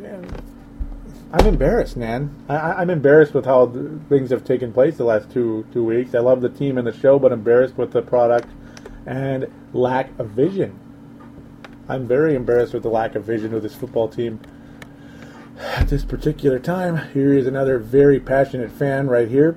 I'm 1.32 1.46
embarrassed, 1.46 1.96
man. 1.96 2.34
I, 2.48 2.82
am 2.82 2.90
embarrassed 2.90 3.34
with 3.34 3.44
how 3.44 3.66
things 4.08 4.30
have 4.30 4.42
taken 4.42 4.72
place 4.72 4.96
the 4.96 5.04
last 5.04 5.30
two 5.30 5.64
two 5.72 5.84
weeks. 5.84 6.12
I 6.12 6.18
love 6.18 6.40
the 6.40 6.48
team 6.48 6.76
and 6.76 6.84
the 6.84 6.92
show, 6.92 7.20
but 7.20 7.30
embarrassed 7.30 7.76
with 7.76 7.92
the 7.92 8.02
product. 8.02 8.48
And 9.06 9.46
lack 9.72 10.10
of 10.18 10.30
vision. 10.30 10.78
I'm 11.88 12.06
very 12.06 12.34
embarrassed 12.34 12.74
with 12.74 12.82
the 12.82 12.88
lack 12.88 13.14
of 13.14 13.24
vision 13.24 13.54
of 13.54 13.62
this 13.62 13.74
football 13.76 14.08
team 14.08 14.40
at 15.58 15.88
this 15.88 16.04
particular 16.04 16.58
time. 16.58 17.10
Here 17.12 17.32
is 17.32 17.46
another 17.46 17.78
very 17.78 18.18
passionate 18.18 18.72
fan 18.72 19.06
right 19.08 19.28
here. 19.28 19.56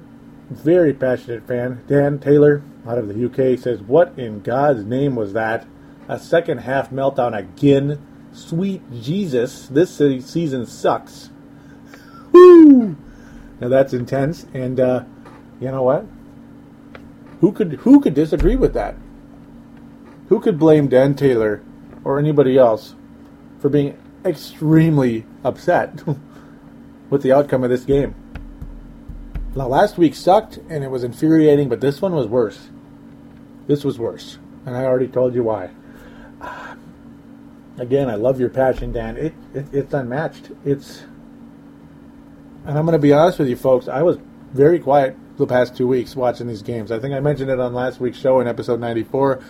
Very 0.52 0.94
passionate 0.94 1.48
fan. 1.48 1.84
Dan 1.88 2.20
Taylor 2.20 2.62
out 2.88 3.00
of 3.00 3.08
the 3.08 3.26
UK 3.26 3.58
says, 3.58 3.82
What 3.82 4.18
in 4.18 4.42
God's 4.42 4.86
name 4.86 5.16
was 5.16 5.34
that? 5.34 5.66
A 6.08 6.20
second 6.20 6.60
half 6.60 6.92
meltdown 6.92 7.36
again. 7.36 8.00
Sweet 8.32 8.82
Jesus, 8.92 9.68
this 9.68 9.98
season 9.98 10.68
sucks. 10.68 11.32
Now 12.34 13.70
that's 13.70 13.94
intense, 13.94 14.46
and 14.54 14.80
uh, 14.80 15.04
you 15.60 15.72
know 15.72 15.84
what? 15.84 16.06
Who 17.42 17.52
could 17.52 17.74
who 17.74 18.00
could 18.00 18.14
disagree 18.14 18.56
with 18.56 18.74
that? 18.74 18.96
Who 20.30 20.40
could 20.40 20.58
blame 20.58 20.88
Dan 20.88 21.16
Taylor 21.16 21.62
or 22.04 22.20
anybody 22.20 22.58
else 22.58 22.96
for 23.60 23.70
being 23.70 23.98
extremely 24.26 25.26
upset 25.44 26.04
with 27.10 27.22
the 27.22 27.32
outcome 27.32 27.64
of 27.64 27.70
this 27.70 27.86
game? 27.86 28.16
Now, 29.56 29.68
last 29.68 29.98
week 29.98 30.16
sucked 30.16 30.58
and 30.70 30.84
it 30.84 30.90
was 30.90 31.04
infuriating, 31.04 31.70
but 31.70 31.80
this 31.80 32.02
one 32.02 32.16
was 32.16 32.28
worse. 32.28 32.70
This 33.68 33.84
was 33.84 34.00
worse, 34.00 34.40
and 34.66 34.76
I 34.76 34.86
already 34.86 35.08
told 35.08 35.36
you 35.36 35.44
why. 35.44 35.70
Again, 37.78 38.10
I 38.10 38.16
love 38.16 38.40
your 38.40 38.50
passion, 38.50 38.92
Dan. 38.92 39.18
It, 39.18 39.34
it 39.54 39.66
it's 39.72 39.94
unmatched. 39.94 40.52
It's, 40.66 41.04
and 42.66 42.78
I'm 42.78 42.86
going 42.86 42.94
to 42.94 43.00
be 43.00 43.14
honest 43.14 43.40
with 43.40 43.50
you, 43.50 43.56
folks. 43.56 43.88
I 43.88 44.04
was 44.04 44.18
very 44.54 44.80
quiet 44.80 45.18
the 45.38 45.48
past 45.48 45.76
two 45.76 45.88
weeks 45.88 46.16
watching 46.16 46.48
these 46.48 46.62
games. 46.62 46.92
I 46.92 47.00
think 47.00 47.14
I 47.14 47.20
mentioned 47.20 47.50
it 47.50 47.60
on 47.60 47.74
last 47.74 48.00
week's 48.00 48.20
show 48.20 48.40
in 48.40 48.48
episode 48.48 48.80
94. 48.80 49.42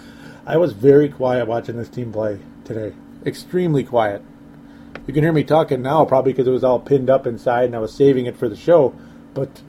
I 0.45 0.57
was 0.57 0.73
very 0.73 1.09
quiet 1.09 1.47
watching 1.47 1.77
this 1.77 1.89
team 1.89 2.11
play 2.11 2.39
today. 2.65 2.93
Extremely 3.25 3.83
quiet. 3.83 4.21
You 5.05 5.13
can 5.13 5.23
hear 5.23 5.33
me 5.33 5.43
talking 5.43 5.81
now, 5.81 6.05
probably 6.05 6.33
because 6.33 6.47
it 6.47 6.51
was 6.51 6.63
all 6.63 6.79
pinned 6.79 7.09
up 7.09 7.27
inside 7.27 7.65
and 7.65 7.75
I 7.75 7.79
was 7.79 7.93
saving 7.93 8.25
it 8.25 8.37
for 8.37 8.49
the 8.49 8.55
show. 8.55 8.95
But 9.33 9.61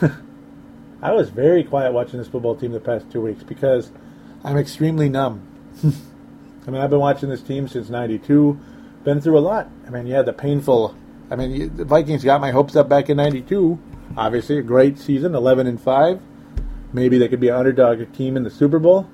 I 1.02 1.12
was 1.12 1.30
very 1.30 1.64
quiet 1.64 1.92
watching 1.92 2.18
this 2.18 2.28
football 2.28 2.56
team 2.56 2.72
the 2.72 2.80
past 2.80 3.10
two 3.10 3.20
weeks 3.20 3.42
because 3.42 3.90
I'm 4.44 4.56
extremely 4.56 5.08
numb. 5.08 5.46
I 5.84 6.70
mean, 6.70 6.80
I've 6.80 6.90
been 6.90 7.00
watching 7.00 7.28
this 7.28 7.42
team 7.42 7.68
since 7.68 7.88
'92. 7.88 8.58
Been 9.02 9.20
through 9.20 9.38
a 9.38 9.40
lot. 9.40 9.68
I 9.86 9.90
mean, 9.90 10.06
yeah, 10.06 10.22
the 10.22 10.32
painful. 10.32 10.94
I 11.30 11.36
mean, 11.36 11.76
the 11.76 11.84
Vikings 11.84 12.24
got 12.24 12.40
my 12.40 12.50
hopes 12.50 12.76
up 12.76 12.88
back 12.88 13.08
in 13.08 13.16
'92. 13.16 13.78
Obviously, 14.16 14.58
a 14.58 14.62
great 14.62 14.98
season, 14.98 15.34
11 15.34 15.66
and 15.66 15.80
five. 15.80 16.20
Maybe 16.92 17.18
they 17.18 17.28
could 17.28 17.38
be 17.40 17.48
an 17.48 17.54
underdog 17.54 18.12
team 18.12 18.36
in 18.36 18.42
the 18.42 18.50
Super 18.50 18.80
Bowl. 18.80 19.08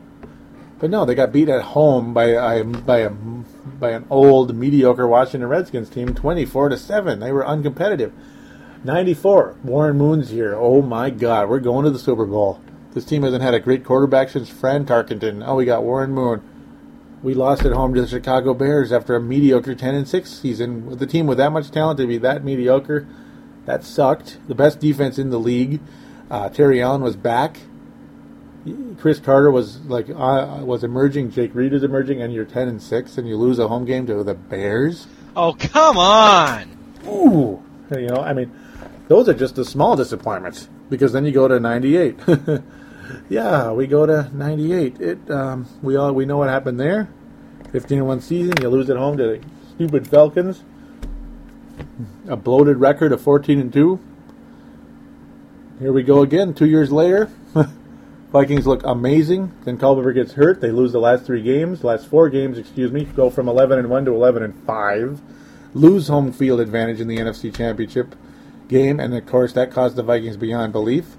But 0.78 0.90
no, 0.90 1.04
they 1.04 1.14
got 1.14 1.32
beat 1.32 1.48
at 1.48 1.62
home 1.62 2.14
by 2.14 2.62
by 2.62 2.98
a 2.98 3.10
by 3.10 3.90
an 3.90 4.06
old 4.10 4.54
mediocre 4.54 5.06
Washington 5.06 5.48
Redskins 5.48 5.90
team, 5.90 6.14
24 6.14 6.70
to 6.70 6.78
seven. 6.78 7.20
They 7.20 7.32
were 7.32 7.44
uncompetitive. 7.44 8.12
94. 8.84 9.56
Warren 9.64 9.96
Moon's 9.98 10.30
here. 10.30 10.54
Oh 10.54 10.80
my 10.80 11.10
God, 11.10 11.48
we're 11.48 11.60
going 11.60 11.84
to 11.84 11.90
the 11.90 11.98
Super 11.98 12.24
Bowl. 12.24 12.60
This 12.92 13.04
team 13.04 13.24
hasn't 13.24 13.42
had 13.42 13.54
a 13.54 13.60
great 13.60 13.84
quarterback 13.84 14.30
since 14.30 14.48
Fran 14.48 14.86
Tarkenton. 14.86 15.42
Oh, 15.46 15.56
we 15.56 15.64
got 15.64 15.82
Warren 15.82 16.12
Moon. 16.12 16.42
We 17.22 17.34
lost 17.34 17.64
at 17.64 17.72
home 17.72 17.94
to 17.94 18.02
the 18.02 18.06
Chicago 18.06 18.54
Bears 18.54 18.92
after 18.92 19.16
a 19.16 19.20
mediocre 19.20 19.74
10 19.74 19.94
and 19.94 20.08
6 20.08 20.30
season. 20.30 20.86
With 20.86 21.02
a 21.02 21.06
team 21.06 21.26
with 21.26 21.38
that 21.38 21.50
much 21.50 21.70
talent 21.70 21.98
to 21.98 22.06
be 22.06 22.18
that 22.18 22.44
mediocre, 22.44 23.06
that 23.64 23.84
sucked. 23.84 24.38
The 24.48 24.54
best 24.54 24.80
defense 24.80 25.18
in 25.18 25.30
the 25.30 25.40
league. 25.40 25.80
Uh, 26.30 26.48
Terry 26.48 26.82
Allen 26.82 27.02
was 27.02 27.16
back. 27.16 27.58
Cris 28.98 29.20
Carter 29.20 29.50
was 29.50 29.80
like 29.82 30.08
uh, 30.10 30.60
was 30.62 30.82
emerging. 30.82 31.30
Jake 31.30 31.54
Reed 31.54 31.72
is 31.72 31.84
emerging, 31.84 32.20
and 32.20 32.34
you're 32.34 32.44
10 32.44 32.68
and 32.68 32.82
6, 32.82 33.18
and 33.18 33.28
you 33.28 33.36
lose 33.36 33.58
a 33.58 33.68
home 33.68 33.84
game 33.84 34.06
to 34.06 34.24
the 34.24 34.34
Bears. 34.34 35.06
Oh 35.36 35.52
come 35.52 35.96
on! 35.96 36.76
Ooh, 37.06 37.62
you 37.92 38.08
know, 38.08 38.22
I 38.22 38.32
mean, 38.32 38.52
those 39.06 39.28
are 39.28 39.34
just 39.34 39.54
the 39.54 39.64
small 39.64 39.94
disappointments 39.94 40.68
because 40.90 41.12
then 41.12 41.24
you 41.24 41.32
go 41.32 41.46
to 41.46 41.60
98. 41.60 42.18
yeah, 43.28 43.70
we 43.72 43.86
go 43.86 44.06
to 44.06 44.30
98. 44.34 45.00
It 45.00 45.30
um, 45.30 45.66
we 45.82 45.96
all 45.96 46.12
we 46.12 46.24
know 46.24 46.38
what 46.38 46.48
happened 46.48 46.80
there. 46.80 47.08
15 47.72 48.04
1 48.04 48.20
season, 48.20 48.54
you 48.62 48.68
lose 48.68 48.88
at 48.90 48.96
home 48.96 49.16
to 49.16 49.24
the 49.24 49.40
stupid 49.74 50.08
Falcons. 50.08 50.62
A 52.28 52.36
bloated 52.36 52.78
record 52.78 53.12
of 53.12 53.20
14 53.20 53.60
and 53.60 53.72
2. 53.72 54.00
Here 55.78 55.92
we 55.92 56.02
go 56.02 56.22
again. 56.22 56.54
Two 56.54 56.66
years 56.66 56.90
later, 56.90 57.30
Vikings 58.32 58.66
look 58.66 58.82
amazing. 58.84 59.52
Then 59.64 59.76
Culpepper 59.76 60.12
gets 60.12 60.32
hurt. 60.32 60.60
They 60.60 60.70
lose 60.70 60.92
the 60.92 61.00
last 61.00 61.26
three 61.26 61.42
games, 61.42 61.84
last 61.84 62.06
four 62.06 62.30
games, 62.30 62.56
excuse 62.56 62.90
me. 62.92 63.04
Go 63.04 63.28
from 63.28 63.48
11 63.48 63.78
and 63.78 63.90
1 63.90 64.04
to 64.06 64.14
11 64.14 64.42
and 64.42 64.66
5. 64.66 65.20
Lose 65.74 66.08
home 66.08 66.32
field 66.32 66.60
advantage 66.60 67.00
in 67.00 67.08
the 67.08 67.18
NFC 67.18 67.54
Championship 67.54 68.14
game, 68.68 68.98
and 68.98 69.14
of 69.14 69.26
course 69.26 69.52
that 69.52 69.70
caused 69.70 69.96
the 69.96 70.02
Vikings 70.02 70.36
beyond 70.36 70.72
belief. 70.72 71.16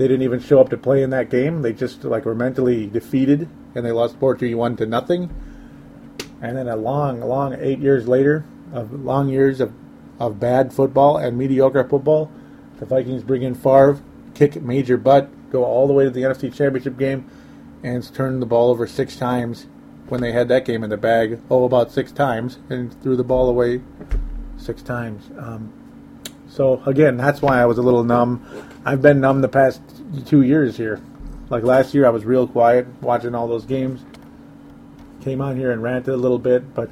They 0.00 0.08
didn't 0.08 0.22
even 0.22 0.40
show 0.40 0.62
up 0.62 0.70
to 0.70 0.78
play 0.78 1.02
in 1.02 1.10
that 1.10 1.28
game. 1.28 1.60
They 1.60 1.74
just 1.74 2.04
like 2.04 2.24
were 2.24 2.34
mentally 2.34 2.86
defeated, 2.86 3.50
and 3.74 3.84
they 3.84 3.92
lost 3.92 4.18
41 4.18 4.76
to 4.76 4.86
nothing. 4.86 5.28
And 6.40 6.56
then 6.56 6.68
a 6.68 6.76
long, 6.76 7.20
long 7.20 7.54
eight 7.60 7.80
years 7.80 8.08
later, 8.08 8.46
of 8.72 8.94
long 8.94 9.28
years 9.28 9.60
of, 9.60 9.74
of 10.18 10.40
bad 10.40 10.72
football 10.72 11.18
and 11.18 11.36
mediocre 11.36 11.86
football, 11.86 12.32
the 12.78 12.86
Vikings 12.86 13.22
bring 13.22 13.42
in 13.42 13.54
Favre, 13.54 14.00
kick 14.32 14.62
major 14.62 14.96
butt, 14.96 15.28
go 15.50 15.66
all 15.66 15.86
the 15.86 15.92
way 15.92 16.04
to 16.04 16.10
the 16.10 16.22
NFC 16.22 16.50
Championship 16.50 16.96
game, 16.96 17.30
and 17.82 18.02
turn 18.14 18.40
the 18.40 18.46
ball 18.46 18.70
over 18.70 18.86
six 18.86 19.16
times 19.16 19.66
when 20.08 20.22
they 20.22 20.32
had 20.32 20.48
that 20.48 20.64
game 20.64 20.82
in 20.82 20.88
the 20.88 20.96
bag. 20.96 21.42
Oh, 21.50 21.64
about 21.64 21.92
six 21.92 22.10
times, 22.10 22.58
and 22.70 22.98
threw 23.02 23.16
the 23.16 23.22
ball 23.22 23.50
away 23.50 23.82
six 24.56 24.80
times. 24.80 25.28
Um, 25.36 25.74
so 26.50 26.82
again, 26.84 27.16
that's 27.16 27.40
why 27.40 27.62
I 27.62 27.66
was 27.66 27.78
a 27.78 27.82
little 27.82 28.02
numb. 28.02 28.44
I've 28.84 29.00
been 29.00 29.20
numb 29.20 29.40
the 29.40 29.48
past 29.48 29.80
two 30.26 30.42
years 30.42 30.76
here. 30.76 31.00
Like 31.48 31.62
last 31.62 31.94
year, 31.94 32.06
I 32.06 32.10
was 32.10 32.24
real 32.24 32.46
quiet 32.46 32.86
watching 33.00 33.34
all 33.34 33.46
those 33.46 33.64
games. 33.64 34.04
Came 35.22 35.40
on 35.40 35.56
here 35.56 35.70
and 35.70 35.82
ranted 35.82 36.12
a 36.12 36.16
little 36.16 36.38
bit, 36.38 36.74
but 36.74 36.90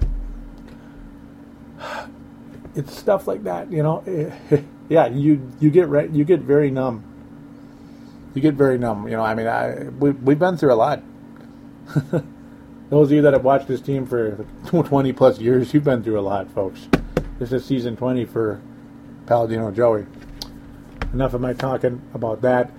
it's 2.77 2.97
stuff 2.97 3.27
like 3.27 3.43
that, 3.45 3.71
you 3.73 3.83
know. 3.83 4.05
yeah, 4.89 5.07
you 5.09 5.51
you 5.61 5.71
get 5.71 5.89
re- 5.89 6.09
you 6.13 6.25
get 6.25 6.41
very 6.41 6.71
numb. 6.71 7.05
You 8.35 8.43
get 8.43 8.55
very 8.55 8.79
numb, 8.79 9.09
you 9.09 9.17
know. 9.17 9.23
I 9.23 9.35
mean, 9.35 9.49
I 9.49 9.89
we 9.99 10.11
we've 10.11 10.39
been 10.39 10.57
through 10.57 10.73
a 10.73 10.75
lot. 10.75 11.03
Those 12.91 13.09
of 13.09 13.13
you 13.13 13.23
that 13.23 13.33
have 13.33 13.45
watched 13.45 13.67
this 13.67 13.81
team 13.81 14.07
for 14.07 14.47
20 14.67 15.13
plus 15.13 15.39
years, 15.41 15.75
you've 15.75 15.85
been 15.85 16.03
through 16.03 16.19
a 16.19 16.23
lot, 16.23 16.51
folks. 16.51 16.89
This 17.39 17.53
is 17.53 17.65
season 17.65 17.97
20 17.97 18.25
for 18.25 18.63
Paladino 19.29 19.71
Joey. 19.71 20.07
Enough 21.13 21.35
of 21.35 21.41
my 21.41 21.53
talking 21.53 22.03
about 22.15 22.41
that. 22.41 22.71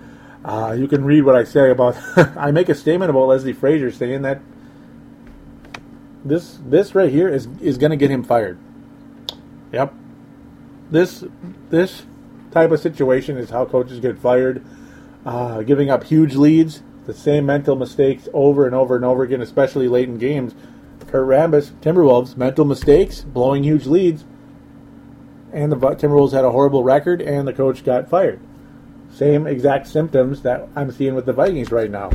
Uh, 0.44 0.74
you 0.76 0.88
can 0.88 1.04
read 1.04 1.22
what 1.22 1.36
I 1.36 1.44
say 1.44 1.70
about. 1.70 1.96
I 2.36 2.50
make 2.50 2.68
a 2.68 2.74
statement 2.74 3.10
about 3.10 3.28
Leslie 3.28 3.52
Frazier 3.52 3.92
saying 3.92 4.22
that 4.22 4.40
this 6.24 6.58
this 6.66 6.94
right 6.94 7.10
here 7.10 7.28
is 7.28 7.46
is 7.60 7.78
going 7.78 7.90
to 7.90 7.96
get 7.96 8.10
him 8.10 8.24
fired. 8.24 8.58
Yep. 9.72 9.94
This 10.90 11.24
this 11.70 12.02
type 12.50 12.72
of 12.72 12.80
situation 12.80 13.36
is 13.36 13.50
how 13.50 13.64
coaches 13.64 14.00
get 14.00 14.18
fired. 14.18 14.64
Uh, 15.24 15.62
giving 15.62 15.90
up 15.90 16.04
huge 16.04 16.34
leads, 16.34 16.82
the 17.06 17.14
same 17.14 17.46
mental 17.46 17.76
mistakes 17.76 18.28
over 18.32 18.66
and 18.66 18.74
over 18.74 18.96
and 18.96 19.04
over 19.04 19.22
again, 19.22 19.40
especially 19.40 19.86
late 19.86 20.08
in 20.08 20.18
games. 20.18 20.54
Kurt 21.06 21.26
Rambis, 21.26 21.72
Timberwolves, 21.80 22.36
mental 22.36 22.64
mistakes, 22.64 23.22
blowing 23.22 23.64
huge 23.64 23.86
leads, 23.86 24.24
and 25.52 25.72
the 25.72 25.76
Timberwolves 25.76 26.32
had 26.32 26.44
a 26.44 26.50
horrible 26.50 26.84
record, 26.84 27.20
and 27.20 27.46
the 27.46 27.52
coach 27.52 27.84
got 27.84 28.08
fired. 28.08 28.40
Same 29.12 29.46
exact 29.46 29.88
symptoms 29.88 30.42
that 30.42 30.68
I'm 30.76 30.92
seeing 30.92 31.14
with 31.14 31.26
the 31.26 31.32
Vikings 31.32 31.72
right 31.72 31.90
now. 31.90 32.10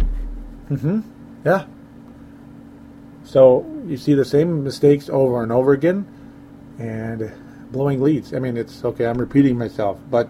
Mm-hmm. 0.70 1.02
Yeah. 1.46 1.66
So 3.24 3.66
you 3.86 3.98
see 3.98 4.14
the 4.14 4.26
same 4.26 4.64
mistakes 4.64 5.10
over 5.10 5.44
and 5.44 5.52
over 5.52 5.74
again, 5.74 6.08
and 6.80 7.32
blowing 7.72 8.02
leads. 8.02 8.34
I 8.34 8.40
mean, 8.40 8.58
it's 8.58 8.84
okay. 8.84 9.06
I'm 9.06 9.18
repeating 9.18 9.58
myself, 9.58 10.00
but 10.10 10.30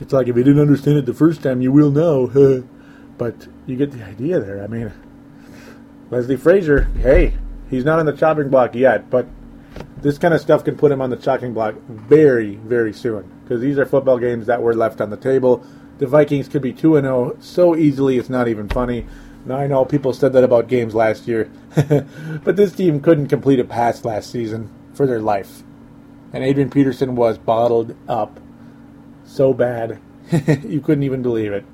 it's 0.00 0.12
like 0.12 0.28
if 0.28 0.36
you 0.36 0.44
didn't 0.44 0.60
understand 0.60 0.98
it 0.98 1.06
the 1.06 1.14
first 1.14 1.42
time, 1.42 1.60
you 1.60 1.72
will 1.72 1.90
now. 1.90 2.26
but 3.18 3.46
you 3.66 3.76
get 3.76 3.92
the 3.92 4.04
idea 4.04 4.40
there. 4.40 4.62
I 4.62 4.66
mean, 4.66 4.92
Leslie 6.10 6.36
Frazier. 6.36 6.82
Hey, 7.00 7.34
he's 7.70 7.84
not 7.84 7.98
on 7.98 8.06
the 8.06 8.12
chopping 8.12 8.48
block 8.48 8.74
yet, 8.74 9.10
but 9.10 9.26
this 10.02 10.18
kind 10.18 10.34
of 10.34 10.40
stuff 10.40 10.64
can 10.64 10.76
put 10.76 10.92
him 10.92 11.00
on 11.00 11.10
the 11.10 11.16
chopping 11.16 11.54
block 11.54 11.74
very, 11.88 12.56
very 12.56 12.92
soon 12.92 13.30
because 13.42 13.60
these 13.60 13.78
are 13.78 13.86
football 13.86 14.18
games 14.18 14.46
that 14.46 14.60
were 14.60 14.74
left 14.74 15.00
on 15.00 15.10
the 15.10 15.16
table. 15.16 15.64
The 15.98 16.06
Vikings 16.06 16.48
could 16.48 16.62
be 16.62 16.72
2 16.72 17.00
0 17.00 17.36
so 17.40 17.76
easily 17.76 18.18
it's 18.18 18.28
not 18.28 18.48
even 18.48 18.68
funny. 18.68 19.06
Now, 19.44 19.56
I 19.56 19.66
know 19.66 19.84
people 19.84 20.12
said 20.12 20.32
that 20.34 20.44
about 20.44 20.68
games 20.68 20.94
last 20.94 21.26
year, 21.26 21.50
but 22.44 22.56
this 22.56 22.72
team 22.72 23.00
couldn't 23.00 23.28
complete 23.28 23.58
a 23.58 23.64
pass 23.64 24.04
last 24.04 24.30
season 24.30 24.70
for 24.94 25.06
their 25.06 25.20
life. 25.20 25.62
And 26.32 26.44
Adrian 26.44 26.70
Peterson 26.70 27.16
was 27.16 27.38
bottled 27.38 27.96
up 28.08 28.40
so 29.24 29.52
bad, 29.52 30.00
you 30.64 30.80
couldn't 30.80 31.02
even 31.02 31.22
believe 31.22 31.52
it. 31.52 31.64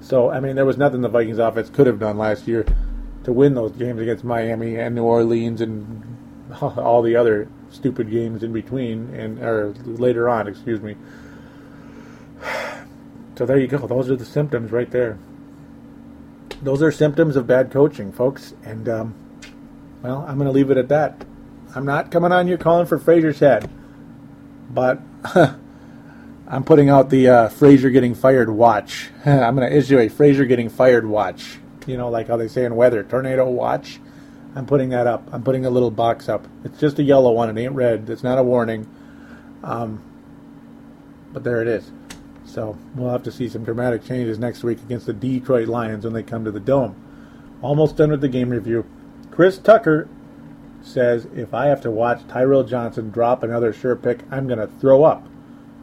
So, 0.00 0.30
I 0.30 0.40
mean, 0.40 0.56
there 0.56 0.64
was 0.64 0.76
nothing 0.76 1.00
the 1.00 1.08
Vikings 1.08 1.38
offense 1.38 1.70
could 1.70 1.86
have 1.86 2.00
done 2.00 2.18
last 2.18 2.48
year 2.48 2.66
to 3.24 3.32
win 3.32 3.54
those 3.54 3.72
games 3.72 4.00
against 4.00 4.24
Miami 4.24 4.76
and 4.76 4.94
New 4.94 5.04
Orleans 5.04 5.60
and 5.60 6.21
all 6.60 7.02
the 7.02 7.16
other 7.16 7.48
stupid 7.70 8.10
games 8.10 8.42
in 8.42 8.52
between 8.52 9.14
and 9.14 9.38
or 9.42 9.74
later 9.84 10.28
on, 10.28 10.48
excuse 10.48 10.80
me. 10.80 10.96
So 13.34 13.46
there 13.46 13.58
you 13.58 13.66
go. 13.66 13.78
Those 13.86 14.10
are 14.10 14.14
the 14.14 14.26
symptoms 14.26 14.72
right 14.72 14.90
there. 14.90 15.18
Those 16.60 16.82
are 16.82 16.92
symptoms 16.92 17.34
of 17.34 17.46
bad 17.46 17.70
coaching, 17.70 18.12
folks. 18.12 18.52
And 18.62 18.86
um, 18.90 19.14
well, 20.02 20.26
I'm 20.28 20.36
going 20.36 20.46
to 20.46 20.52
leave 20.52 20.70
it 20.70 20.76
at 20.76 20.88
that. 20.88 21.24
I'm 21.74 21.86
not 21.86 22.10
coming 22.10 22.30
on 22.30 22.46
here 22.46 22.58
calling 22.58 22.86
for 22.86 22.98
Frazier's 22.98 23.38
head, 23.38 23.70
but 24.70 25.00
I'm 26.46 26.64
putting 26.64 26.90
out 26.90 27.08
the 27.08 27.28
uh, 27.28 27.48
getting 27.48 28.14
fired 28.14 28.50
watch. 28.50 29.08
I'm 29.24 29.56
going 29.56 29.68
to 29.68 29.76
issue 29.76 29.98
a 29.98 30.08
Frazier 30.08 30.44
getting 30.44 30.68
fired 30.68 31.06
watch. 31.06 31.58
You 31.86 31.96
know, 31.96 32.10
like 32.10 32.28
how 32.28 32.36
they 32.36 32.48
say 32.48 32.66
in 32.66 32.76
weather, 32.76 33.02
tornado 33.02 33.48
watch. 33.48 33.98
I'm 34.54 34.66
putting 34.66 34.90
that 34.90 35.06
up. 35.06 35.28
I'm 35.32 35.42
putting 35.42 35.64
a 35.64 35.70
little 35.70 35.90
box 35.90 36.28
up. 36.28 36.46
It's 36.64 36.78
just 36.78 36.98
a 36.98 37.02
yellow 37.02 37.32
one. 37.32 37.56
It 37.56 37.60
ain't 37.60 37.74
red. 37.74 38.10
It's 38.10 38.22
not 38.22 38.38
a 38.38 38.42
warning. 38.42 38.86
Um, 39.62 40.02
but 41.32 41.44
there 41.44 41.62
it 41.62 41.68
is. 41.68 41.90
So 42.44 42.76
we'll 42.94 43.10
have 43.10 43.22
to 43.22 43.32
see 43.32 43.48
some 43.48 43.64
dramatic 43.64 44.04
changes 44.04 44.38
next 44.38 44.62
week 44.62 44.78
against 44.80 45.06
the 45.06 45.14
Detroit 45.14 45.68
Lions 45.68 46.04
when 46.04 46.12
they 46.12 46.22
come 46.22 46.44
to 46.44 46.50
the 46.50 46.60
Dome. 46.60 46.96
Almost 47.62 47.96
done 47.96 48.10
with 48.10 48.20
the 48.20 48.28
game 48.28 48.50
review. 48.50 48.84
Chris 49.30 49.56
Tucker 49.56 50.08
says 50.82 51.26
if 51.34 51.54
I 51.54 51.66
have 51.66 51.80
to 51.82 51.90
watch 51.90 52.26
Tyrell 52.28 52.64
Johnson 52.64 53.10
drop 53.10 53.42
another 53.42 53.72
sure 53.72 53.96
pick, 53.96 54.20
I'm 54.30 54.46
going 54.46 54.58
to 54.58 54.66
throw 54.66 55.04
up. 55.04 55.26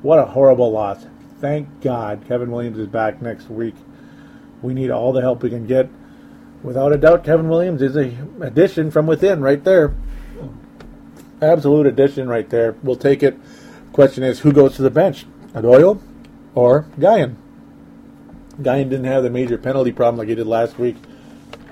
What 0.01 0.19
a 0.19 0.25
horrible 0.25 0.71
loss. 0.71 1.05
Thank 1.39 1.81
God 1.81 2.25
Kevin 2.27 2.51
Williams 2.51 2.77
is 2.77 2.87
back 2.87 3.21
next 3.21 3.49
week. 3.49 3.75
We 4.61 4.73
need 4.73 4.91
all 4.91 5.13
the 5.13 5.21
help 5.21 5.41
we 5.41 5.49
can 5.49 5.65
get. 5.65 5.89
Without 6.61 6.91
a 6.91 6.97
doubt, 6.97 7.23
Kevin 7.23 7.47
Williams 7.47 7.81
is 7.81 7.95
a 7.95 8.15
addition 8.41 8.91
from 8.91 9.07
within 9.07 9.41
right 9.41 9.63
there. 9.63 9.93
Absolute 11.41 11.87
addition 11.87 12.27
right 12.27 12.49
there. 12.49 12.75
We'll 12.83 12.97
take 12.97 13.23
it. 13.23 13.37
Question 13.93 14.23
is, 14.23 14.39
who 14.39 14.51
goes 14.51 14.75
to 14.75 14.81
the 14.81 14.89
bench? 14.89 15.25
Ayodele 15.53 16.01
or 16.53 16.85
Guion? 16.99 17.35
Guion 18.61 18.89
didn't 18.89 19.05
have 19.05 19.23
the 19.23 19.29
major 19.29 19.57
penalty 19.57 19.93
problem 19.93 20.17
like 20.17 20.27
he 20.27 20.35
did 20.35 20.47
last 20.47 20.77
week. 20.77 20.97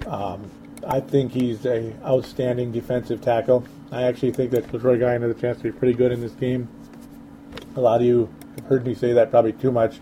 Um, 0.05 0.49
I 0.87 1.01
think 1.01 1.33
he's 1.33 1.65
a 1.65 1.93
outstanding 2.05 2.71
defensive 2.71 3.21
tackle. 3.21 3.65
I 3.91 4.03
actually 4.03 4.31
think 4.31 4.51
that 4.51 4.69
Troy 4.69 4.97
Guion 4.97 5.21
has 5.21 5.31
a 5.31 5.39
chance 5.39 5.57
to 5.57 5.63
be 5.63 5.71
pretty 5.71 5.93
good 5.93 6.13
in 6.13 6.21
this 6.21 6.31
game. 6.31 6.69
A 7.75 7.81
lot 7.81 7.99
of 7.99 8.07
you 8.07 8.33
have 8.55 8.65
heard 8.65 8.85
me 8.85 8.95
say 8.95 9.11
that 9.13 9.31
probably 9.31 9.51
too 9.51 9.71
much. 9.71 9.99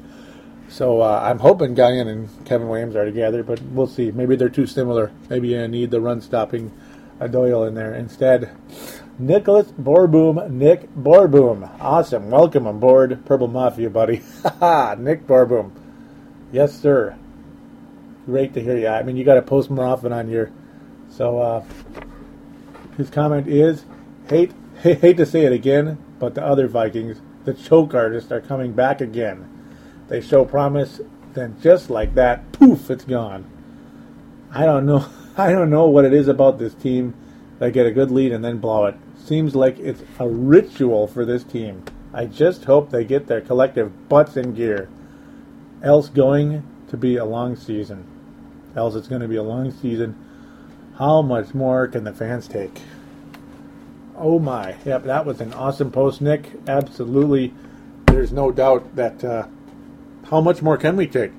So 0.69 1.01
uh, 1.01 1.21
I'm 1.23 1.39
hoping 1.39 1.75
Guion 1.75 2.07
and 2.07 2.45
Kevin 2.45 2.67
Williams 2.67 2.95
are 2.95 3.05
together, 3.05 3.43
but 3.43 3.61
we'll 3.61 3.87
see. 3.87 4.11
Maybe 4.11 4.35
they're 4.35 4.49
too 4.49 4.67
similar. 4.67 5.11
Maybe 5.29 5.49
you 5.49 5.67
need 5.67 5.91
the 5.91 6.01
run 6.01 6.21
stopping 6.21 6.71
Doyle 7.19 7.63
in 7.63 7.75
there 7.75 7.93
instead. 7.93 8.49
Nicholas 9.17 9.67
Borboom, 9.71 10.49
Nick 10.49 10.93
Borboom. 10.93 11.69
Awesome. 11.79 12.29
Welcome 12.29 12.67
aboard 12.67 13.23
Purple 13.25 13.47
Mafia, 13.47 13.89
buddy. 13.89 14.21
Ha 14.43 14.55
ha 14.59 14.95
Nick 14.99 15.25
Borboom. 15.25 15.71
Yes, 16.51 16.77
sir. 16.77 17.17
Great 18.25 18.53
to 18.55 18.61
hear 18.61 18.77
you. 18.77 18.87
I 18.87 19.03
mean, 19.03 19.15
you 19.15 19.23
got 19.23 19.35
to 19.35 19.41
post 19.41 19.69
more 19.69 19.85
often 19.85 20.11
on 20.11 20.29
your. 20.29 20.51
So, 21.09 21.39
uh, 21.39 21.63
his 22.97 23.09
comment 23.09 23.47
is 23.47 23.85
hate, 24.29 24.51
hate 24.81 25.17
to 25.17 25.25
say 25.25 25.45
it 25.45 25.53
again, 25.53 25.97
but 26.19 26.35
the 26.35 26.43
other 26.43 26.67
Vikings, 26.67 27.21
the 27.45 27.53
choke 27.53 27.93
artists, 27.93 28.31
are 28.31 28.41
coming 28.41 28.73
back 28.73 28.99
again. 28.99 29.54
They 30.07 30.21
show 30.21 30.45
promise, 30.45 31.01
then 31.33 31.57
just 31.61 31.89
like 31.89 32.15
that, 32.15 32.51
poof, 32.51 32.89
it's 32.89 33.05
gone. 33.05 33.45
I 34.51 34.65
don't 34.65 34.85
know. 34.85 35.05
I 35.37 35.51
don't 35.51 35.69
know 35.69 35.87
what 35.87 36.05
it 36.05 36.13
is 36.13 36.27
about 36.27 36.59
this 36.59 36.73
team. 36.73 37.13
They 37.59 37.71
get 37.71 37.85
a 37.85 37.91
good 37.91 38.11
lead 38.11 38.31
and 38.31 38.43
then 38.43 38.59
blow 38.59 38.85
it. 38.85 38.95
Seems 39.17 39.55
like 39.55 39.77
it's 39.79 40.03
a 40.19 40.27
ritual 40.27 41.07
for 41.07 41.25
this 41.25 41.43
team. 41.43 41.83
I 42.13 42.25
just 42.25 42.63
hope 42.63 42.89
they 42.89 43.03
get 43.03 43.27
their 43.27 43.41
collective 43.41 44.07
butts 44.07 44.37
in 44.37 44.53
gear. 44.53 44.87
Else 45.83 46.07
going 46.07 46.63
to 46.89 46.95
be 46.95 47.17
a 47.17 47.25
long 47.25 47.55
season. 47.55 48.05
Else 48.75 48.95
it's 48.95 49.07
going 49.07 49.21
to 49.21 49.27
be 49.27 49.35
a 49.35 49.43
long 49.43 49.71
season. 49.71 50.15
How 50.97 51.21
much 51.21 51.53
more 51.53 51.87
can 51.87 52.05
the 52.05 52.13
fans 52.13 52.47
take? 52.47 52.81
Oh 54.15 54.39
my. 54.39 54.75
Yep, 54.85 55.03
that 55.03 55.25
was 55.25 55.41
an 55.41 55.53
awesome 55.53 55.91
post, 55.91 56.21
Nick. 56.21 56.51
Absolutely. 56.67 57.53
There's 58.05 58.31
no 58.31 58.51
doubt 58.51 58.95
that 58.95 59.23
uh, 59.23 59.47
how 60.29 60.41
much 60.41 60.61
more 60.61 60.77
can 60.77 60.95
we 60.95 61.07
take? 61.07 61.31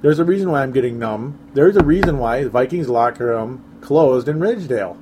There's 0.00 0.18
a 0.18 0.24
reason 0.24 0.50
why 0.50 0.62
I'm 0.62 0.72
getting 0.72 0.98
numb. 0.98 1.38
There's 1.54 1.76
a 1.76 1.84
reason 1.84 2.18
why 2.18 2.42
the 2.42 2.50
Vikings 2.50 2.88
locker 2.88 3.26
room 3.26 3.64
closed 3.80 4.28
in 4.28 4.40
Ridgedale. 4.40 4.96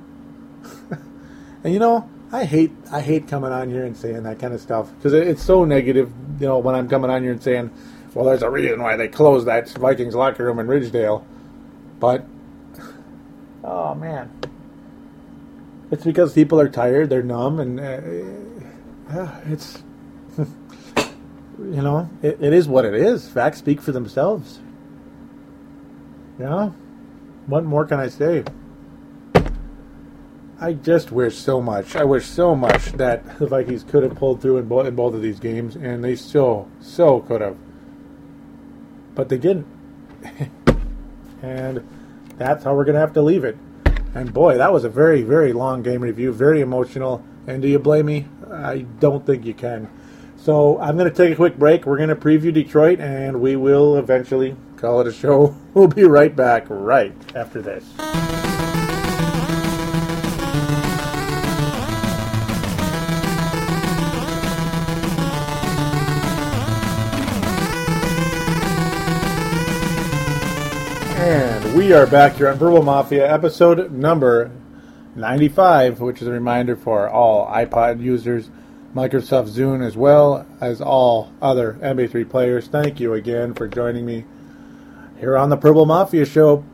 and 1.63 1.73
you 1.73 1.79
know, 1.79 2.07
I 2.31 2.45
hate 2.45 2.71
I 2.91 3.01
hate 3.01 3.27
coming 3.27 3.51
on 3.51 3.69
here 3.69 3.83
and 3.83 3.97
saying 3.97 4.23
that 4.23 4.39
kind 4.39 4.53
of 4.53 4.61
stuff 4.61 4.89
because 4.95 5.13
it's 5.13 5.43
so 5.43 5.65
negative. 5.65 6.11
You 6.39 6.47
know, 6.47 6.59
when 6.59 6.75
I'm 6.75 6.87
coming 6.87 7.09
on 7.09 7.23
here 7.23 7.31
and 7.31 7.41
saying, 7.41 7.71
"Well, 8.13 8.25
there's 8.25 8.43
a 8.43 8.49
reason 8.49 8.81
why 8.81 8.95
they 8.95 9.07
closed 9.07 9.47
that 9.47 9.69
Vikings 9.69 10.13
locker 10.13 10.45
room 10.45 10.59
in 10.59 10.67
Ridgedale," 10.67 11.25
but 11.99 12.25
oh 13.63 13.95
man, 13.95 14.31
it's 15.89 16.03
because 16.03 16.33
people 16.33 16.59
are 16.59 16.69
tired, 16.69 17.09
they're 17.09 17.23
numb, 17.23 17.59
and 17.59 17.79
uh, 17.79 19.31
it's 19.47 19.81
you 21.59 21.81
know, 21.81 22.09
it, 22.21 22.37
it 22.41 22.53
is 22.53 22.67
what 22.67 22.85
it 22.85 22.93
is. 22.93 23.29
Facts 23.29 23.59
speak 23.59 23.81
for 23.81 23.91
themselves. 23.91 24.59
Yeah. 26.39 26.71
What 27.47 27.63
more 27.63 27.85
can 27.85 27.99
I 27.99 28.07
say? 28.07 28.43
I 30.59 30.73
just 30.73 31.11
wish 31.11 31.37
so 31.37 31.59
much. 31.59 31.95
I 31.95 32.03
wish 32.03 32.25
so 32.25 32.55
much 32.55 32.91
that 32.93 33.39
the 33.39 33.47
Vikings 33.47 33.83
could 33.83 34.03
have 34.03 34.15
pulled 34.15 34.41
through 34.41 34.57
in 34.57 34.67
both, 34.67 34.85
in 34.85 34.95
both 34.95 35.15
of 35.15 35.21
these 35.23 35.39
games, 35.39 35.75
and 35.75 36.03
they 36.03 36.15
so, 36.15 36.69
so 36.79 37.21
could 37.21 37.41
have. 37.41 37.57
But 39.15 39.29
they 39.29 39.39
didn't. 39.39 39.65
and 41.41 41.87
that's 42.37 42.63
how 42.63 42.75
we're 42.75 42.85
going 42.85 42.93
to 42.93 43.01
have 43.01 43.13
to 43.13 43.23
leave 43.23 43.43
it. 43.43 43.57
And 44.13 44.31
boy, 44.31 44.57
that 44.57 44.71
was 44.71 44.83
a 44.83 44.89
very, 44.89 45.23
very 45.23 45.51
long 45.51 45.81
game 45.81 46.01
review, 46.01 46.31
very 46.31 46.61
emotional. 46.61 47.23
And 47.47 47.61
do 47.63 47.67
you 47.67 47.79
blame 47.79 48.05
me? 48.05 48.27
I 48.51 48.85
don't 48.99 49.25
think 49.25 49.45
you 49.45 49.55
can. 49.55 49.89
So 50.43 50.79
I'm 50.79 50.97
going 50.97 51.07
to 51.07 51.15
take 51.15 51.31
a 51.31 51.35
quick 51.35 51.55
break. 51.59 51.85
We're 51.85 51.97
going 51.97 52.09
to 52.09 52.15
preview 52.15 52.51
Detroit, 52.51 52.99
and 52.99 53.39
we 53.41 53.55
will 53.55 53.95
eventually 53.97 54.55
call 54.75 54.99
it 55.01 55.07
a 55.07 55.13
show. 55.13 55.55
We'll 55.75 55.87
be 55.87 56.03
right 56.03 56.35
back 56.35 56.65
right 56.67 57.13
after 57.33 57.61
this. 57.61 57.85
And 71.19 71.75
we 71.75 71.93
are 71.93 72.07
back 72.07 72.37
here 72.37 72.49
on 72.49 72.57
Purple 72.57 72.81
Mafia, 72.81 73.31
episode 73.31 73.91
number 73.91 74.51
95, 75.15 76.01
which 76.01 76.21
is 76.21 76.27
a 76.27 76.31
reminder 76.31 76.75
for 76.75 77.07
all 77.07 77.47
iPod 77.47 78.01
users, 78.01 78.49
Microsoft 78.93 79.49
Zune, 79.49 79.85
as 79.85 79.95
well 79.95 80.45
as 80.59 80.81
all 80.81 81.31
other 81.41 81.77
MP3 81.81 82.29
players. 82.29 82.67
Thank 82.67 82.99
you 82.99 83.13
again 83.13 83.53
for 83.53 83.67
joining 83.67 84.05
me 84.05 84.25
here 85.19 85.37
on 85.37 85.49
the 85.49 85.57
Purple 85.57 85.85
Mafia 85.85 86.25
show. 86.25 86.65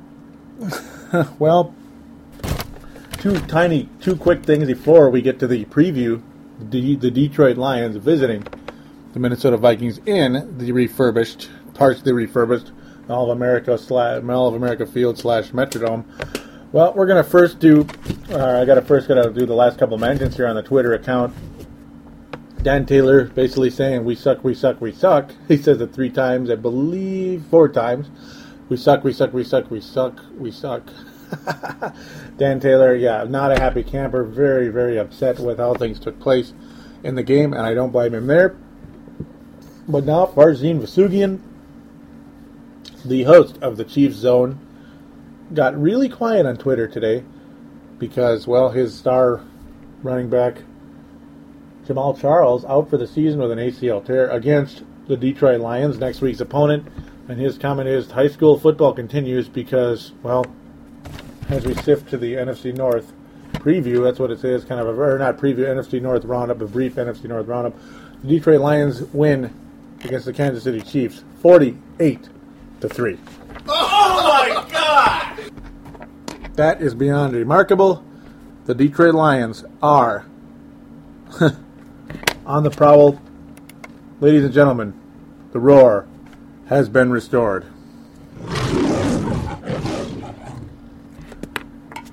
well, 1.39 1.75
two 3.19 3.39
tiny, 3.41 3.89
two 4.01 4.15
quick 4.15 4.43
things 4.43 4.65
before 4.65 5.09
we 5.09 5.21
get 5.21 5.39
to 5.39 5.47
the 5.47 5.65
preview. 5.65 6.21
The, 6.59 6.95
Detroit 6.95 7.57
Lions 7.57 7.97
visiting 7.97 8.43
the 9.13 9.19
Minnesota 9.19 9.57
Vikings 9.57 9.99
in 10.07 10.57
the 10.57 10.71
refurbished, 10.71 11.49
partially 11.75 12.13
refurbished 12.13 12.71
Mall 13.07 13.25
of 13.25 13.37
America 13.37 13.77
slash 13.77 14.23
Mall 14.23 14.47
of 14.47 14.55
America 14.55 14.87
Field 14.87 15.19
slash 15.19 15.51
Metrodome. 15.51 16.03
Well, 16.71 16.93
we're 16.95 17.05
gonna 17.05 17.23
first 17.23 17.59
do. 17.59 17.87
Uh, 18.29 18.61
I 18.61 18.65
gotta 18.65 18.81
first 18.81 19.07
gotta 19.07 19.29
do 19.31 19.45
the 19.45 19.53
last 19.53 19.77
couple 19.77 19.99
mentions 19.99 20.35
here 20.35 20.47
on 20.47 20.55
the 20.55 20.63
Twitter 20.63 20.93
account. 20.93 21.33
Dan 22.67 22.85
Taylor 22.85 23.23
basically 23.23 23.69
saying 23.69 24.03
we 24.03 24.13
suck, 24.13 24.43
we 24.43 24.53
suck, 24.53 24.81
we 24.81 24.91
suck. 24.91 25.31
He 25.47 25.55
says 25.55 25.79
it 25.79 25.93
three 25.93 26.09
times, 26.09 26.49
I 26.49 26.55
believe 26.55 27.45
four 27.49 27.69
times. 27.69 28.09
We 28.67 28.75
suck, 28.75 29.05
we 29.05 29.13
suck, 29.13 29.31
we 29.31 29.45
suck, 29.45 29.71
we 29.71 29.79
suck, 29.79 30.19
we 30.37 30.51
suck. 30.51 30.83
Dan 32.37 32.59
Taylor, 32.59 32.93
yeah, 32.93 33.23
not 33.23 33.53
a 33.53 33.55
happy 33.57 33.83
camper. 33.83 34.25
Very, 34.25 34.67
very 34.67 34.99
upset 34.99 35.39
with 35.39 35.59
how 35.59 35.75
things 35.75 35.97
took 35.97 36.19
place 36.19 36.53
in 37.05 37.15
the 37.15 37.23
game, 37.23 37.53
and 37.53 37.61
I 37.61 37.73
don't 37.73 37.91
blame 37.91 38.13
him 38.13 38.27
there. 38.27 38.57
But 39.87 40.03
now, 40.03 40.25
Farzin 40.25 40.81
Vasugian, 40.81 41.39
the 43.05 43.23
host 43.23 43.57
of 43.61 43.77
the 43.77 43.85
Chiefs 43.85 44.17
Zone, 44.17 44.59
got 45.53 45.81
really 45.81 46.09
quiet 46.09 46.45
on 46.45 46.57
Twitter 46.57 46.89
today 46.89 47.23
because, 47.97 48.45
well, 48.45 48.71
his 48.71 48.93
star 48.93 49.41
running 50.03 50.29
back 50.29 50.63
Jamaal 51.87 52.19
Charles 52.19 52.65
out 52.65 52.89
for 52.89 52.97
the 52.97 53.07
season 53.07 53.39
with 53.39 53.51
an 53.51 53.59
ACL 53.59 54.05
tear 54.05 54.29
against 54.29 54.83
the 55.07 55.17
Detroit 55.17 55.61
Lions, 55.61 55.97
next 55.97 56.21
week's 56.21 56.41
opponent. 56.41 56.87
And 57.29 57.39
his 57.39 57.57
comment 57.57 57.89
is 57.89 58.11
high 58.11 58.27
school 58.27 58.59
football 58.59 58.93
continues 58.93 59.49
because, 59.49 60.13
well, 60.23 60.45
as 61.49 61.65
we 61.65 61.73
sift 61.75 62.09
to 62.09 62.17
the 62.17 62.33
NFC 62.33 62.75
North 62.75 63.13
preview. 63.53 64.03
That's 64.03 64.19
what 64.19 64.31
it 64.31 64.39
says, 64.39 64.65
kind 64.65 64.79
of 64.79 64.87
a 64.87 65.01
or 65.01 65.17
not 65.17 65.37
preview 65.37 65.59
NFC 65.59 66.01
North 66.01 66.25
roundup, 66.25 66.61
a 66.61 66.67
brief 66.67 66.95
NFC 66.95 67.25
North 67.25 67.47
roundup. 67.47 67.75
The 68.21 68.27
Detroit 68.27 68.61
Lions 68.61 69.01
win 69.13 69.53
against 70.03 70.25
the 70.25 70.33
Kansas 70.33 70.63
City 70.63 70.81
Chiefs, 70.81 71.23
forty-eight 71.41 72.29
to 72.81 72.89
three. 72.89 73.17
Oh 73.67 74.23
my 74.23 74.71
god! 74.71 75.51
That 76.55 76.81
is 76.81 76.95
beyond 76.95 77.33
remarkable. 77.33 78.03
The 78.65 78.75
Detroit 78.75 79.15
Lions 79.15 79.63
are 79.81 80.25
on 82.47 82.63
the 82.63 82.71
prowl. 82.71 83.21
Ladies 84.21 84.45
and 84.45 84.53
gentlemen, 84.53 84.93
the 85.51 85.59
roar 85.59 86.07
has 86.67 86.87
been 86.87 87.11
restored. 87.11 87.65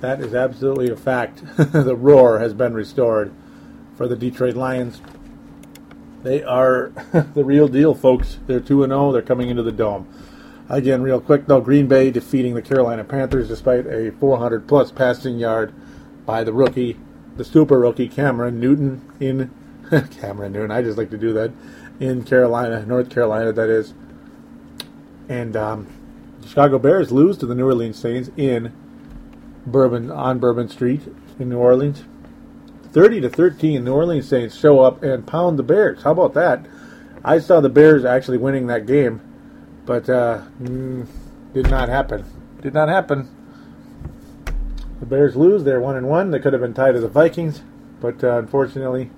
That 0.01 0.19
is 0.19 0.35
absolutely 0.35 0.91
a 0.91 0.97
fact. 0.97 1.41
the 1.57 1.95
roar 1.95 2.39
has 2.39 2.53
been 2.53 2.73
restored 2.73 3.33
for 3.95 4.07
the 4.07 4.15
Detroit 4.15 4.55
Lions. 4.55 5.01
They 6.21 6.43
are 6.43 6.89
the 7.33 7.43
real 7.43 7.69
deal, 7.69 7.95
folks. 7.95 8.37
They're 8.45 8.59
2 8.59 8.85
0. 8.85 9.11
They're 9.13 9.21
coming 9.21 9.49
into 9.49 9.63
the 9.63 9.71
Dome. 9.71 10.07
Again, 10.67 11.01
real 11.01 11.21
quick 11.21 11.47
though, 11.47 11.61
Green 11.61 11.87
Bay 11.87 12.11
defeating 12.11 12.55
the 12.55 12.61
Carolina 12.61 13.03
Panthers 13.03 13.47
despite 13.47 13.87
a 13.87 14.11
400 14.19 14.67
plus 14.67 14.91
passing 14.91 15.39
yard 15.39 15.73
by 16.25 16.43
the 16.43 16.53
rookie, 16.53 16.97
the 17.37 17.45
super 17.45 17.79
rookie 17.79 18.09
Cameron 18.09 18.59
Newton 18.59 19.01
in 19.19 19.51
Cameron 20.19 20.53
Newton. 20.53 20.71
I 20.71 20.81
just 20.81 20.97
like 20.97 21.09
to 21.11 21.17
do 21.17 21.33
that 21.33 21.51
in 21.99 22.23
Carolina, 22.23 22.85
North 22.85 23.09
Carolina, 23.09 23.51
that 23.53 23.69
is. 23.69 23.93
And 25.29 25.55
um, 25.55 25.87
Chicago 26.45 26.79
Bears 26.79 27.11
lose 27.11 27.37
to 27.39 27.45
the 27.45 27.55
New 27.55 27.65
Orleans 27.65 27.97
Saints 27.97 28.29
in 28.37 28.73
Bourbon 29.65 30.11
on 30.11 30.39
Bourbon 30.39 30.69
Street 30.69 31.01
in 31.39 31.49
New 31.49 31.57
Orleans. 31.57 32.03
30 32.91 33.21
to 33.21 33.29
13, 33.29 33.83
New 33.83 33.93
Orleans 33.93 34.27
Saints 34.27 34.57
show 34.57 34.79
up 34.79 35.03
and 35.03 35.27
pound 35.27 35.59
the 35.59 35.63
Bears. 35.63 36.03
How 36.03 36.11
about 36.11 36.33
that? 36.35 36.65
I 37.23 37.39
saw 37.39 37.59
the 37.59 37.69
Bears 37.69 38.05
actually 38.05 38.37
winning 38.37 38.67
that 38.67 38.85
game 38.85 39.19
but 39.85 40.09
uh, 40.09 40.41
mm, 40.61 41.07
did 41.53 41.69
not 41.69 41.89
happen. 41.89 42.25
Did 42.61 42.73
not 42.73 42.89
happen. 42.89 43.29
The 44.99 45.05
Bears 45.05 45.35
lose. 45.35 45.63
They're 45.63 45.79
one 45.79 45.95
and 45.95 46.07
one. 46.07 46.31
They 46.31 46.39
could 46.39 46.53
have 46.53 46.61
been 46.61 46.73
tied 46.73 46.93
to 46.93 46.99
the 46.99 47.07
Vikings, 47.07 47.61
but 48.01 48.23
uh, 48.23 48.37
unfortunately, 48.39 49.11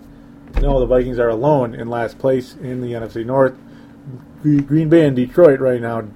no. 0.61 0.79
The 0.79 0.85
Vikings 0.85 1.19
are 1.19 1.29
alone 1.29 1.75
in 1.75 1.89
last 1.89 2.17
place 2.17 2.55
in 2.55 2.81
the 2.81 2.93
NFC 2.93 3.25
North. 3.25 3.55
Green 4.41 4.89
Bay 4.89 5.05
and 5.05 5.15
Detroit 5.15 5.59
right 5.59 5.81
now, 5.81 6.07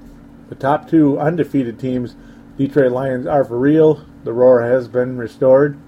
the 0.50 0.56
top 0.56 0.90
two 0.90 1.20
undefeated 1.20 1.80
teams. 1.80 2.16
Detroit 2.58 2.92
Lions 2.92 3.26
are 3.26 3.44
for 3.44 3.58
real. 3.58 4.06
The 4.24 4.34
roar 4.34 4.62
has 4.62 4.88
been 4.88 5.18
restored, 5.18 5.80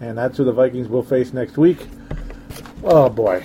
and 0.00 0.16
that's 0.16 0.36
who 0.36 0.44
the 0.44 0.52
Vikings 0.52 0.88
will 0.88 1.02
face 1.02 1.32
next 1.32 1.56
week. 1.56 1.88
Oh 2.84 3.08
boy, 3.08 3.44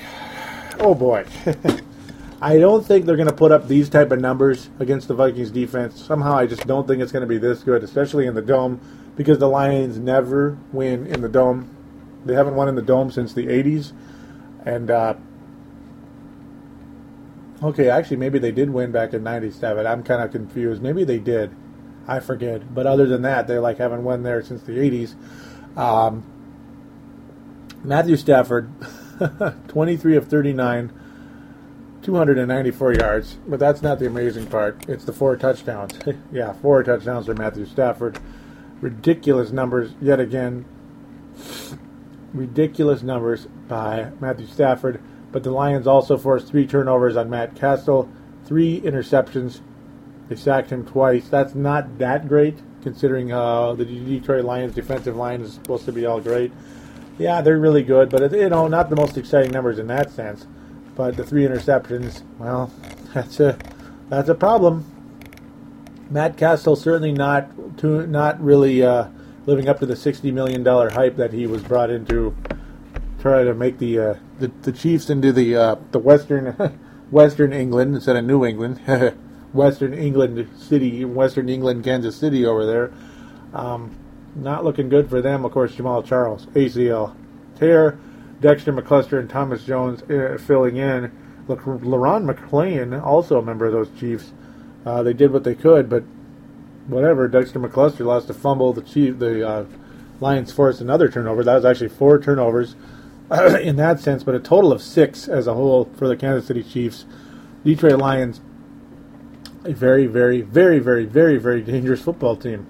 oh 0.79 0.93
boy. 0.93 1.25
I 2.41 2.57
don't 2.57 2.85
think 2.85 3.05
they're 3.05 3.15
going 3.15 3.29
to 3.29 3.35
put 3.35 3.51
up 3.51 3.67
these 3.67 3.87
type 3.87 4.11
of 4.11 4.19
numbers 4.19 4.69
against 4.79 5.07
the 5.07 5.13
Vikings 5.13 5.51
defense. 5.51 6.03
Somehow, 6.03 6.35
I 6.35 6.47
just 6.47 6.65
don't 6.65 6.87
think 6.87 7.01
it's 7.01 7.11
going 7.11 7.21
to 7.21 7.27
be 7.27 7.37
this 7.37 7.63
good, 7.63 7.83
especially 7.83 8.25
in 8.25 8.33
the 8.33 8.41
dome, 8.41 8.81
because 9.15 9.37
the 9.37 9.47
Lions 9.47 9.99
never 9.99 10.57
win 10.71 11.05
in 11.05 11.21
the 11.21 11.29
dome. 11.29 11.75
They 12.25 12.33
haven't 12.33 12.55
won 12.55 12.67
in 12.67 12.75
the 12.75 12.81
dome 12.81 13.11
since 13.11 13.33
the 13.33 13.47
'80s, 13.47 13.93
and 14.65 14.91
uh, 14.91 15.15
okay, 17.63 17.89
actually, 17.89 18.17
maybe 18.17 18.39
they 18.39 18.51
did 18.51 18.69
win 18.69 18.91
back 18.91 19.13
in 19.13 19.23
'97. 19.23 19.85
I'm 19.85 20.03
kind 20.03 20.23
of 20.23 20.31
confused. 20.31 20.81
Maybe 20.81 21.03
they 21.03 21.19
did. 21.19 21.55
I 22.07 22.19
forget. 22.19 22.73
But 22.73 22.87
other 22.87 23.05
than 23.05 23.21
that, 23.23 23.47
they 23.47 23.57
like 23.59 23.77
haven't 23.77 24.03
won 24.03 24.23
there 24.23 24.41
since 24.41 24.63
the 24.63 24.73
'80s. 24.73 25.15
Um, 25.77 26.23
Matthew 27.83 28.15
Stafford, 28.15 28.69
23 29.69 30.15
of 30.17 30.27
39 30.27 30.91
294 32.01 32.93
yards, 32.95 33.37
but 33.47 33.59
that's 33.59 33.81
not 33.81 33.99
the 33.99 34.07
amazing 34.07 34.47
part. 34.47 34.83
It's 34.87 35.05
the 35.05 35.13
four 35.13 35.35
touchdowns. 35.35 35.97
yeah, 36.31 36.53
four 36.53 36.83
touchdowns 36.83 37.27
for 37.27 37.35
Matthew 37.35 37.65
Stafford. 37.65 38.19
Ridiculous 38.81 39.51
numbers 39.51 39.93
yet 40.01 40.19
again. 40.19 40.65
Ridiculous 42.33 43.03
numbers 43.03 43.47
by 43.67 44.11
Matthew 44.19 44.47
Stafford. 44.47 45.01
But 45.31 45.43
the 45.43 45.51
Lions 45.51 45.87
also 45.87 46.17
forced 46.17 46.47
three 46.47 46.67
turnovers 46.67 47.15
on 47.15 47.29
Matt 47.29 47.55
Cassel, 47.55 48.09
three 48.45 48.81
interceptions. 48.81 49.61
They 50.27 50.35
sacked 50.35 50.71
him 50.71 50.85
twice. 50.85 51.27
That's 51.29 51.55
not 51.55 51.97
that 51.99 52.27
great 52.27 52.59
considering 52.81 53.31
uh, 53.31 53.73
the 53.73 53.85
Detroit 53.85 54.43
Lions 54.43 54.73
defensive 54.73 55.15
line 55.15 55.41
is 55.41 55.53
supposed 55.53 55.85
to 55.85 55.91
be 55.91 56.05
all 56.05 56.19
great. 56.19 56.51
Yeah, 57.17 57.41
they're 57.41 57.59
really 57.59 57.83
good, 57.83 58.09
but 58.09 58.31
you 58.31 58.49
know, 58.49 58.67
not 58.67 58.89
the 58.89 58.95
most 58.95 59.17
exciting 59.17 59.51
numbers 59.51 59.79
in 59.79 59.87
that 59.87 60.11
sense. 60.11 60.47
But 60.95 61.15
the 61.15 61.23
three 61.23 61.43
interceptions, 61.43 62.23
well, 62.37 62.71
that's 63.13 63.39
a 63.39 63.57
that's 64.09 64.29
a 64.29 64.35
problem. 64.35 64.85
Matt 66.09 66.35
Cassel 66.35 66.75
certainly 66.75 67.13
not 67.13 67.77
to, 67.77 68.05
not 68.05 68.41
really 68.43 68.83
uh, 68.83 69.07
living 69.45 69.67
up 69.67 69.79
to 69.79 69.85
the 69.85 69.95
sixty 69.95 70.31
million 70.31 70.63
dollar 70.63 70.89
hype 70.89 71.15
that 71.17 71.33
he 71.33 71.47
was 71.47 71.61
brought 71.63 71.89
into. 71.89 72.35
Try 73.19 73.43
to 73.43 73.53
make 73.53 73.77
the 73.77 73.99
uh, 73.99 74.15
the, 74.39 74.51
the 74.63 74.71
Chiefs 74.71 75.09
into 75.09 75.31
the 75.31 75.55
uh, 75.55 75.75
the 75.91 75.99
Western 75.99 76.79
Western 77.11 77.53
England 77.53 77.95
instead 77.95 78.15
of 78.15 78.25
New 78.25 78.45
England, 78.45 78.79
Western 79.53 79.93
England 79.93 80.49
City, 80.57 81.05
Western 81.05 81.49
England, 81.49 81.83
Kansas 81.83 82.15
City 82.15 82.45
over 82.45 82.65
there. 82.65 82.91
Um, 83.53 83.95
not 84.35 84.63
looking 84.63 84.89
good 84.89 85.09
for 85.09 85.21
them. 85.21 85.45
Of 85.45 85.51
course, 85.51 85.75
Jamaal 85.75 86.05
Charles 86.05 86.45
ACL 86.47 87.15
tear. 87.57 87.99
Dexter 88.41 88.73
McCluster 88.73 89.19
and 89.19 89.29
Thomas 89.29 89.63
Jones 89.63 90.01
uh, 90.03 90.37
filling 90.39 90.77
in. 90.77 91.11
Look, 91.47 91.61
Le'Ron 91.61 92.29
McClain, 92.29 92.99
also 93.03 93.37
a 93.37 93.41
member 93.41 93.67
of 93.67 93.71
those 93.71 93.89
Chiefs. 93.99 94.31
Uh, 94.83 95.03
they 95.03 95.13
did 95.13 95.31
what 95.31 95.43
they 95.43 95.53
could, 95.53 95.89
but 95.89 96.03
whatever. 96.87 97.27
Dexter 97.27 97.59
McCluster 97.59 98.05
lost 98.05 98.29
a 98.29 98.33
fumble. 98.33 98.73
The 98.73 98.81
Chief, 98.81 99.19
the 99.19 99.47
uh, 99.47 99.65
Lions 100.19 100.51
forced 100.51 100.81
another 100.81 101.09
turnover. 101.09 101.43
That 101.43 101.55
was 101.55 101.65
actually 101.65 101.89
four 101.89 102.19
turnovers 102.19 102.75
in 103.61 103.75
that 103.77 103.99
sense, 103.99 104.23
but 104.23 104.35
a 104.35 104.39
total 104.39 104.71
of 104.71 104.81
six 104.81 105.27
as 105.27 105.47
a 105.47 105.53
whole 105.53 105.85
for 105.95 106.07
the 106.07 106.15
Kansas 106.15 106.47
City 106.47 106.63
Chiefs. 106.63 107.05
Detroit 107.63 107.99
Lions, 107.99 108.41
a 109.63 109.73
very, 109.73 110.07
very, 110.07 110.41
very, 110.41 110.79
very, 110.79 111.05
very, 111.05 111.37
very 111.37 111.61
dangerous 111.61 112.01
football 112.01 112.35
team. 112.35 112.67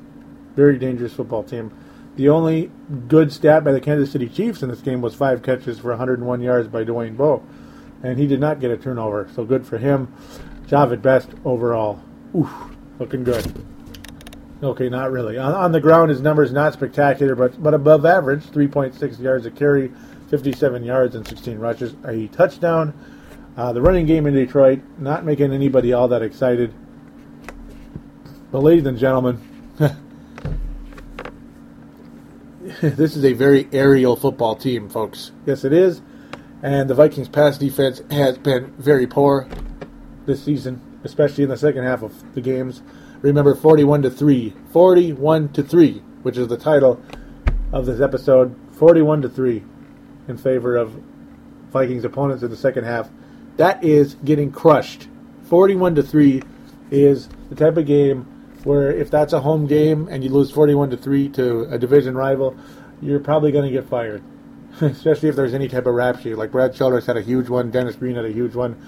Very 0.56 0.78
dangerous 0.78 1.14
football 1.14 1.44
team. 1.44 1.72
The 2.16 2.30
only 2.30 2.70
good 3.08 3.32
stat 3.32 3.64
by 3.64 3.72
the 3.72 3.80
Kansas 3.80 4.12
City 4.12 4.28
Chiefs 4.28 4.62
in 4.62 4.70
this 4.70 4.82
game 4.82 5.02
was 5.02 5.16
five 5.16 5.42
catches 5.42 5.80
for 5.80 5.90
101 5.90 6.42
yards 6.42 6.68
by 6.68 6.84
Dwayne 6.84 7.16
Bowe. 7.16 7.42
And 8.04 8.20
he 8.20 8.28
did 8.28 8.40
not 8.40 8.60
get 8.60 8.72
a 8.72 8.78
turnover, 8.78 9.30
so 9.34 9.46
good 9.46 9.66
for 9.66 9.78
him. 9.78 10.14
Jahvid 10.68 11.02
Best 11.02 11.30
overall. 11.46 12.02
Oof, 12.36 12.52
looking 13.00 13.24
good. 13.24 13.66
Okay, 14.64 14.90
not 14.90 15.12
really. 15.12 15.38
On, 15.38 15.54
on 15.54 15.72
the 15.72 15.80
ground, 15.80 16.12
his 16.12 16.22
numbers 16.22 16.52
not 16.52 16.74
spectacular, 16.74 17.36
but 17.36 17.62
but 17.62 17.74
above 17.74 18.06
average. 18.06 18.44
3.6 18.44 19.20
yards 19.20 19.46
a 19.46 19.52
carry, 19.52 19.92
57 20.30 20.84
yards 20.84 21.16
and 21.16 21.28
16 21.28 21.58
rushes, 21.58 21.96
a 22.06 22.28
touchdown. 22.28 22.94
Uh, 23.58 23.74
the 23.74 23.82
running 23.82 24.06
game 24.06 24.28
in 24.28 24.34
Detroit 24.34 24.82
not 24.98 25.26
making 25.26 25.52
anybody 25.52 25.94
all 25.94 26.08
that 26.08 26.22
excited. 26.22 26.74
But 28.52 28.60
ladies 28.60 28.86
and 28.86 28.98
gentlemen, 28.98 29.42
this 32.82 33.16
is 33.16 33.26
a 33.26 33.34
very 33.34 33.68
aerial 33.72 34.16
football 34.16 34.56
team, 34.56 34.90
folks. 34.90 35.32
Yes, 35.46 35.64
it 35.64 35.74
is. 35.74 36.02
And 36.62 36.90
the 36.90 36.94
Vikings' 36.94 37.30
pass 37.30 37.58
defense 37.58 38.02
has 38.12 38.38
been 38.38 38.72
very 38.78 39.08
poor 39.08 39.50
this 40.26 40.44
season, 40.44 41.00
especially 41.04 41.44
in 41.44 41.50
the 41.50 41.58
second 41.58 41.84
half 41.84 42.04
of 42.04 42.36
the 42.36 42.42
games. 42.42 42.84
Remember, 43.22 43.56
41 43.56 44.04
to 44.04 44.10
3. 44.10 44.54
41 44.72 45.50
to 45.54 45.64
3, 45.64 45.94
which 46.24 46.38
is 46.38 46.48
the 46.48 46.58
title 46.58 47.02
of 47.72 47.86
this 47.86 48.02
episode. 48.02 48.56
41 48.74 49.22
to 49.24 49.30
3 49.30 49.64
in 50.28 50.38
favor 50.38 50.76
of 50.76 50.92
Vikings 51.72 52.04
opponents 52.04 52.44
in 52.44 52.50
the 52.50 52.58
second 52.58 52.84
half. 52.84 53.10
That 53.58 53.84
is 53.84 54.16
getting 54.16 54.52
crushed. 54.52 55.08
41 55.44 55.96
to 55.96 56.04
3 56.04 56.42
is 56.90 57.30
the 57.50 57.56
type 57.56 57.78
of 57.78 57.86
game 57.86 58.24
where 58.64 58.92
if 58.92 59.10
that's 59.10 59.34
a 59.34 59.40
home 59.40 59.68
game 59.68 60.08
and 60.10 60.24
you 60.24 60.30
lose 60.30 60.52
41 60.52 60.92
to 60.92 60.98
3 60.98 61.30
to 61.30 61.62
a 61.64 61.78
division 61.78 62.16
rival, 62.16 62.56
you're 63.02 63.20
probably 63.20 63.52
going 63.52 63.66
to 63.66 63.72
get 63.72 63.90
fired. 63.90 64.24
Especially 64.82 65.30
if 65.30 65.36
there's 65.36 65.54
any 65.54 65.68
type 65.68 65.86
of 65.86 65.94
rap 65.94 66.22
sheet. 66.22 66.36
Like 66.36 66.52
Brad 66.52 66.74
Childress 66.74 67.06
had 67.06 67.18
a 67.18 67.22
huge 67.22 67.50
one, 67.50 67.72
Dennis 67.72 67.96
Green 67.96 68.16
had 68.16 68.26
a 68.26 68.32
huge 68.32 68.56
one, 68.56 68.82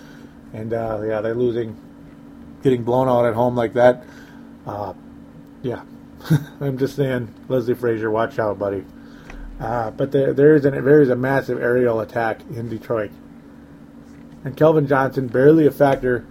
and 0.53 0.73
uh, 0.73 1.01
yeah, 1.05 1.21
they're 1.21 1.35
losing, 1.35 1.75
getting 2.61 2.83
blown 2.83 3.09
out 3.09 3.25
at 3.25 3.33
home 3.33 3.55
like 3.55 3.73
that. 3.73 4.05
Uh, 4.65 4.93
yeah, 5.61 5.83
I'm 6.61 6.77
just 6.77 6.95
saying, 6.95 7.33
Leslie 7.47 7.73
Frazier, 7.73 8.09
watch 8.09 8.39
out, 8.39 8.59
buddy. 8.59 8.85
Uh, 9.59 9.91
but 9.91 10.11
there, 10.11 10.33
there 10.33 10.55
is 10.55 10.65
an, 10.65 10.73
there 10.83 11.01
is 11.01 11.09
a 11.09 11.15
massive 11.15 11.61
aerial 11.61 11.99
attack 11.99 12.41
in 12.55 12.69
Detroit, 12.69 13.11
and 14.43 14.57
Calvin 14.57 14.87
Johnson 14.87 15.27
barely 15.27 15.67
a 15.67 15.71
factor 15.71 16.25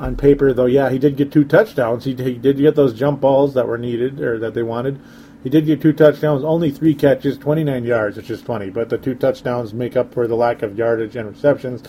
on 0.00 0.16
paper, 0.16 0.52
though, 0.54 0.66
yeah, 0.66 0.88
he 0.90 0.98
did 0.98 1.16
get 1.16 1.30
two 1.30 1.44
touchdowns. 1.44 2.04
He, 2.04 2.14
he 2.14 2.34
did 2.34 2.56
get 2.56 2.74
those 2.74 2.94
jump 2.94 3.20
balls 3.20 3.52
that 3.54 3.68
were 3.68 3.76
needed 3.76 4.20
or 4.20 4.38
that 4.38 4.54
they 4.54 4.62
wanted. 4.62 4.98
He 5.42 5.50
did 5.50 5.66
get 5.66 5.82
two 5.82 5.92
touchdowns, 5.92 6.42
only 6.42 6.70
three 6.70 6.94
catches, 6.94 7.36
29 7.38 7.84
yards, 7.84 8.16
which 8.16 8.30
is 8.30 8.40
funny, 8.40 8.70
but 8.70 8.88
the 8.88 8.98
two 8.98 9.14
touchdowns 9.14 9.74
make 9.74 9.96
up 9.96 10.12
for 10.12 10.26
the 10.26 10.36
lack 10.36 10.62
of 10.62 10.76
yardage 10.76 11.16
and 11.16 11.28
receptions. 11.28 11.82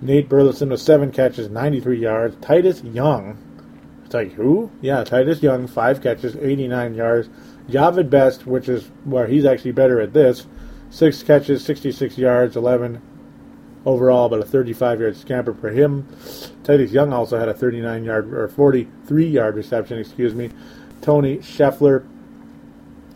Nate 0.00 0.28
Burleson 0.28 0.70
with 0.70 0.80
seven 0.80 1.12
catches, 1.12 1.50
93 1.50 2.00
yards. 2.00 2.36
Titus 2.40 2.82
Young, 2.82 3.36
it's 4.08 4.14
like, 4.14 4.32
who? 4.32 4.70
Yeah, 4.80 5.04
Titus 5.04 5.42
Young, 5.42 5.66
five 5.66 6.02
catches, 6.02 6.34
89 6.34 6.94
yards. 6.94 7.28
Jahvid 7.68 8.08
Best, 8.08 8.46
which 8.46 8.66
is 8.66 8.90
where 9.04 9.26
he's 9.26 9.44
actually 9.44 9.72
better 9.72 10.00
at 10.00 10.14
this, 10.14 10.46
six 10.88 11.22
catches, 11.22 11.62
66 11.62 12.16
yards, 12.16 12.56
11 12.56 13.02
overall, 13.84 14.30
but 14.30 14.40
a 14.40 14.46
35 14.46 15.00
yard 15.00 15.14
scamper 15.14 15.52
for 15.52 15.68
him. 15.68 16.08
Titus 16.64 16.90
Young 16.90 17.12
also 17.12 17.38
had 17.38 17.50
a 17.50 17.52
39 17.52 18.02
yard 18.02 18.32
or 18.32 18.48
43 18.48 19.26
yard 19.26 19.56
reception, 19.56 19.98
excuse 19.98 20.34
me. 20.34 20.52
Tony 21.02 21.36
Scheffler 21.40 22.08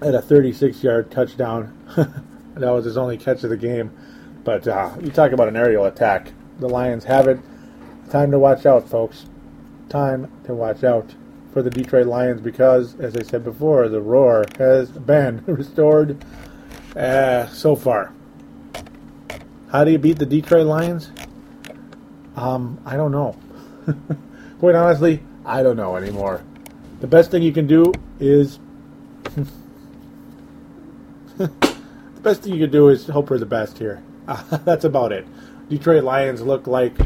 had 0.02 0.14
a 0.14 0.20
36 0.20 0.84
yard 0.84 1.10
touchdown. 1.10 1.74
that 2.54 2.70
was 2.70 2.84
his 2.84 2.98
only 2.98 3.16
catch 3.16 3.42
of 3.44 3.48
the 3.48 3.56
game. 3.56 3.90
But 4.44 4.68
uh, 4.68 4.94
you 5.00 5.10
talk 5.10 5.32
about 5.32 5.48
an 5.48 5.56
aerial 5.56 5.86
attack. 5.86 6.32
The 6.58 6.68
Lions 6.68 7.04
have 7.04 7.28
it. 7.28 7.40
Time 8.10 8.30
to 8.32 8.38
watch 8.38 8.66
out, 8.66 8.90
folks. 8.90 9.24
Time 9.92 10.32
to 10.44 10.54
watch 10.54 10.84
out 10.84 11.14
for 11.52 11.60
the 11.60 11.68
Detroit 11.68 12.06
Lions 12.06 12.40
because, 12.40 12.98
as 12.98 13.14
I 13.14 13.22
said 13.22 13.44
before, 13.44 13.90
the 13.90 14.00
roar 14.00 14.46
has 14.56 14.88
been 14.88 15.44
restored 15.46 16.24
uh, 16.96 17.46
so 17.48 17.76
far. 17.76 18.14
How 19.70 19.84
do 19.84 19.90
you 19.90 19.98
beat 19.98 20.18
the 20.18 20.24
Detroit 20.24 20.66
Lions? 20.66 21.10
Um, 22.36 22.80
I 22.86 22.96
don't 22.96 23.12
know. 23.12 23.36
Quite 24.60 24.76
honestly, 24.76 25.22
I 25.44 25.62
don't 25.62 25.76
know 25.76 25.96
anymore. 25.96 26.42
The 27.00 27.06
best 27.06 27.30
thing 27.30 27.42
you 27.42 27.52
can 27.52 27.66
do 27.66 27.92
is 28.18 28.60
the 31.36 31.50
best 32.22 32.44
thing 32.44 32.54
you 32.54 32.60
can 32.60 32.72
do 32.72 32.88
is 32.88 33.08
hope 33.08 33.28
for 33.28 33.38
the 33.38 33.44
best 33.44 33.76
here. 33.76 34.02
Uh, 34.26 34.56
that's 34.64 34.86
about 34.86 35.12
it. 35.12 35.26
Detroit 35.68 36.02
Lions 36.02 36.40
look 36.40 36.66
like 36.66 36.96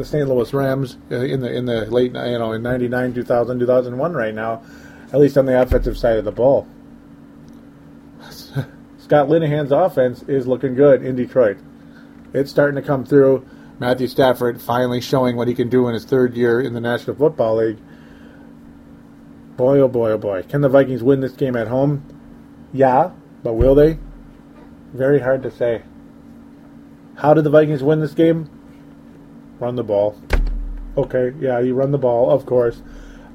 the 0.00 0.06
St. 0.06 0.28
Louis 0.28 0.52
Rams 0.52 0.96
uh, 1.10 1.16
in 1.16 1.40
the 1.40 1.52
in 1.54 1.66
the 1.66 1.86
late 1.86 2.12
you 2.12 2.38
know 2.38 2.52
in 2.52 2.62
99 2.62 3.14
2000 3.14 3.58
2001 3.58 4.12
right 4.12 4.34
now 4.34 4.62
at 5.12 5.20
least 5.20 5.36
on 5.36 5.46
the 5.46 5.60
offensive 5.60 5.98
side 5.98 6.18
of 6.18 6.24
the 6.24 6.32
ball. 6.32 6.68
Scott 8.98 9.28
Linehan's 9.28 9.72
offense 9.72 10.22
is 10.22 10.46
looking 10.46 10.74
good 10.74 11.02
in 11.02 11.16
Detroit. 11.16 11.58
It's 12.32 12.50
starting 12.50 12.80
to 12.80 12.86
come 12.86 13.04
through. 13.04 13.44
Matthew 13.80 14.06
Stafford 14.06 14.60
finally 14.60 15.00
showing 15.00 15.36
what 15.36 15.48
he 15.48 15.54
can 15.54 15.68
do 15.68 15.88
in 15.88 15.94
his 15.94 16.04
third 16.04 16.36
year 16.36 16.60
in 16.60 16.74
the 16.74 16.80
National 16.80 17.16
Football 17.16 17.56
League. 17.56 17.78
Boy 19.56 19.80
oh 19.80 19.88
boy 19.88 20.12
oh 20.12 20.18
boy. 20.18 20.42
Can 20.42 20.60
the 20.60 20.68
Vikings 20.68 21.02
win 21.02 21.20
this 21.20 21.32
game 21.32 21.56
at 21.56 21.68
home? 21.68 22.04
Yeah 22.72 23.10
but 23.42 23.54
will 23.54 23.74
they? 23.74 23.98
Very 24.92 25.20
hard 25.20 25.42
to 25.42 25.50
say. 25.50 25.82
How 27.16 27.34
did 27.34 27.44
the 27.44 27.50
Vikings 27.50 27.82
win 27.82 28.00
this 28.00 28.14
game 28.14 28.50
run 29.60 29.76
the 29.76 29.84
ball. 29.84 30.16
Okay, 30.96 31.32
yeah, 31.38 31.60
you 31.60 31.74
run 31.74 31.92
the 31.92 31.98
ball, 31.98 32.30
of 32.30 32.46
course. 32.46 32.82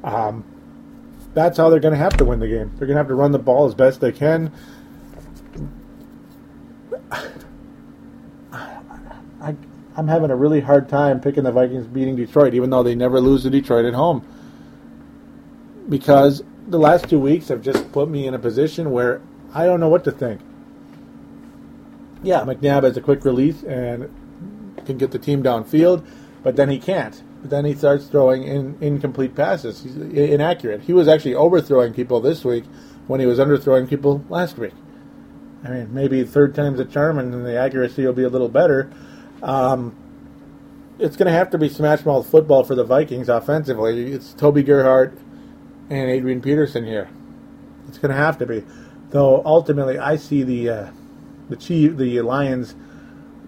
Um, 0.04 0.44
that's 1.34 1.58
how 1.58 1.70
they're 1.70 1.80
going 1.80 1.94
to 1.94 1.98
have 1.98 2.18
to 2.18 2.26
win 2.26 2.40
the 2.40 2.48
game. 2.48 2.72
They're 2.78 2.88
going 2.88 2.96
to 2.96 2.98
have 2.98 3.08
to 3.08 3.16
run 3.16 3.32
the 3.32 3.40
ball 3.40 3.66
as 3.66 3.76
best 3.76 4.02
they 4.02 4.12
can. 4.12 4.52
I, 8.52 9.56
I'm 9.96 10.08
having 10.08 10.32
a 10.32 10.36
really 10.36 10.62
hard 10.62 10.90
time 10.90 11.22
picking 11.22 11.44
the 11.44 11.52
Vikings 11.52 11.88
beating 11.88 12.16
Detroit, 12.16 12.54
even 12.54 12.70
though 12.70 12.84
they 12.84 12.96
never 12.96 13.22
lose 13.22 13.44
to 13.44 13.50
Detroit 13.50 13.86
at 13.86 13.94
home. 13.94 14.26
Because 15.88 16.44
the 16.68 16.80
last 16.80 17.10
two 17.10 17.20
weeks 17.20 17.50
have 17.50 17.62
just 17.62 17.92
put 17.92 18.10
me 18.10 18.28
in 18.28 18.34
a 18.34 18.40
position 18.40 18.92
where 18.92 19.22
I 19.54 19.66
don't 19.66 19.80
know 19.80 19.90
what 19.90 20.04
to 20.06 20.12
think. 20.12 20.42
Yeah, 22.24 22.42
McNabb 22.42 22.84
has 22.84 22.98
a 22.98 23.02
quick 23.02 23.24
release 23.24 23.62
and 23.64 24.10
can 24.86 24.98
get 24.98 25.12
the 25.12 25.20
team 25.20 25.44
downfield, 25.44 26.06
but 26.44 26.56
then 26.56 26.70
he 26.70 26.80
can't. 26.80 27.22
But 27.42 27.50
then 27.50 27.66
he 27.66 27.76
starts 27.76 28.06
throwing 28.06 28.44
in 28.44 28.78
incomplete 28.82 29.36
passes. 29.36 29.84
He's 29.84 29.96
inaccurate. 29.96 30.82
He 30.82 30.94
was 30.94 31.08
actually 31.08 31.36
overthrowing 31.36 31.94
people 31.94 32.20
this 32.20 32.44
week 32.44 32.64
when 33.08 33.20
he 33.20 33.26
was 33.26 33.40
underthrowing 33.40 33.88
people 33.90 34.24
last 34.30 34.58
week. 34.58 34.74
I 35.64 35.70
mean, 35.70 35.94
maybe 35.94 36.24
third 36.24 36.54
time's 36.56 36.80
a 36.80 36.86
charm, 36.86 37.18
and 37.18 37.46
the 37.46 37.58
accuracy 37.58 38.06
will 38.06 38.14
be 38.14 38.24
a 38.24 38.30
little 38.30 38.50
better. 38.50 38.92
Um, 39.42 39.96
it's 41.00 41.16
going 41.16 41.26
to 41.26 41.32
have 41.32 41.50
to 41.52 41.58
be 41.58 41.70
smash 41.70 42.06
mouth 42.06 42.30
football 42.30 42.64
for 42.64 42.76
the 42.76 42.84
Vikings 42.84 43.30
offensively. 43.30 44.12
It's 44.12 44.34
Toby 44.34 44.64
Gerhart 44.64 45.18
and 45.90 46.10
Adrian 46.10 46.42
Peterson 46.42 46.86
here. 46.86 47.10
It's 47.88 47.98
going 47.98 48.12
to 48.12 48.18
have 48.18 48.38
to 48.40 48.46
be, 48.46 48.64
though. 49.10 49.42
Ultimately, 49.46 49.98
I 49.98 50.16
see 50.16 50.44
the 50.44 50.70
uh, 50.70 50.90
the 51.50 51.56
Chief, 51.56 51.98
the 51.98 52.22
Lions 52.22 52.76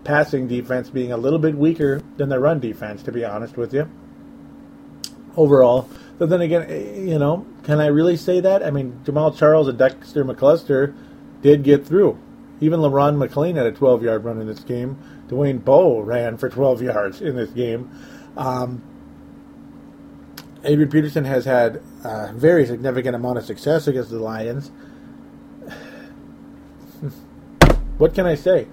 passing 0.08 0.48
defense 0.48 0.90
being 0.90 1.12
a 1.12 1.18
little 1.18 1.38
bit 1.38 1.54
weaker 1.54 2.02
than 2.16 2.30
the 2.30 2.40
run 2.40 2.62
defense, 2.62 3.04
to 3.04 3.12
be 3.12 3.26
honest 3.26 3.58
with 3.58 3.74
you. 3.74 3.90
Overall, 5.36 5.90
but 6.18 6.30
then 6.30 6.40
again, 6.40 6.66
eh, 6.70 7.02
you 7.02 7.20
know, 7.20 7.46
can 7.64 7.82
I 7.82 7.88
really 7.88 8.16
say 8.16 8.40
that? 8.40 8.64
I 8.64 8.72
mean, 8.72 9.02
Jamaal 9.04 9.38
Charles 9.38 9.68
and 9.68 9.78
Dexter 9.78 10.24
McCluster 10.24 10.96
did 11.42 11.62
get 11.64 11.86
through. 11.86 12.18
Even 12.62 12.80
Le'Ron 12.80 13.18
McClain 13.18 13.58
had 13.58 13.68
a 13.68 13.72
12 13.74 14.02
yard 14.02 14.24
run 14.24 14.40
in 14.40 14.48
this 14.48 14.62
game. 14.62 14.98
Dwayne 15.28 15.64
Bowe 15.64 16.00
ran 16.00 16.38
for 16.38 16.48
12 16.50 16.82
yards 16.84 17.22
in 17.22 17.36
this 17.36 17.50
game. 17.50 17.92
Um, 18.38 18.82
Adrian 20.64 20.90
Peterson 20.90 21.26
has 21.26 21.44
had 21.44 21.82
a 22.06 22.32
very 22.34 22.66
significant 22.66 23.14
amount 23.14 23.40
of 23.40 23.46
success 23.46 23.88
against 23.88 24.10
the 24.10 24.20
Lions. 24.20 24.72
what 27.98 28.16
can 28.16 28.26
I 28.26 28.36
say? 28.36 28.68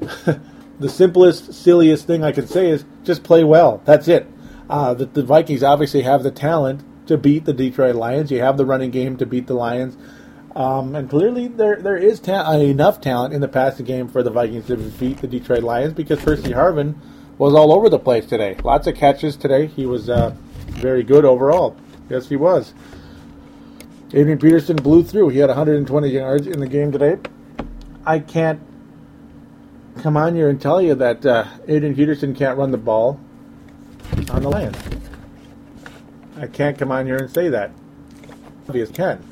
the 0.80 0.88
simplest, 0.88 1.52
silliest 1.54 2.06
thing 2.06 2.24
I 2.24 2.32
can 2.32 2.46
say 2.46 2.70
is 2.70 2.84
just 3.04 3.22
play 3.22 3.44
well. 3.44 3.82
That's 3.84 4.08
it. 4.08 4.26
Uh, 4.68 4.94
the, 4.94 5.06
the, 5.06 5.22
Vikings 5.22 5.62
obviously 5.62 6.02
have 6.02 6.22
the 6.22 6.30
talent 6.30 6.82
to 7.06 7.16
beat 7.16 7.46
the 7.46 7.52
Detroit 7.52 7.96
Lions. 7.96 8.30
You 8.30 8.40
have 8.40 8.56
the 8.56 8.66
running 8.66 8.90
game 8.90 9.16
to 9.16 9.26
beat 9.26 9.46
the 9.46 9.54
Lions. 9.54 9.96
Um, 10.54 10.94
and 10.94 11.08
clearly, 11.08 11.48
there 11.48 11.76
there 11.76 11.96
is 11.96 12.20
ta- 12.20 12.50
uh, 12.50 12.58
enough 12.58 13.00
talent 13.00 13.32
in 13.32 13.40
the 13.40 13.48
passing 13.48 13.86
game 13.86 14.08
for 14.08 14.22
the 14.22 14.30
Vikings 14.30 14.66
to 14.66 14.76
beat 14.76 15.18
the 15.18 15.26
Detroit 15.26 15.62
Lions 15.62 15.94
because 15.94 16.20
Percy 16.20 16.50
Harvin 16.50 16.96
was 17.38 17.54
all 17.54 17.72
over 17.72 17.88
the 17.88 17.98
place 17.98 18.26
today. 18.26 18.56
Lots 18.64 18.86
of 18.86 18.96
catches 18.96 19.36
today. 19.36 19.66
He 19.66 19.86
was 19.86 20.10
uh, 20.10 20.34
very 20.66 21.02
good 21.02 21.24
overall. 21.24 21.76
Yes, 22.10 22.28
he 22.28 22.36
was. 22.36 22.74
Adrian 24.12 24.38
Peterson 24.38 24.76
blew 24.76 25.04
through. 25.04 25.28
He 25.28 25.38
had 25.38 25.48
120 25.48 26.08
yards 26.08 26.46
in 26.46 26.60
the 26.60 26.66
game 26.66 26.90
today. 26.90 27.18
I 28.06 28.18
can't 28.18 28.60
come 29.98 30.16
on 30.16 30.34
here 30.34 30.48
and 30.48 30.60
tell 30.60 30.80
you 30.80 30.94
that 30.94 31.24
uh, 31.26 31.46
Adrian 31.66 31.94
Peterson 31.94 32.34
can't 32.34 32.56
run 32.56 32.70
the 32.70 32.78
ball 32.78 33.20
on 34.30 34.42
the 34.42 34.48
land. 34.48 34.76
I 36.36 36.46
can't 36.46 36.78
come 36.78 36.92
on 36.92 37.06
here 37.06 37.16
and 37.16 37.30
say 37.30 37.48
that. 37.48 37.72
Obvious 38.68 38.90
can. 38.90 39.24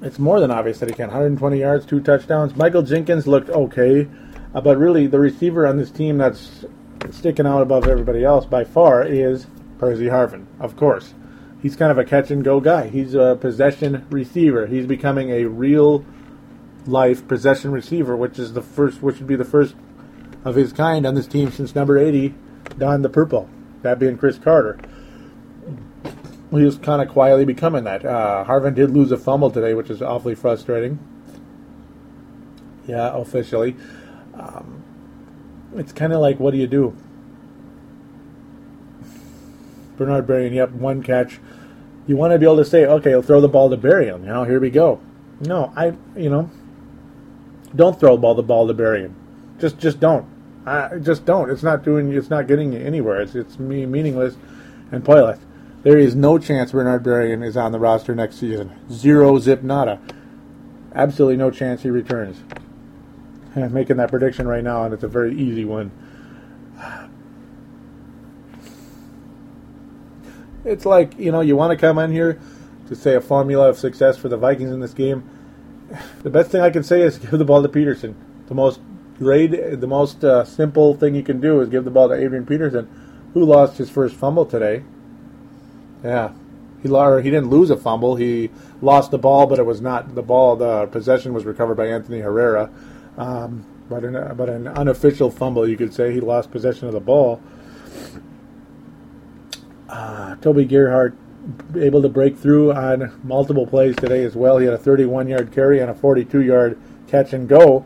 It's 0.00 0.18
more 0.18 0.40
than 0.40 0.50
obvious 0.50 0.78
that 0.80 0.88
he 0.88 0.94
can. 0.94 1.08
120 1.08 1.58
yards, 1.58 1.86
two 1.86 2.00
touchdowns. 2.00 2.56
Michael 2.56 2.82
Jenkins 2.82 3.26
looked 3.26 3.50
okay, 3.50 4.08
uh, 4.54 4.60
but 4.60 4.76
really 4.76 5.06
the 5.06 5.18
receiver 5.18 5.66
on 5.66 5.76
this 5.76 5.90
team 5.90 6.18
that's 6.18 6.64
sticking 7.10 7.46
out 7.46 7.62
above 7.62 7.86
everybody 7.86 8.24
else 8.24 8.44
by 8.44 8.64
far 8.64 9.04
is 9.04 9.46
Percy 9.78 10.06
Harvin. 10.06 10.46
Of 10.60 10.76
course, 10.76 11.14
he's 11.62 11.76
kind 11.76 11.90
of 11.90 11.98
a 11.98 12.04
catch 12.04 12.30
and 12.30 12.44
go 12.44 12.60
guy. 12.60 12.88
He's 12.88 13.14
a 13.14 13.36
possession 13.40 14.06
receiver. 14.10 14.66
He's 14.66 14.86
becoming 14.86 15.30
a 15.30 15.44
real 15.44 16.04
life 16.88 17.26
possession 17.28 17.70
receiver, 17.70 18.16
which 18.16 18.38
is 18.38 18.54
the 18.54 18.62
first, 18.62 19.02
which 19.02 19.18
would 19.18 19.26
be 19.26 19.36
the 19.36 19.44
first 19.44 19.74
of 20.44 20.54
his 20.54 20.72
kind 20.72 21.06
on 21.06 21.14
this 21.14 21.26
team 21.26 21.50
since 21.52 21.74
number 21.74 21.98
80 21.98 22.34
donned 22.78 23.04
the 23.04 23.08
purple. 23.08 23.48
That 23.82 23.98
being 23.98 24.16
Cris 24.16 24.38
Carter. 24.38 24.78
He 26.50 26.62
was 26.62 26.78
kind 26.78 27.02
of 27.02 27.08
quietly 27.08 27.44
becoming 27.44 27.84
that. 27.84 28.04
Uh, 28.04 28.44
Harvin 28.46 28.74
did 28.74 28.90
lose 28.90 29.12
a 29.12 29.18
fumble 29.18 29.50
today, 29.50 29.74
which 29.74 29.90
is 29.90 30.00
awfully 30.00 30.34
frustrating. 30.34 30.98
Yeah, 32.86 33.14
officially. 33.14 33.76
Um, 34.32 34.82
it's 35.76 35.92
kind 35.92 36.14
of 36.14 36.20
like, 36.20 36.40
what 36.40 36.52
do 36.52 36.56
you 36.56 36.66
do? 36.66 36.96
Bernard 39.98 40.26
Berrian, 40.26 40.54
yep, 40.54 40.70
one 40.70 41.02
catch. 41.02 41.38
You 42.06 42.16
want 42.16 42.32
to 42.32 42.38
be 42.38 42.46
able 42.46 42.56
to 42.56 42.64
say, 42.64 42.86
okay, 42.86 43.12
I'll 43.12 43.20
throw 43.20 43.42
the 43.42 43.48
ball 43.48 43.68
to 43.68 43.76
Berrian. 43.76 44.20
You 44.20 44.28
know, 44.28 44.44
here 44.44 44.58
we 44.58 44.70
go. 44.70 45.00
No, 45.40 45.72
I, 45.76 45.92
you 46.16 46.30
know, 46.30 46.50
don't 47.78 47.98
throw 47.98 48.18
ball 48.18 48.34
the 48.34 48.42
ball 48.42 48.66
to 48.66 48.74
Berrian. 48.74 49.14
Just 49.58 49.78
just 49.78 50.00
don't. 50.00 50.26
I 50.66 50.98
just 50.98 51.24
don't. 51.24 51.48
It's 51.48 51.62
not 51.62 51.84
doing. 51.84 52.12
It's 52.12 52.28
not 52.28 52.46
getting 52.46 52.72
you 52.72 52.80
anywhere. 52.80 53.22
It's 53.22 53.34
it's 53.34 53.58
meaningless 53.58 54.36
and 54.92 55.04
pointless. 55.04 55.38
There 55.84 55.96
is 55.96 56.14
no 56.14 56.38
chance 56.38 56.72
Bernard 56.72 57.04
Berrian 57.04 57.46
is 57.46 57.56
on 57.56 57.72
the 57.72 57.78
roster 57.78 58.14
next 58.14 58.36
season. 58.36 58.72
Zero 58.90 59.38
zip 59.38 59.62
nada. 59.62 60.00
Absolutely 60.92 61.36
no 61.36 61.50
chance 61.50 61.82
he 61.82 61.90
returns. 61.90 62.42
I'm 63.54 63.72
making 63.72 63.96
that 63.96 64.10
prediction 64.10 64.46
right 64.48 64.62
now, 64.62 64.84
and 64.84 64.92
it's 64.92 65.04
a 65.04 65.08
very 65.08 65.34
easy 65.34 65.64
one. 65.64 65.92
It's 70.64 70.84
like 70.84 71.16
you 71.18 71.30
know 71.30 71.40
you 71.40 71.56
want 71.56 71.70
to 71.70 71.76
come 71.76 71.98
in 71.98 72.10
here 72.10 72.40
to 72.88 72.96
say 72.96 73.14
a 73.14 73.20
formula 73.20 73.68
of 73.68 73.78
success 73.78 74.18
for 74.18 74.28
the 74.28 74.36
Vikings 74.36 74.72
in 74.72 74.80
this 74.80 74.94
game, 74.94 75.28
the 76.22 76.30
best 76.30 76.50
thing 76.50 76.60
I 76.60 76.70
can 76.70 76.82
say 76.82 77.02
is 77.02 77.18
give 77.18 77.30
the 77.30 77.44
ball 77.44 77.62
to 77.62 77.68
Peterson. 77.68 78.14
The 78.46 78.54
most 78.54 78.80
grade, 79.18 79.80
the 79.80 79.86
most 79.86 80.24
uh, 80.24 80.44
simple 80.44 80.94
thing 80.94 81.14
you 81.14 81.22
can 81.22 81.40
do 81.40 81.60
is 81.60 81.68
give 81.68 81.84
the 81.84 81.90
ball 81.90 82.08
to 82.08 82.14
Adrian 82.14 82.46
Peterson, 82.46 82.88
who 83.34 83.44
lost 83.44 83.78
his 83.78 83.90
first 83.90 84.14
fumble 84.14 84.46
today. 84.46 84.84
Yeah, 86.02 86.32
he 86.82 86.88
he 86.88 87.30
didn't 87.30 87.50
lose 87.50 87.70
a 87.70 87.76
fumble. 87.76 88.16
He 88.16 88.50
lost 88.80 89.10
the 89.10 89.18
ball, 89.18 89.46
but 89.46 89.58
it 89.58 89.66
was 89.66 89.80
not 89.80 90.14
the 90.14 90.22
ball. 90.22 90.56
The 90.56 90.86
possession 90.86 91.34
was 91.34 91.44
recovered 91.44 91.74
by 91.74 91.86
Anthony 91.86 92.20
Herrera. 92.20 92.70
Um, 93.16 93.66
but 93.88 94.04
an, 94.04 94.36
but 94.36 94.48
an 94.48 94.68
unofficial 94.68 95.30
fumble, 95.30 95.68
you 95.68 95.76
could 95.76 95.92
say. 95.92 96.12
He 96.12 96.20
lost 96.20 96.50
possession 96.50 96.86
of 96.86 96.92
the 96.92 97.00
ball. 97.00 97.42
Uh, 99.88 100.36
Toby 100.36 100.66
Gerhart 100.66 101.16
able 101.76 102.02
to 102.02 102.08
break 102.08 102.36
through 102.36 102.72
on 102.72 103.20
multiple 103.22 103.66
plays 103.66 103.96
today 103.96 104.24
as 104.24 104.34
well. 104.34 104.58
He 104.58 104.66
had 104.66 104.74
a 104.74 104.78
31 104.78 105.28
yard 105.28 105.52
carry 105.52 105.80
and 105.80 105.90
a 105.90 105.94
42 105.94 106.42
yard 106.42 106.78
catch 107.06 107.32
and 107.32 107.48
go, 107.48 107.84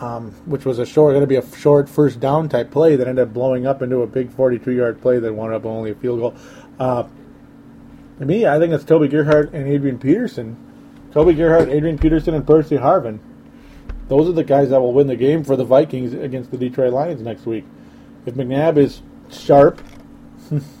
um, 0.00 0.32
which 0.46 0.64
was 0.64 0.78
a 0.78 0.86
short, 0.86 1.12
going 1.12 1.20
to 1.20 1.26
be 1.26 1.36
a 1.36 1.56
short 1.56 1.88
first 1.88 2.20
down 2.20 2.48
type 2.48 2.70
play 2.70 2.96
that 2.96 3.06
ended 3.06 3.28
up 3.28 3.34
blowing 3.34 3.66
up 3.66 3.82
into 3.82 4.02
a 4.02 4.06
big 4.06 4.30
42 4.30 4.72
yard 4.72 5.00
play 5.00 5.18
that 5.18 5.32
wound 5.32 5.54
up 5.54 5.64
only 5.64 5.92
a 5.92 5.94
field 5.94 6.20
goal. 6.20 6.34
Uh, 6.78 7.04
to 8.18 8.24
me, 8.24 8.46
I 8.46 8.58
think 8.58 8.72
it's 8.72 8.84
Toby 8.84 9.08
Gerhart 9.08 9.52
and 9.52 9.68
Adrian 9.68 9.98
Peterson. 9.98 10.56
Toby 11.12 11.34
Gerhart, 11.34 11.68
Adrian 11.68 11.98
Peterson, 11.98 12.34
and 12.34 12.46
Percy 12.46 12.76
Harvin. 12.76 13.18
Those 14.08 14.28
are 14.28 14.32
the 14.32 14.44
guys 14.44 14.70
that 14.70 14.80
will 14.80 14.92
win 14.92 15.06
the 15.06 15.16
game 15.16 15.44
for 15.44 15.56
the 15.56 15.64
Vikings 15.64 16.12
against 16.12 16.50
the 16.50 16.56
Detroit 16.56 16.92
Lions 16.92 17.20
next 17.22 17.46
week. 17.46 17.64
If 18.24 18.34
McNabb 18.34 18.76
is 18.76 19.02
sharp, 19.30 19.82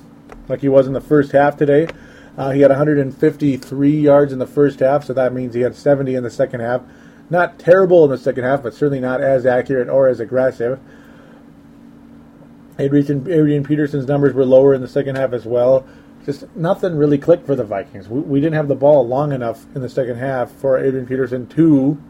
like 0.48 0.60
he 0.60 0.68
was 0.68 0.86
in 0.86 0.92
the 0.92 1.00
first 1.00 1.32
half 1.32 1.56
today. 1.56 1.88
Uh, 2.36 2.50
he 2.50 2.60
had 2.60 2.70
153 2.70 3.90
yards 3.90 4.32
in 4.32 4.38
the 4.38 4.46
first 4.46 4.80
half, 4.80 5.04
so 5.04 5.12
that 5.14 5.32
means 5.32 5.54
he 5.54 5.62
had 5.62 5.74
70 5.74 6.14
in 6.14 6.22
the 6.22 6.30
second 6.30 6.60
half. 6.60 6.82
Not 7.30 7.58
terrible 7.58 8.04
in 8.04 8.10
the 8.10 8.18
second 8.18 8.44
half, 8.44 8.62
but 8.62 8.74
certainly 8.74 9.00
not 9.00 9.20
as 9.20 9.46
accurate 9.46 9.88
or 9.88 10.06
as 10.08 10.20
aggressive. 10.20 10.78
Adrian, 12.78 13.26
Adrian 13.30 13.64
Peterson's 13.64 14.06
numbers 14.06 14.34
were 14.34 14.44
lower 14.44 14.74
in 14.74 14.82
the 14.82 14.88
second 14.88 15.16
half 15.16 15.32
as 15.32 15.46
well. 15.46 15.86
Just 16.24 16.44
nothing 16.54 16.96
really 16.96 17.18
clicked 17.18 17.46
for 17.46 17.56
the 17.56 17.64
Vikings. 17.64 18.08
We, 18.08 18.20
we 18.20 18.40
didn't 18.40 18.54
have 18.54 18.68
the 18.68 18.74
ball 18.74 19.06
long 19.06 19.32
enough 19.32 19.64
in 19.74 19.80
the 19.80 19.88
second 19.88 20.16
half 20.16 20.50
for 20.50 20.78
Adrian 20.78 21.06
Peterson 21.06 21.46
to 21.48 22.00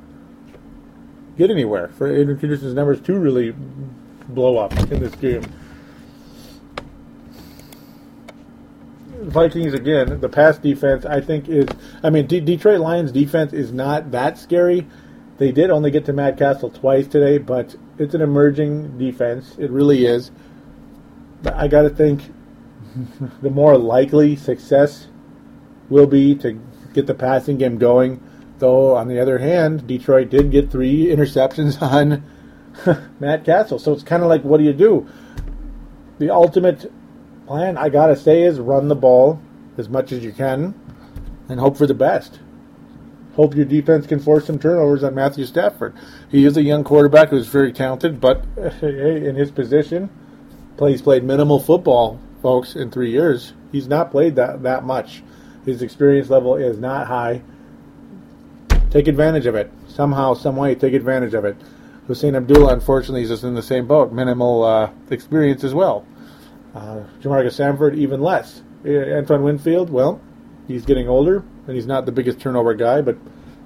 get 1.39 1.51
anywhere. 1.51 1.89
For 1.89 2.09
Adrian 2.09 2.39
Peterson's 2.39 2.74
numbers 2.74 3.01
to 3.03 3.16
really 3.18 3.55
blow 4.28 4.59
up 4.59 4.72
in 4.91 5.01
this 5.01 5.14
game. 5.14 5.45
Vikings 9.23 9.75
again, 9.75 10.21
the 10.21 10.29
pass 10.29 10.59
defense 10.59 11.05
I 11.05 11.21
think 11.21 11.49
is. 11.49 11.69
I 12.03 12.11
mean, 12.11 12.27
D- 12.27 12.41
Detroit 12.41 12.81
Lions 12.81 13.12
defense 13.12 13.53
is 13.53 13.73
not 13.73 14.11
that 14.11 14.39
scary. 14.39 14.87
They 15.39 15.53
did 15.53 15.71
only 15.71 15.91
get 15.91 16.05
to 16.07 16.12
Matt 16.12 16.39
Cassel 16.39 16.71
twice 16.71 17.07
today, 17.07 17.39
but 17.39 17.77
it's 17.99 18.14
an 18.14 18.23
emerging 18.23 18.99
defense. 18.99 19.57
It 19.59 19.71
really 19.71 20.07
is. 20.07 20.31
But 21.43 21.55
I 21.55 21.69
got 21.69 21.83
to 21.83 21.91
think 21.91 22.23
the 23.43 23.51
more 23.51 23.77
likely 23.77 24.37
success 24.37 25.09
will 25.89 26.07
be 26.07 26.35
to 26.37 26.61
get 26.95 27.07
the 27.07 27.14
passing 27.14 27.59
game 27.59 27.79
going. 27.79 28.23
Though 28.59 28.97
on 28.97 29.09
the 29.09 29.21
other 29.21 29.39
hand, 29.39 29.87
Detroit 29.87 30.31
did 30.31 30.51
get 30.51 30.71
three 30.71 31.07
interceptions 31.07 31.81
on 31.83 32.25
Matt 33.21 33.45
Cassel. 33.45 33.79
so 33.79 33.93
it's 33.93 34.03
kind 34.03 34.23
of 34.23 34.29
like, 34.29 34.43
what 34.43 34.59
do 34.59 34.64
you 34.64 34.73
do? 34.73 35.07
The 36.19 36.31
ultimate 36.31 36.91
plan, 37.47 37.77
I 37.77 37.89
gotta 37.89 38.17
say, 38.17 38.43
is 38.43 38.59
run 38.59 38.89
the 38.89 38.95
ball 38.95 39.41
as 39.79 39.89
much 39.89 40.13
as 40.13 40.25
you 40.25 40.33
can 40.33 40.75
and 41.49 41.61
hope 41.61 41.77
for 41.77 41.87
the 41.87 41.95
best. 41.95 42.41
Hope 43.35 43.55
your 43.55 43.67
defense 43.67 44.07
can 44.07 44.19
force 44.19 44.47
some 44.47 44.59
turnovers 44.59 45.05
on 45.05 45.15
Matthew 45.15 45.45
Stafford. 45.45 45.95
He 46.31 46.47
is 46.47 46.57
a 46.57 46.63
young 46.63 46.85
quarterback 46.85 47.29
who's 47.29 47.47
very 47.47 47.73
talented, 47.73 48.21
but 48.21 48.45
in 48.83 49.37
his 49.37 49.51
position, 49.51 50.09
he's 50.79 51.03
played 51.03 51.23
minimal 51.23 51.61
football, 51.61 52.19
folks, 52.41 52.75
in 52.75 52.91
three 52.91 53.11
years. 53.11 53.53
He's 53.73 53.89
not 53.89 54.11
played 54.11 54.37
that, 54.37 54.63
that 54.63 54.85
much. 54.85 55.23
His 55.67 55.83
experience 55.83 56.31
level 56.31 56.57
is 56.57 56.79
not 56.79 57.09
high. 57.09 57.43
Take 58.91 59.09
advantage 59.09 59.45
of 59.45 59.55
it. 59.55 59.71
Somehow, 59.89 60.33
some 60.33 60.57
way, 60.57 60.75
take 60.75 60.95
advantage 60.95 61.35
of 61.35 61.45
it. 61.45 61.57
Husain 62.07 62.37
Abdullah, 62.37 62.73
unfortunately, 62.73 63.23
is 63.23 63.29
just 63.29 63.45
in 63.45 63.55
the 63.55 63.63
same 63.63 63.87
boat. 63.87 64.13
Minimal 64.13 64.65
uh, 64.65 64.91
experience 65.11 65.65
as 65.65 65.75
well. 65.75 66.07
Uh, 66.77 67.05
Jamarca 67.22 67.51
Sanford, 67.51 67.95
even 67.95 68.20
less. 68.20 68.61
Antoine 68.85 69.43
Winfield, 69.43 69.89
well, 69.89 70.20
he's 70.68 70.85
getting 70.85 71.09
older, 71.09 71.43
and 71.66 71.74
he's 71.74 71.87
not 71.87 72.05
the 72.05 72.12
biggest 72.12 72.39
turnover 72.39 72.74
guy, 72.74 73.01
but 73.01 73.16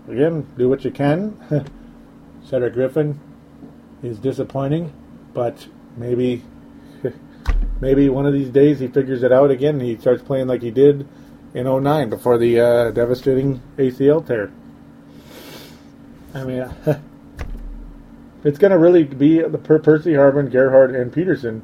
again, 0.08 0.46
do 0.56 0.68
what 0.68 0.84
you 0.84 0.92
can. 0.92 1.36
Cedric 2.44 2.72
Griffin 2.72 3.18
is 4.04 4.16
disappointing, 4.20 4.92
but 5.34 5.66
maybe 5.96 6.44
maybe 7.80 8.08
one 8.08 8.26
of 8.26 8.32
these 8.32 8.48
days 8.48 8.78
he 8.78 8.86
figures 8.86 9.24
it 9.24 9.32
out 9.32 9.50
again 9.50 9.74
and 9.74 9.82
he 9.82 9.96
starts 9.96 10.22
playing 10.22 10.46
like 10.46 10.62
he 10.62 10.70
did 10.70 11.06
in 11.52 11.64
09 11.64 12.10
before 12.10 12.38
the 12.38 12.60
uh, 12.60 12.90
devastating 12.92 13.60
ACL 13.76 14.24
tear. 14.24 14.52
I 16.32 16.44
mean, 16.44 16.72
it's 18.44 18.58
going 18.58 18.70
to 18.70 18.78
really 18.78 19.02
be 19.02 19.42
the 19.42 19.58
per- 19.58 19.80
Percy 19.80 20.12
Harvin, 20.12 20.48
Gerhart, 20.48 20.94
and 20.94 21.12
Peterson 21.12 21.62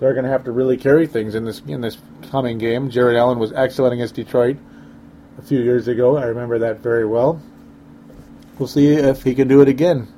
they're 0.00 0.14
going 0.14 0.24
to 0.24 0.30
have 0.30 0.44
to 0.44 0.52
really 0.52 0.78
carry 0.78 1.06
things 1.06 1.34
in 1.34 1.44
this 1.44 1.60
in 1.66 1.82
this 1.82 1.98
coming 2.30 2.58
game. 2.58 2.90
Jared 2.90 3.16
Allen 3.16 3.38
was 3.38 3.52
excellent 3.52 3.94
against 3.94 4.14
Detroit 4.14 4.56
a 5.38 5.42
few 5.42 5.60
years 5.60 5.86
ago. 5.88 6.16
I 6.16 6.24
remember 6.24 6.58
that 6.60 6.80
very 6.80 7.06
well. 7.06 7.40
We'll 8.58 8.68
see 8.68 8.88
if 8.88 9.22
he 9.22 9.34
can 9.34 9.46
do 9.46 9.60
it 9.60 9.68
again. 9.68 10.08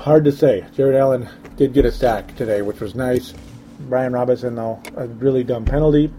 Hard 0.00 0.24
to 0.24 0.32
say. 0.32 0.64
Jared 0.74 0.94
Allen 0.94 1.28
did 1.56 1.72
get 1.72 1.84
a 1.84 1.92
sack 1.92 2.36
today, 2.36 2.62
which 2.62 2.80
was 2.80 2.94
nice. 2.94 3.34
Brian 3.80 4.12
Robison, 4.12 4.54
though, 4.54 4.80
a 4.96 5.06
really 5.06 5.44
dumb 5.44 5.64
penalty 5.64 6.10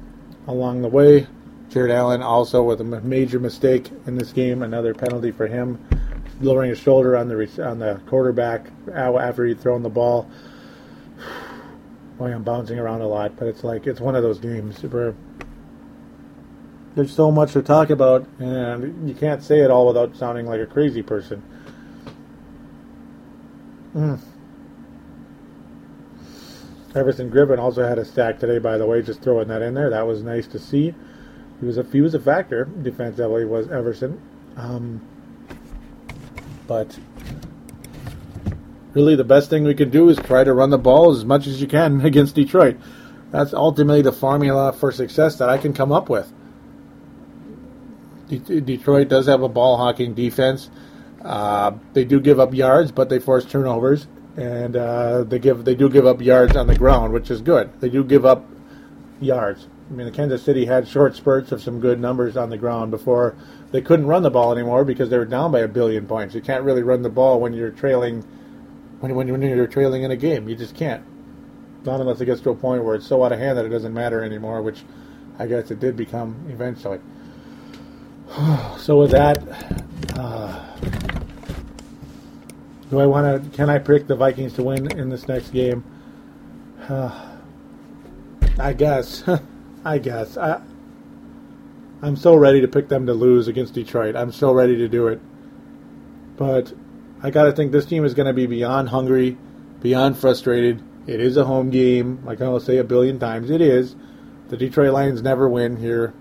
along 0.48 0.82
the 0.82 0.88
way. 0.88 1.26
Jared 1.70 1.92
Allen 1.92 2.22
also 2.22 2.64
with 2.64 2.82
a 2.82 2.84
major 2.84 3.40
mistake 3.40 3.90
in 4.06 4.16
this 4.16 4.32
game, 4.32 4.62
another 4.62 4.94
penalty 4.94 5.32
for 5.32 5.48
him, 5.48 5.84
lowering 6.42 6.70
his 6.70 6.80
shoulder 6.80 7.18
on 7.18 7.28
the 7.28 7.68
on 7.68 7.80
the 7.80 8.00
quarterback 8.08 8.68
after 8.94 9.46
he'd 9.46 9.60
thrown 9.60 9.84
the 9.84 9.90
ball. 9.90 10.30
Boy, 12.18 12.34
I'm 12.34 12.44
bouncing 12.44 12.80
around 12.80 13.02
a 13.02 13.08
lot, 13.08 13.36
but 13.38 13.48
it's 13.48 13.64
like 13.64 13.86
it's 13.86 14.00
one 14.00 14.16
of 14.16 14.24
those 14.24 14.40
games 14.40 14.82
where 14.84 15.14
there's 16.96 17.14
so 17.14 17.30
much 17.32 17.54
to 17.54 17.62
talk 17.62 17.92
about, 17.92 18.28
and 18.40 19.08
you 19.08 19.14
can't 19.14 19.44
say 19.44 19.60
it 19.60 19.70
all 19.70 19.86
without 19.86 20.16
sounding 20.16 20.48
like 20.48 20.60
a 20.60 20.66
crazy 20.66 21.04
person. 21.04 21.44
Mm. 23.96 24.20
Everson 26.96 27.30
Griffen 27.30 27.60
also 27.60 27.88
had 27.88 28.00
a 28.00 28.06
stack 28.06 28.40
today, 28.40 28.58
by 28.58 28.80
the 28.80 28.86
way. 28.88 29.04
Just 29.04 29.22
throwing 29.22 29.48
that 29.50 29.62
in 29.62 29.76
there, 29.76 29.92
that 29.92 30.08
was 30.08 30.24
nice 30.24 30.48
to 30.48 30.58
see. 30.58 30.96
He 31.60 31.66
was 31.66 31.78
a 31.78 31.84
he 31.84 32.02
was 32.02 32.16
a 32.16 32.20
factor 32.20 32.66
defensively. 32.66 33.46
Was 33.46 33.68
Everson, 33.70 34.20
um, 34.56 35.02
but 36.66 36.98
really 38.98 39.16
the 39.16 39.24
best 39.24 39.52
thing 39.52 39.64
we 39.64 39.76
can 39.76 39.92
do 39.92 40.10
is 40.10 40.18
try 40.18 40.44
to 40.44 40.52
run 40.52 40.72
the 40.72 40.78
ball 40.80 41.12
as 41.12 41.24
much 41.24 41.46
as 41.46 41.62
you 41.62 41.68
can 41.68 42.02
against 42.12 42.34
Detroit. 42.34 42.78
That's 43.32 43.54
ultimately 43.54 44.02
the 44.02 44.12
formula 44.12 44.74
for 44.74 44.92
success 44.92 45.38
that 45.38 45.50
I 45.50 45.60
can 45.60 45.74
come 45.74 45.92
up 45.92 46.10
with. 46.10 46.34
De- 48.28 48.60
Detroit 48.60 49.08
does 49.08 49.28
have 49.28 49.44
a 49.44 49.50
ball 49.50 49.78
hawking 49.78 50.16
defense. 50.16 50.72
Uh, 51.24 51.74
they 51.94 52.06
do 52.06 52.20
give 52.20 52.40
up 52.40 52.56
yards, 52.56 52.92
but 52.92 53.10
they 53.10 53.20
force 53.20 53.46
turnovers, 53.46 54.08
and 54.36 54.76
uh, 54.76 55.24
they 55.24 55.40
give 55.40 55.64
they 55.64 55.76
do 55.76 55.90
give 55.90 56.08
up 56.08 56.22
yards 56.22 56.56
on 56.56 56.66
the 56.68 56.76
ground, 56.76 57.14
which 57.14 57.30
is 57.30 57.42
good. 57.42 57.80
They 57.80 57.90
do 57.90 58.04
give 58.04 58.26
up 58.26 58.46
yards. 59.22 59.68
I 59.90 59.94
mean, 59.94 60.12
Kansas 60.12 60.44
City 60.44 60.66
had 60.66 60.88
short 60.88 61.16
spurts 61.16 61.52
of 61.52 61.62
some 61.62 61.80
good 61.80 62.00
numbers 62.00 62.36
on 62.36 62.50
the 62.50 62.58
ground 62.58 62.92
before 62.92 63.36
they 63.72 63.82
couldn't 63.82 64.08
run 64.08 64.24
the 64.24 64.32
ball 64.32 64.52
anymore 64.52 64.84
because 64.84 65.10
they 65.10 65.18
were 65.18 65.26
down 65.26 65.52
by 65.52 65.60
a 65.60 65.68
billion 65.68 66.08
points. 66.08 66.34
You 66.34 66.42
can't 66.42 66.64
really 66.64 66.84
run 66.84 67.04
the 67.04 67.10
ball 67.10 67.40
when 67.40 67.54
you're 67.54 67.72
trailing 67.72 68.26
when, 69.00 69.16
when, 69.16 69.32
when 69.32 69.42
you're 69.42 69.68
trailing 69.68 70.04
in 70.04 70.12
a 70.12 70.16
game. 70.16 70.48
You 70.50 70.56
just 70.56 70.76
can't. 70.76 71.04
Not 71.84 72.02
unless 72.02 72.20
it 72.20 72.26
gets 72.26 72.42
to 72.42 72.50
a 72.50 72.56
point 72.56 72.84
where 72.84 72.96
it's 72.96 73.08
so 73.08 73.24
out 73.24 73.32
of 73.32 73.40
hand 73.40 73.58
that 73.58 73.66
it 73.66 73.70
doesn't 73.70 73.94
matter 73.94 74.24
anymore, 74.24 74.62
which 74.62 74.84
I 75.40 75.48
guess 75.48 75.72
it 75.72 75.80
did 75.80 75.96
become 75.96 76.48
eventually. 76.50 77.00
so 78.78 79.00
with 79.00 79.12
that, 79.12 79.38
uh, 80.18 80.76
do 82.90 83.00
I 83.00 83.06
want 83.06 83.44
to? 83.44 83.58
Can 83.58 83.70
I 83.70 83.80
predict 83.80 84.08
the 84.08 84.16
Vikings 84.16 84.54
to 84.54 84.64
win 84.64 84.92
in 84.98 85.10
this 85.10 85.28
next 85.28 85.50
game? 85.50 85.84
Uh, 86.88 87.36
I 88.60 88.74
guess. 88.74 89.24
I 89.86 89.98
guess. 90.00 90.38
I, 90.38 90.62
I'm 92.02 92.16
so 92.16 92.36
ready 92.36 92.62
to 92.62 92.68
pick 92.68 92.90
them 92.90 93.06
to 93.06 93.14
lose 93.14 93.48
against 93.48 93.74
Detroit. 93.74 94.16
I'm 94.16 94.32
so 94.32 94.52
ready 94.52 94.76
to 94.78 94.88
do 94.88 95.08
it. 95.08 95.20
But 96.36 96.74
I 97.22 97.32
got 97.32 97.46
to 97.46 97.52
think 97.52 97.72
this 97.72 97.86
team 97.86 98.06
is 98.06 98.14
going 98.14 98.28
to 98.28 98.34
be 98.34 98.46
beyond 98.46 98.90
hungry, 98.90 99.38
beyond 99.82 100.18
frustrated. 100.18 100.84
It 101.08 101.20
is 101.20 101.38
a 101.38 101.46
home 101.46 101.70
game, 101.70 102.24
like 102.26 102.42
I 102.42 102.50
will 102.50 102.60
say 102.60 102.78
a 102.78 102.84
billion 102.84 103.20
times. 103.20 103.50
It 103.50 103.62
is. 103.62 103.96
The 104.50 104.58
Detroit 104.58 104.94
Lions 104.94 105.22
never 105.22 105.50
win 105.50 105.78
here. 105.78 106.14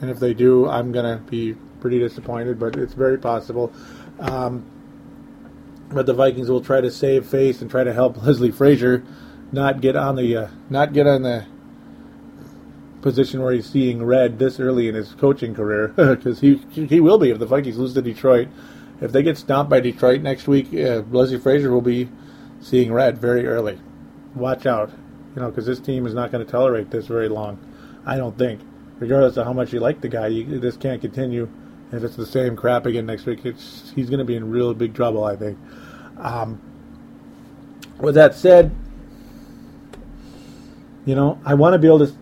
and 0.00 0.10
if 0.10 0.18
they 0.18 0.34
do, 0.34 0.68
I'm 0.68 0.90
gonna 0.90 1.22
be 1.30 1.54
pretty 1.80 1.98
disappointed. 1.98 2.58
But 2.58 2.76
it's 2.76 2.94
very 2.94 3.18
possible. 3.18 3.72
Um, 4.18 4.64
but 5.90 6.06
the 6.06 6.14
Vikings 6.14 6.48
will 6.50 6.62
try 6.62 6.80
to 6.80 6.90
save 6.90 7.26
face 7.26 7.60
and 7.60 7.70
try 7.70 7.84
to 7.84 7.92
help 7.92 8.22
Leslie 8.22 8.50
Frazier 8.50 9.04
not 9.52 9.80
get 9.80 9.96
on 9.96 10.16
the 10.16 10.36
uh, 10.36 10.48
not 10.70 10.92
get 10.92 11.06
on 11.06 11.22
the 11.22 11.46
position 13.02 13.42
where 13.42 13.52
he's 13.52 13.68
seeing 13.68 14.04
red 14.04 14.38
this 14.38 14.60
early 14.60 14.88
in 14.88 14.94
his 14.94 15.12
coaching 15.14 15.54
career 15.54 15.88
because 15.96 16.40
he 16.40 16.56
he 16.72 17.00
will 17.00 17.18
be 17.18 17.30
if 17.30 17.38
the 17.38 17.46
Vikings 17.46 17.78
lose 17.78 17.94
to 17.94 18.02
Detroit. 18.02 18.48
If 19.02 19.10
they 19.10 19.24
get 19.24 19.36
stomped 19.36 19.68
by 19.68 19.80
Detroit 19.80 20.22
next 20.22 20.46
week, 20.46 20.72
uh, 20.72 21.02
Leslie 21.10 21.40
Frazier 21.40 21.72
will 21.72 21.80
be 21.80 22.08
seeing 22.60 22.92
red 22.92 23.18
very 23.18 23.48
early. 23.48 23.80
Watch 24.36 24.64
out, 24.64 24.90
you 25.34 25.42
know, 25.42 25.50
because 25.50 25.66
this 25.66 25.80
team 25.80 26.06
is 26.06 26.14
not 26.14 26.30
going 26.30 26.46
to 26.46 26.50
tolerate 26.50 26.92
this 26.92 27.08
very 27.08 27.28
long. 27.28 27.58
I 28.06 28.16
don't 28.16 28.38
think, 28.38 28.60
regardless 29.00 29.36
of 29.36 29.44
how 29.44 29.52
much 29.52 29.72
you 29.72 29.80
like 29.80 30.02
the 30.02 30.08
guy, 30.08 30.28
you, 30.28 30.60
this 30.60 30.76
can't 30.76 31.00
continue. 31.00 31.50
If 31.90 32.04
it's 32.04 32.14
the 32.14 32.24
same 32.24 32.54
crap 32.54 32.86
again 32.86 33.04
next 33.04 33.26
week, 33.26 33.44
it's 33.44 33.92
he's 33.94 34.08
going 34.08 34.20
to 34.20 34.24
be 34.24 34.36
in 34.36 34.48
real 34.48 34.72
big 34.72 34.94
trouble. 34.94 35.24
I 35.24 35.34
think. 35.34 35.58
Um, 36.16 36.62
with 37.98 38.14
that 38.14 38.36
said, 38.36 38.70
you 41.04 41.16
know, 41.16 41.40
I 41.44 41.54
want 41.54 41.74
to 41.74 41.78
be 41.78 41.88
able 41.88 42.06
to. 42.06 42.14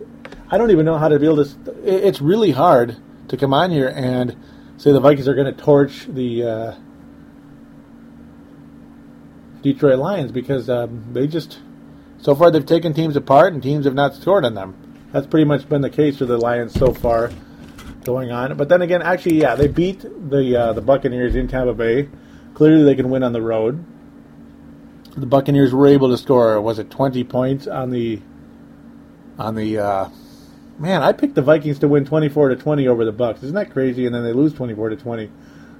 I 0.49 0.57
don't 0.57 0.71
even 0.71 0.85
know 0.85 0.97
how 0.97 1.09
to 1.09 1.19
be 1.19 1.27
able 1.27 1.45
to. 1.45 1.73
It's 1.85 2.21
really 2.21 2.51
hard 2.51 2.97
to 3.27 3.37
come 3.37 3.53
on 3.53 3.69
here 3.69 3.87
and 3.87 4.35
say 4.81 4.91
the 4.91 4.99
Vikings 4.99 5.27
are 5.27 5.35
going 5.35 5.53
to 5.53 5.61
torch 5.61 6.07
the 6.07 6.43
uh, 6.43 6.75
Detroit 9.61 9.99
Lions 9.99 10.31
because 10.31 10.71
um, 10.71 11.05
they 11.13 11.27
just 11.27 11.59
so 12.17 12.33
far 12.33 12.49
they've 12.49 12.65
taken 12.65 12.91
teams 12.91 13.15
apart 13.15 13.53
and 13.53 13.61
teams 13.61 13.85
have 13.85 13.93
not 13.93 14.15
scored 14.15 14.43
on 14.43 14.55
them. 14.55 14.75
That's 15.11 15.27
pretty 15.27 15.45
much 15.45 15.69
been 15.69 15.81
the 15.81 15.89
case 15.91 16.17
for 16.17 16.25
the 16.25 16.37
Lions 16.37 16.73
so 16.73 16.95
far 16.95 17.29
going 18.05 18.31
on. 18.31 18.57
But 18.57 18.69
then 18.69 18.81
again, 18.81 19.03
actually, 19.03 19.39
yeah, 19.41 19.53
they 19.53 19.67
beat 19.67 20.01
the 20.01 20.59
uh, 20.59 20.73
the 20.73 20.81
Buccaneers 20.81 21.35
in 21.35 21.47
Tampa 21.47 21.75
Bay. 21.75 22.09
Clearly, 22.55 22.83
they 22.83 22.95
can 22.95 23.11
win 23.11 23.21
on 23.21 23.33
the 23.33 23.41
road. 23.41 23.85
The 25.15 25.27
Buccaneers 25.27 25.75
were 25.75 25.85
able 25.85 26.09
to 26.09 26.17
score 26.17 26.59
was 26.59 26.79
it 26.79 26.89
twenty 26.89 27.23
points 27.23 27.67
on 27.67 27.91
the 27.91 28.19
on 29.37 29.53
the 29.53 29.77
uh, 29.77 30.09
man. 30.81 31.03
I 31.03 31.13
picked 31.13 31.35
the 31.35 31.41
Vikings 31.41 31.79
to 31.79 31.87
win 31.87 32.05
twenty 32.05 32.27
four 32.27 32.49
to 32.49 32.55
twenty 32.55 32.87
over 32.87 33.05
the 33.05 33.11
Bucks. 33.11 33.43
Isn't 33.43 33.55
that 33.55 33.71
crazy? 33.71 34.05
And 34.05 34.13
then 34.13 34.23
they 34.23 34.33
lose 34.33 34.53
twenty 34.53 34.73
four 34.73 34.89
to 34.89 34.95
twenty. 34.95 35.29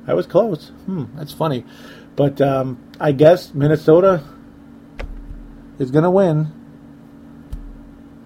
I 0.07 0.13
was 0.13 0.25
close. 0.25 0.69
Hmm, 0.85 1.05
that's 1.15 1.33
funny. 1.33 1.65
But 2.15 2.41
um, 2.41 2.79
I 2.99 3.11
guess 3.11 3.53
Minnesota 3.53 4.23
is 5.79 5.91
going 5.91 6.03
to 6.03 6.09
win 6.09 6.51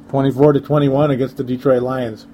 24 0.09 0.53
to 0.53 0.61
21 0.61 1.11
against 1.11 1.37
the 1.37 1.43
Detroit 1.43 1.81
Lions. 1.81 2.27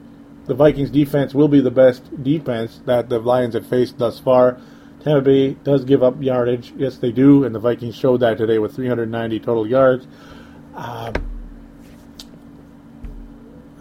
The 0.46 0.54
Vikings 0.54 0.90
defense 0.90 1.34
will 1.34 1.48
be 1.48 1.62
the 1.62 1.72
best 1.72 2.24
defense 2.24 2.82
that 2.86 3.10
the 3.10 3.20
Lions 3.20 3.54
have 3.54 3.66
faced 3.66 3.98
thus 3.98 4.20
far. 4.20 4.60
Tampa 5.04 5.22
Bay 5.22 5.54
does 5.54 5.84
give 5.84 6.04
up 6.04 6.22
yardage. 6.22 6.74
Yes, 6.78 6.98
they 6.98 7.12
do, 7.12 7.44
and 7.44 7.56
the 7.56 7.60
Vikings 7.60 7.96
showed 7.96 8.20
that 8.20 8.38
today 8.38 8.60
with 8.60 8.76
390 8.76 9.40
total 9.40 9.68
yards. 9.68 10.08
Um, 10.76 11.14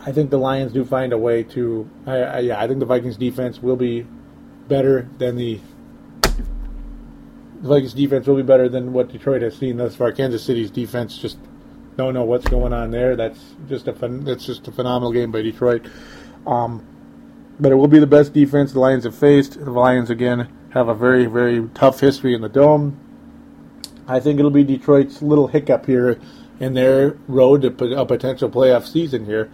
I 0.05 0.12
think 0.12 0.30
the 0.30 0.38
Lions 0.38 0.72
do 0.72 0.84
find 0.84 1.12
a 1.12 1.18
way 1.18 1.42
to. 1.44 1.88
I, 2.07 2.16
I, 2.16 2.38
yeah, 2.40 2.61
I 2.61 2.66
think 2.66 2.80
the 2.80 2.86
Vikings 2.86 3.16
defense 3.16 3.61
will 3.61 3.76
be 3.76 4.07
better 4.68 5.09
than 5.18 5.36
the 5.36 5.61
the 6.22 7.68
Vikings 7.68 7.92
defense 7.92 8.26
will 8.26 8.36
be 8.36 8.42
better 8.42 8.68
than 8.68 8.92
what 8.92 9.09
Detroit 9.09 9.42
has 9.42 9.57
seen 9.57 9.76
thus 9.76 9.94
far. 9.94 10.12
Kansas 10.12 10.42
City's 10.42 10.70
defense 10.70 11.18
just 11.18 11.38
don't 11.96 12.14
know 12.14 12.24
what's 12.24 12.48
going 12.48 12.72
on 12.72 12.90
there. 12.90 13.14
That's 13.14 13.38
just 13.68 13.88
a 13.88 13.92
that's 13.92 14.46
just 14.46 14.66
a 14.68 14.72
phenomenal 14.72 15.12
game 15.12 15.30
by 15.30 15.42
Detroit. 15.42 15.86
Um, 16.46 16.86
but 17.59 17.70
it 17.70 17.74
will 17.74 17.88
be 17.88 17.98
the 17.98 18.07
best 18.07 18.32
defense 18.32 18.72
the 18.72 18.80
Lions 18.80 19.05
have 19.05 19.14
faced. 19.14 19.62
The 19.62 19.70
Lions 19.70 20.09
again 20.09 20.48
have 20.70 20.88
a 20.88 20.94
very 20.94 21.26
very 21.26 21.68
tough 21.74 22.01
history 22.01 22.34
in 22.34 22.40
the 22.40 22.48
dome. 22.48 22.98
I 24.09 24.18
think 24.18 24.38
it'll 24.38 24.51
be 24.51 24.64
Detroit's 24.64 25.20
little 25.20 25.48
hiccup 25.48 25.84
here 25.84 26.18
in 26.59 26.72
their 26.74 27.18
road 27.28 27.62
to 27.62 27.98
a 27.98 28.07
potential 28.07 28.48
playoff 28.48 28.86
season 28.86 29.26
here. 29.26 29.51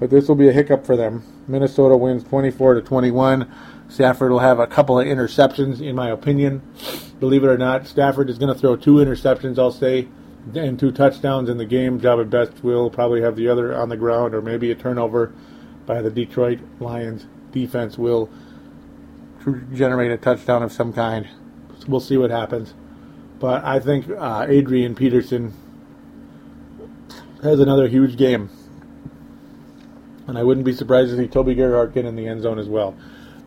But 0.00 0.08
this 0.08 0.28
will 0.28 0.34
be 0.34 0.48
a 0.48 0.52
hiccup 0.52 0.86
for 0.86 0.96
them. 0.96 1.22
Minnesota 1.46 1.94
wins 1.94 2.24
24 2.24 2.74
to 2.74 2.80
21. 2.80 3.52
Stafford 3.90 4.32
will 4.32 4.38
have 4.38 4.58
a 4.58 4.66
couple 4.66 4.98
of 4.98 5.06
interceptions, 5.06 5.82
in 5.82 5.94
my 5.94 6.08
opinion. 6.08 6.62
Believe 7.20 7.44
it 7.44 7.48
or 7.48 7.58
not, 7.58 7.86
Stafford 7.86 8.30
is 8.30 8.38
going 8.38 8.52
to 8.52 8.58
throw 8.58 8.76
two 8.76 8.94
interceptions, 8.94 9.58
I'll 9.58 9.70
say, 9.70 10.08
and 10.54 10.80
two 10.80 10.90
touchdowns 10.90 11.50
in 11.50 11.58
the 11.58 11.66
game. 11.66 12.00
Jahvid 12.00 12.30
Best 12.30 12.64
will 12.64 12.88
probably 12.88 13.20
have 13.20 13.36
the 13.36 13.48
other 13.48 13.76
on 13.76 13.90
the 13.90 13.96
ground, 13.98 14.34
or 14.34 14.40
maybe 14.40 14.70
a 14.70 14.74
turnover 14.74 15.34
by 15.84 16.00
the 16.00 16.10
Detroit 16.10 16.60
Lions 16.78 17.26
defense 17.52 17.98
will 17.98 18.30
generate 19.74 20.10
a 20.12 20.16
touchdown 20.16 20.62
of 20.62 20.72
some 20.72 20.94
kind. 20.94 21.28
We'll 21.86 22.00
see 22.00 22.16
what 22.16 22.30
happens. 22.30 22.72
But 23.38 23.64
I 23.64 23.80
think 23.80 24.08
uh, 24.08 24.46
Adrian 24.48 24.94
Peterson 24.94 25.52
has 27.42 27.60
another 27.60 27.86
huge 27.86 28.16
game. 28.16 28.48
And 30.30 30.38
I 30.38 30.44
wouldn't 30.44 30.64
be 30.64 30.72
surprised 30.72 31.10
to 31.10 31.16
see 31.16 31.26
Toby 31.26 31.56
Gerhart 31.56 31.92
get 31.92 32.04
in 32.04 32.14
the 32.14 32.28
end 32.28 32.42
zone 32.42 32.60
as 32.60 32.68
well. 32.68 32.96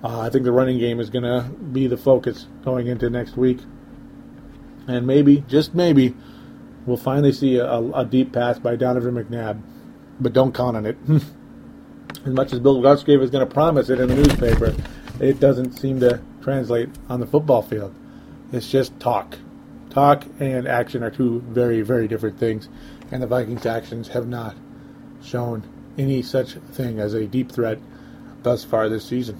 Uh, 0.03 0.19
I 0.19 0.29
think 0.29 0.43
the 0.43 0.51
running 0.51 0.79
game 0.79 0.99
is 0.99 1.09
going 1.09 1.23
to 1.23 1.49
be 1.49 1.87
the 1.87 1.95
focus 1.95 2.45
going 2.65 2.87
into 2.87 3.09
next 3.09 3.37
week. 3.37 3.59
And 4.85 5.07
maybe, 5.07 5.45
just 5.47 5.73
maybe, 5.73 6.13
we'll 6.85 6.97
finally 6.97 7.31
see 7.31 7.55
a, 7.55 7.73
a 7.73 8.03
deep 8.03 8.33
pass 8.33 8.59
by 8.59 8.75
Donovan 8.75 9.15
McNabb. 9.15 9.61
But 10.19 10.33
don't 10.33 10.53
count 10.53 10.75
on 10.75 10.85
it. 10.85 10.97
as 11.07 12.33
much 12.33 12.51
as 12.51 12.59
Bill 12.59 12.81
Musgrave 12.81 13.21
is 13.21 13.29
going 13.29 13.47
to 13.47 13.53
promise 13.53 13.89
it 13.89 14.01
in 14.01 14.09
the 14.09 14.15
newspaper, 14.15 14.75
it 15.21 15.39
doesn't 15.39 15.71
seem 15.79 16.01
to 16.01 16.21
translate 16.41 16.89
on 17.07 17.21
the 17.21 17.25
football 17.25 17.61
field. 17.61 17.95
It's 18.51 18.69
just 18.69 18.99
talk. 18.99 19.37
Talk 19.89 20.25
and 20.41 20.67
action 20.67 21.01
are 21.01 21.11
two 21.11 21.39
very, 21.47 21.81
very 21.81 22.09
different 22.09 22.37
things. 22.37 22.67
And 23.09 23.23
the 23.23 23.27
Vikings' 23.27 23.65
actions 23.65 24.09
have 24.09 24.27
not 24.27 24.57
shown 25.21 25.63
any 25.97 26.21
such 26.21 26.53
thing 26.53 26.99
as 26.99 27.13
a 27.13 27.25
deep 27.25 27.51
threat 27.51 27.79
thus 28.43 28.63
far 28.63 28.89
this 28.89 29.05
season. 29.05 29.39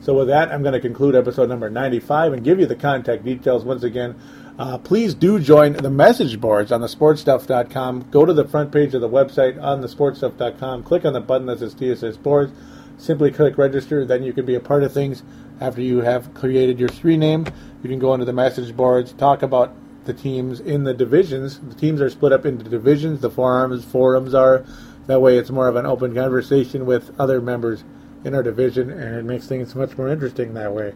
So 0.00 0.14
with 0.14 0.28
that, 0.28 0.52
I'm 0.52 0.62
going 0.62 0.74
to 0.74 0.80
conclude 0.80 1.16
episode 1.16 1.48
number 1.48 1.68
95 1.68 2.34
and 2.34 2.44
give 2.44 2.60
you 2.60 2.66
the 2.66 2.76
contact 2.76 3.24
details 3.24 3.64
once 3.64 3.82
again. 3.82 4.14
Uh, 4.58 4.78
please 4.78 5.14
do 5.14 5.38
join 5.38 5.74
the 5.74 5.90
message 5.90 6.40
boards 6.40 6.72
on 6.72 6.80
the 6.80 6.86
sportstuff.com. 6.86 8.10
Go 8.10 8.24
to 8.24 8.32
the 8.32 8.46
front 8.46 8.72
page 8.72 8.94
of 8.94 9.00
the 9.00 9.08
website 9.08 9.60
on 9.62 9.80
the 9.80 9.88
sportstuff.com. 9.88 10.84
Click 10.84 11.04
on 11.04 11.12
the 11.12 11.20
button 11.20 11.46
that 11.46 11.58
says 11.58 11.74
TSS 11.74 12.16
boards. 12.16 12.52
Simply 12.98 13.30
click 13.30 13.58
register. 13.58 14.06
Then 14.06 14.22
you 14.22 14.32
can 14.32 14.46
be 14.46 14.54
a 14.54 14.60
part 14.60 14.82
of 14.82 14.92
things 14.92 15.22
after 15.60 15.82
you 15.82 16.00
have 16.00 16.32
created 16.34 16.78
your 16.78 16.88
screen 16.88 17.20
name. 17.20 17.44
You 17.82 17.90
can 17.90 17.98
go 17.98 18.14
into 18.14 18.24
the 18.24 18.32
message 18.32 18.74
boards, 18.74 19.12
talk 19.12 19.42
about 19.42 19.74
the 20.04 20.14
teams 20.14 20.60
in 20.60 20.84
the 20.84 20.94
divisions. 20.94 21.58
The 21.58 21.74
teams 21.74 22.00
are 22.00 22.08
split 22.08 22.32
up 22.32 22.46
into 22.46 22.64
divisions. 22.64 23.20
The 23.20 23.30
forums 23.30 23.84
forums 23.84 24.34
are. 24.34 24.64
That 25.06 25.20
way, 25.20 25.38
it's 25.38 25.50
more 25.50 25.68
of 25.68 25.76
an 25.76 25.86
open 25.86 26.14
conversation 26.14 26.84
with 26.84 27.18
other 27.18 27.40
members 27.40 27.84
in 28.24 28.34
our 28.34 28.42
division, 28.42 28.90
and 28.90 29.14
it 29.16 29.24
makes 29.24 29.46
things 29.46 29.74
much 29.74 29.96
more 29.96 30.08
interesting 30.08 30.54
that 30.54 30.72
way. 30.72 30.94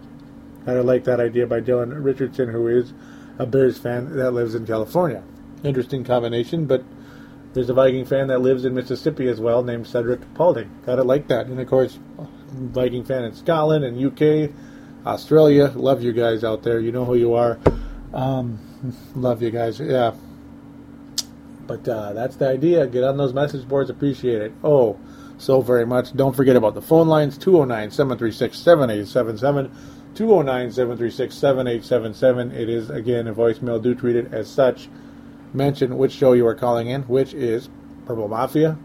I 0.67 0.73
like 0.73 1.05
that 1.05 1.21
idea 1.21 1.47
by 1.47 1.61
Dylan 1.61 2.05
Richardson, 2.05 2.49
who 2.49 2.67
is 2.69 2.93
a 3.39 3.47
Bears 3.47 3.79
fan 3.79 4.17
that 4.17 4.33
lives 4.33 4.55
in 4.55 4.67
California. 4.67 5.23
Interesting 5.63 6.05
combination, 6.05 6.67
but 6.67 6.85
there's 7.53 7.71
a 7.71 7.75
Viking 7.75 8.05
fan 8.05 8.29
that 8.29 8.41
lives 8.41 8.65
in 8.65 8.75
Mississippi 8.75 9.29
as 9.29 9.41
well, 9.41 9.63
named 9.63 9.87
Cedric 9.87 10.21
Paulding. 10.35 10.71
Gotta 10.85 11.03
like 11.03 11.29
that. 11.29 11.47
And 11.47 11.59
of 11.61 11.69
course, 11.69 11.99
Viking 12.53 13.05
fan 13.05 13.25
in 13.25 13.35
Scotland 13.35 13.85
and 13.85 13.99
UK, 13.99 14.51
Australia. 15.07 15.73
Love 15.75 16.03
you 16.03 16.13
guys 16.13 16.45
out 16.45 16.63
there. 16.63 16.81
You 16.81 16.93
know 16.93 17.05
who 17.05 17.15
you 17.15 17.35
are. 17.35 17.59
Um, 18.13 18.59
love 19.15 19.43
you 19.43 19.51
guys. 19.51 19.81
Yeah. 19.81 20.15
But 21.71 21.89
uh, 21.89 22.13
that's 22.15 22.35
the 22.35 22.49
idea. 22.49 22.85
Get 22.89 23.05
on 23.05 23.17
those 23.17 23.33
message 23.33 23.69
boards. 23.69 23.91
Appreciate 23.91 24.43
it. 24.43 24.53
Oh, 24.65 24.99
so 25.39 25.61
very 25.61 25.87
much. 25.87 26.13
Don't 26.17 26.35
forget 26.35 26.57
about 26.57 26.75
the 26.75 26.83
phone 26.83 27.07
lines 27.07 27.39
209 27.39 27.93
736 27.93 28.59
7877. 28.59 29.71
209 30.17 30.73
736 30.73 31.33
7877. 31.33 32.51
It 32.51 32.69
is, 32.69 32.91
again, 32.91 33.29
a 33.29 33.33
voicemail. 33.33 33.81
Do 33.81 33.95
treat 33.95 34.17
it 34.17 34.35
as 34.35 34.51
such. 34.51 34.89
Mention 35.55 35.97
which 35.97 36.11
show 36.11 36.33
you 36.33 36.45
are 36.45 36.57
calling 36.57 36.89
in, 36.89 37.03
which 37.03 37.35
is 37.35 37.69
Purple 38.05 38.27
Mafia. 38.27 38.77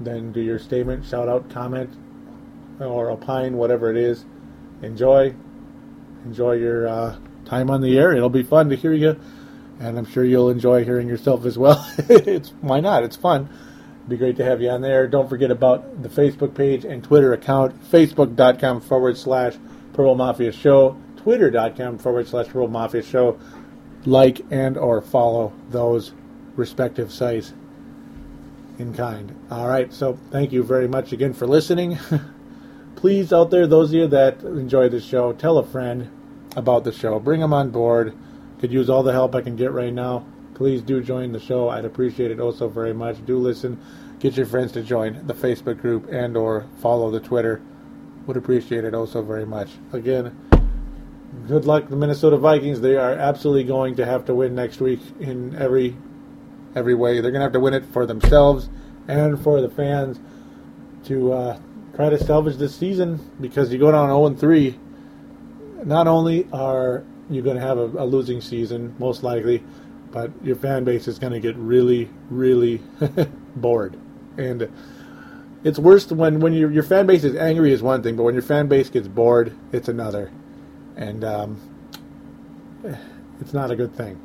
Then 0.00 0.32
do 0.32 0.42
your 0.42 0.58
statement, 0.58 1.06
shout 1.06 1.30
out, 1.30 1.48
comment, 1.48 1.96
or 2.78 3.10
opine, 3.10 3.56
whatever 3.56 3.90
it 3.90 3.96
is. 3.96 4.26
Enjoy. 4.82 5.34
Enjoy 6.26 6.52
your 6.52 6.86
uh, 6.86 7.16
time 7.46 7.70
on 7.70 7.80
the 7.80 7.98
air. 7.98 8.12
It'll 8.12 8.28
be 8.28 8.42
fun 8.42 8.68
to 8.68 8.76
hear 8.76 8.92
you, 8.92 9.18
and 9.80 9.98
I'm 9.98 10.06
sure 10.06 10.24
you'll 10.24 10.50
enjoy 10.50 10.84
hearing 10.84 11.08
yourself 11.08 11.44
as 11.44 11.58
well. 11.58 11.84
it's 12.08 12.50
Why 12.60 12.78
not? 12.78 13.02
It's 13.02 13.16
fun 13.16 13.48
be 14.10 14.16
great 14.16 14.36
to 14.36 14.44
have 14.44 14.60
you 14.60 14.68
on 14.68 14.80
there. 14.80 15.06
Don't 15.06 15.28
forget 15.28 15.52
about 15.52 16.02
the 16.02 16.08
Facebook 16.08 16.54
page 16.54 16.84
and 16.84 17.02
Twitter 17.02 17.32
account, 17.32 17.80
facebook.com 17.90 18.80
forward 18.80 19.16
slash 19.16 19.54
Purple 19.92 20.16
Mafia 20.16 20.50
Show, 20.50 20.96
twitter.com 21.16 21.98
forward 21.98 22.26
slash 22.26 22.46
Purple 22.46 22.68
Mafia 22.68 23.02
Show. 23.02 23.38
Like 24.04 24.40
and 24.50 24.76
or 24.76 25.00
follow 25.00 25.52
those 25.68 26.12
respective 26.56 27.12
sites. 27.12 27.52
in 28.78 28.94
kind. 28.94 29.34
All 29.50 29.68
right, 29.68 29.92
so 29.92 30.18
thank 30.30 30.52
you 30.52 30.64
very 30.64 30.88
much 30.88 31.12
again 31.12 31.34
for 31.34 31.46
listening. 31.46 31.98
Please, 32.96 33.32
out 33.32 33.50
there, 33.50 33.66
those 33.66 33.90
of 33.90 33.94
you 33.94 34.06
that 34.08 34.42
enjoy 34.42 34.88
the 34.88 35.00
show, 35.00 35.32
tell 35.34 35.58
a 35.58 35.66
friend 35.66 36.10
about 36.56 36.84
the 36.84 36.92
show. 36.92 37.20
Bring 37.20 37.40
them 37.40 37.52
on 37.52 37.70
board. 37.70 38.16
Could 38.60 38.72
use 38.72 38.90
all 38.90 39.02
the 39.02 39.12
help 39.12 39.34
I 39.34 39.40
can 39.40 39.56
get 39.56 39.72
right 39.72 39.92
now. 39.92 40.26
Please 40.54 40.82
do 40.82 41.02
join 41.02 41.32
the 41.32 41.40
show. 41.40 41.70
I'd 41.70 41.86
appreciate 41.86 42.30
it 42.30 42.38
also 42.38 42.68
very 42.68 42.92
much. 42.92 43.24
Do 43.24 43.38
listen. 43.38 43.80
Get 44.18 44.36
your 44.36 44.44
friends 44.44 44.72
to 44.72 44.82
join 44.82 45.26
the 45.26 45.32
Facebook 45.32 45.80
group 45.80 46.08
and 46.12 46.36
or 46.36 46.66
follow 46.82 47.10
the 47.10 47.20
Twitter. 47.20 47.62
Would 48.26 48.36
appreciate 48.36 48.84
it 48.84 48.94
also 48.94 49.22
very 49.22 49.46
much. 49.46 49.70
Again, 49.94 50.36
good 51.48 51.64
luck 51.64 51.88
the 51.88 51.96
Minnesota 51.96 52.36
Vikings. 52.36 52.82
They 52.82 52.96
are 52.96 53.14
absolutely 53.14 53.64
going 53.64 53.96
to 53.96 54.04
have 54.04 54.26
to 54.26 54.34
win 54.34 54.54
next 54.54 54.80
week 54.80 55.00
in 55.18 55.56
every 55.56 55.96
every 56.74 56.94
way. 56.94 57.22
They're 57.22 57.30
going 57.30 57.40
to 57.40 57.46
have 57.46 57.52
to 57.52 57.60
win 57.60 57.72
it 57.72 57.86
for 57.86 58.04
themselves 58.04 58.68
and 59.08 59.42
for 59.42 59.62
the 59.62 59.70
fans 59.70 60.20
to 61.04 61.32
uh, 61.32 61.60
try 61.94 62.10
to 62.10 62.18
salvage 62.22 62.56
this 62.56 62.74
season 62.74 63.18
because 63.40 63.72
you 63.72 63.78
go 63.78 63.90
down 63.90 64.08
0 64.08 64.34
3. 64.34 64.78
Not 65.84 66.06
only 66.06 66.46
are 66.52 67.04
you 67.30 67.42
going 67.42 67.56
to 67.56 67.62
have 67.62 67.78
a, 67.78 67.84
a 67.84 68.04
losing 68.04 68.40
season, 68.40 68.94
most 68.98 69.22
likely, 69.22 69.62
but 70.10 70.30
your 70.42 70.56
fan 70.56 70.84
base 70.84 71.06
is 71.08 71.18
going 71.18 71.32
to 71.32 71.40
get 71.40 71.56
really, 71.56 72.10
really 72.28 72.78
bored. 73.56 73.98
And 74.36 74.70
it's 75.62 75.78
worse 75.78 76.10
when 76.10 76.40
when 76.40 76.52
your 76.52 76.70
your 76.70 76.82
fan 76.82 77.06
base 77.06 77.24
is 77.24 77.36
angry 77.36 77.72
is 77.72 77.82
one 77.82 78.02
thing, 78.02 78.16
but 78.16 78.24
when 78.24 78.34
your 78.34 78.42
fan 78.42 78.68
base 78.68 78.90
gets 78.90 79.08
bored, 79.08 79.56
it's 79.72 79.88
another. 79.88 80.30
And 80.96 81.24
um, 81.24 81.60
it's 83.40 83.52
not 83.52 83.70
a 83.70 83.76
good 83.76 83.94
thing. 83.94 84.20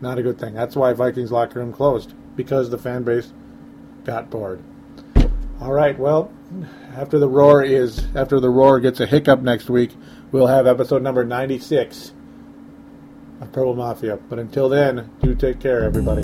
Not 0.00 0.18
a 0.18 0.22
good 0.22 0.38
thing. 0.38 0.54
That's 0.54 0.76
why 0.76 0.92
Vikings 0.92 1.32
locker 1.32 1.58
room 1.58 1.72
closed 1.72 2.14
because 2.36 2.70
the 2.70 2.78
fan 2.78 3.02
base 3.02 3.32
got 4.04 4.30
bored. 4.30 4.62
All 5.60 5.72
right. 5.72 5.98
Well, 5.98 6.32
after 6.94 7.18
the 7.18 7.28
roar 7.28 7.62
is 7.62 8.06
after 8.14 8.40
the 8.40 8.50
roar 8.50 8.80
gets 8.80 9.00
a 9.00 9.06
hiccup 9.06 9.40
next 9.40 9.70
week, 9.70 9.94
we'll 10.32 10.46
have 10.46 10.66
episode 10.66 11.02
number 11.02 11.24
ninety 11.24 11.58
six 11.58 12.12
of 13.40 13.52
Purple 13.52 13.74
Mafia. 13.74 14.18
But 14.28 14.38
until 14.38 14.68
then, 14.68 15.10
do 15.22 15.34
take 15.34 15.60
care, 15.60 15.82
everybody. 15.82 16.22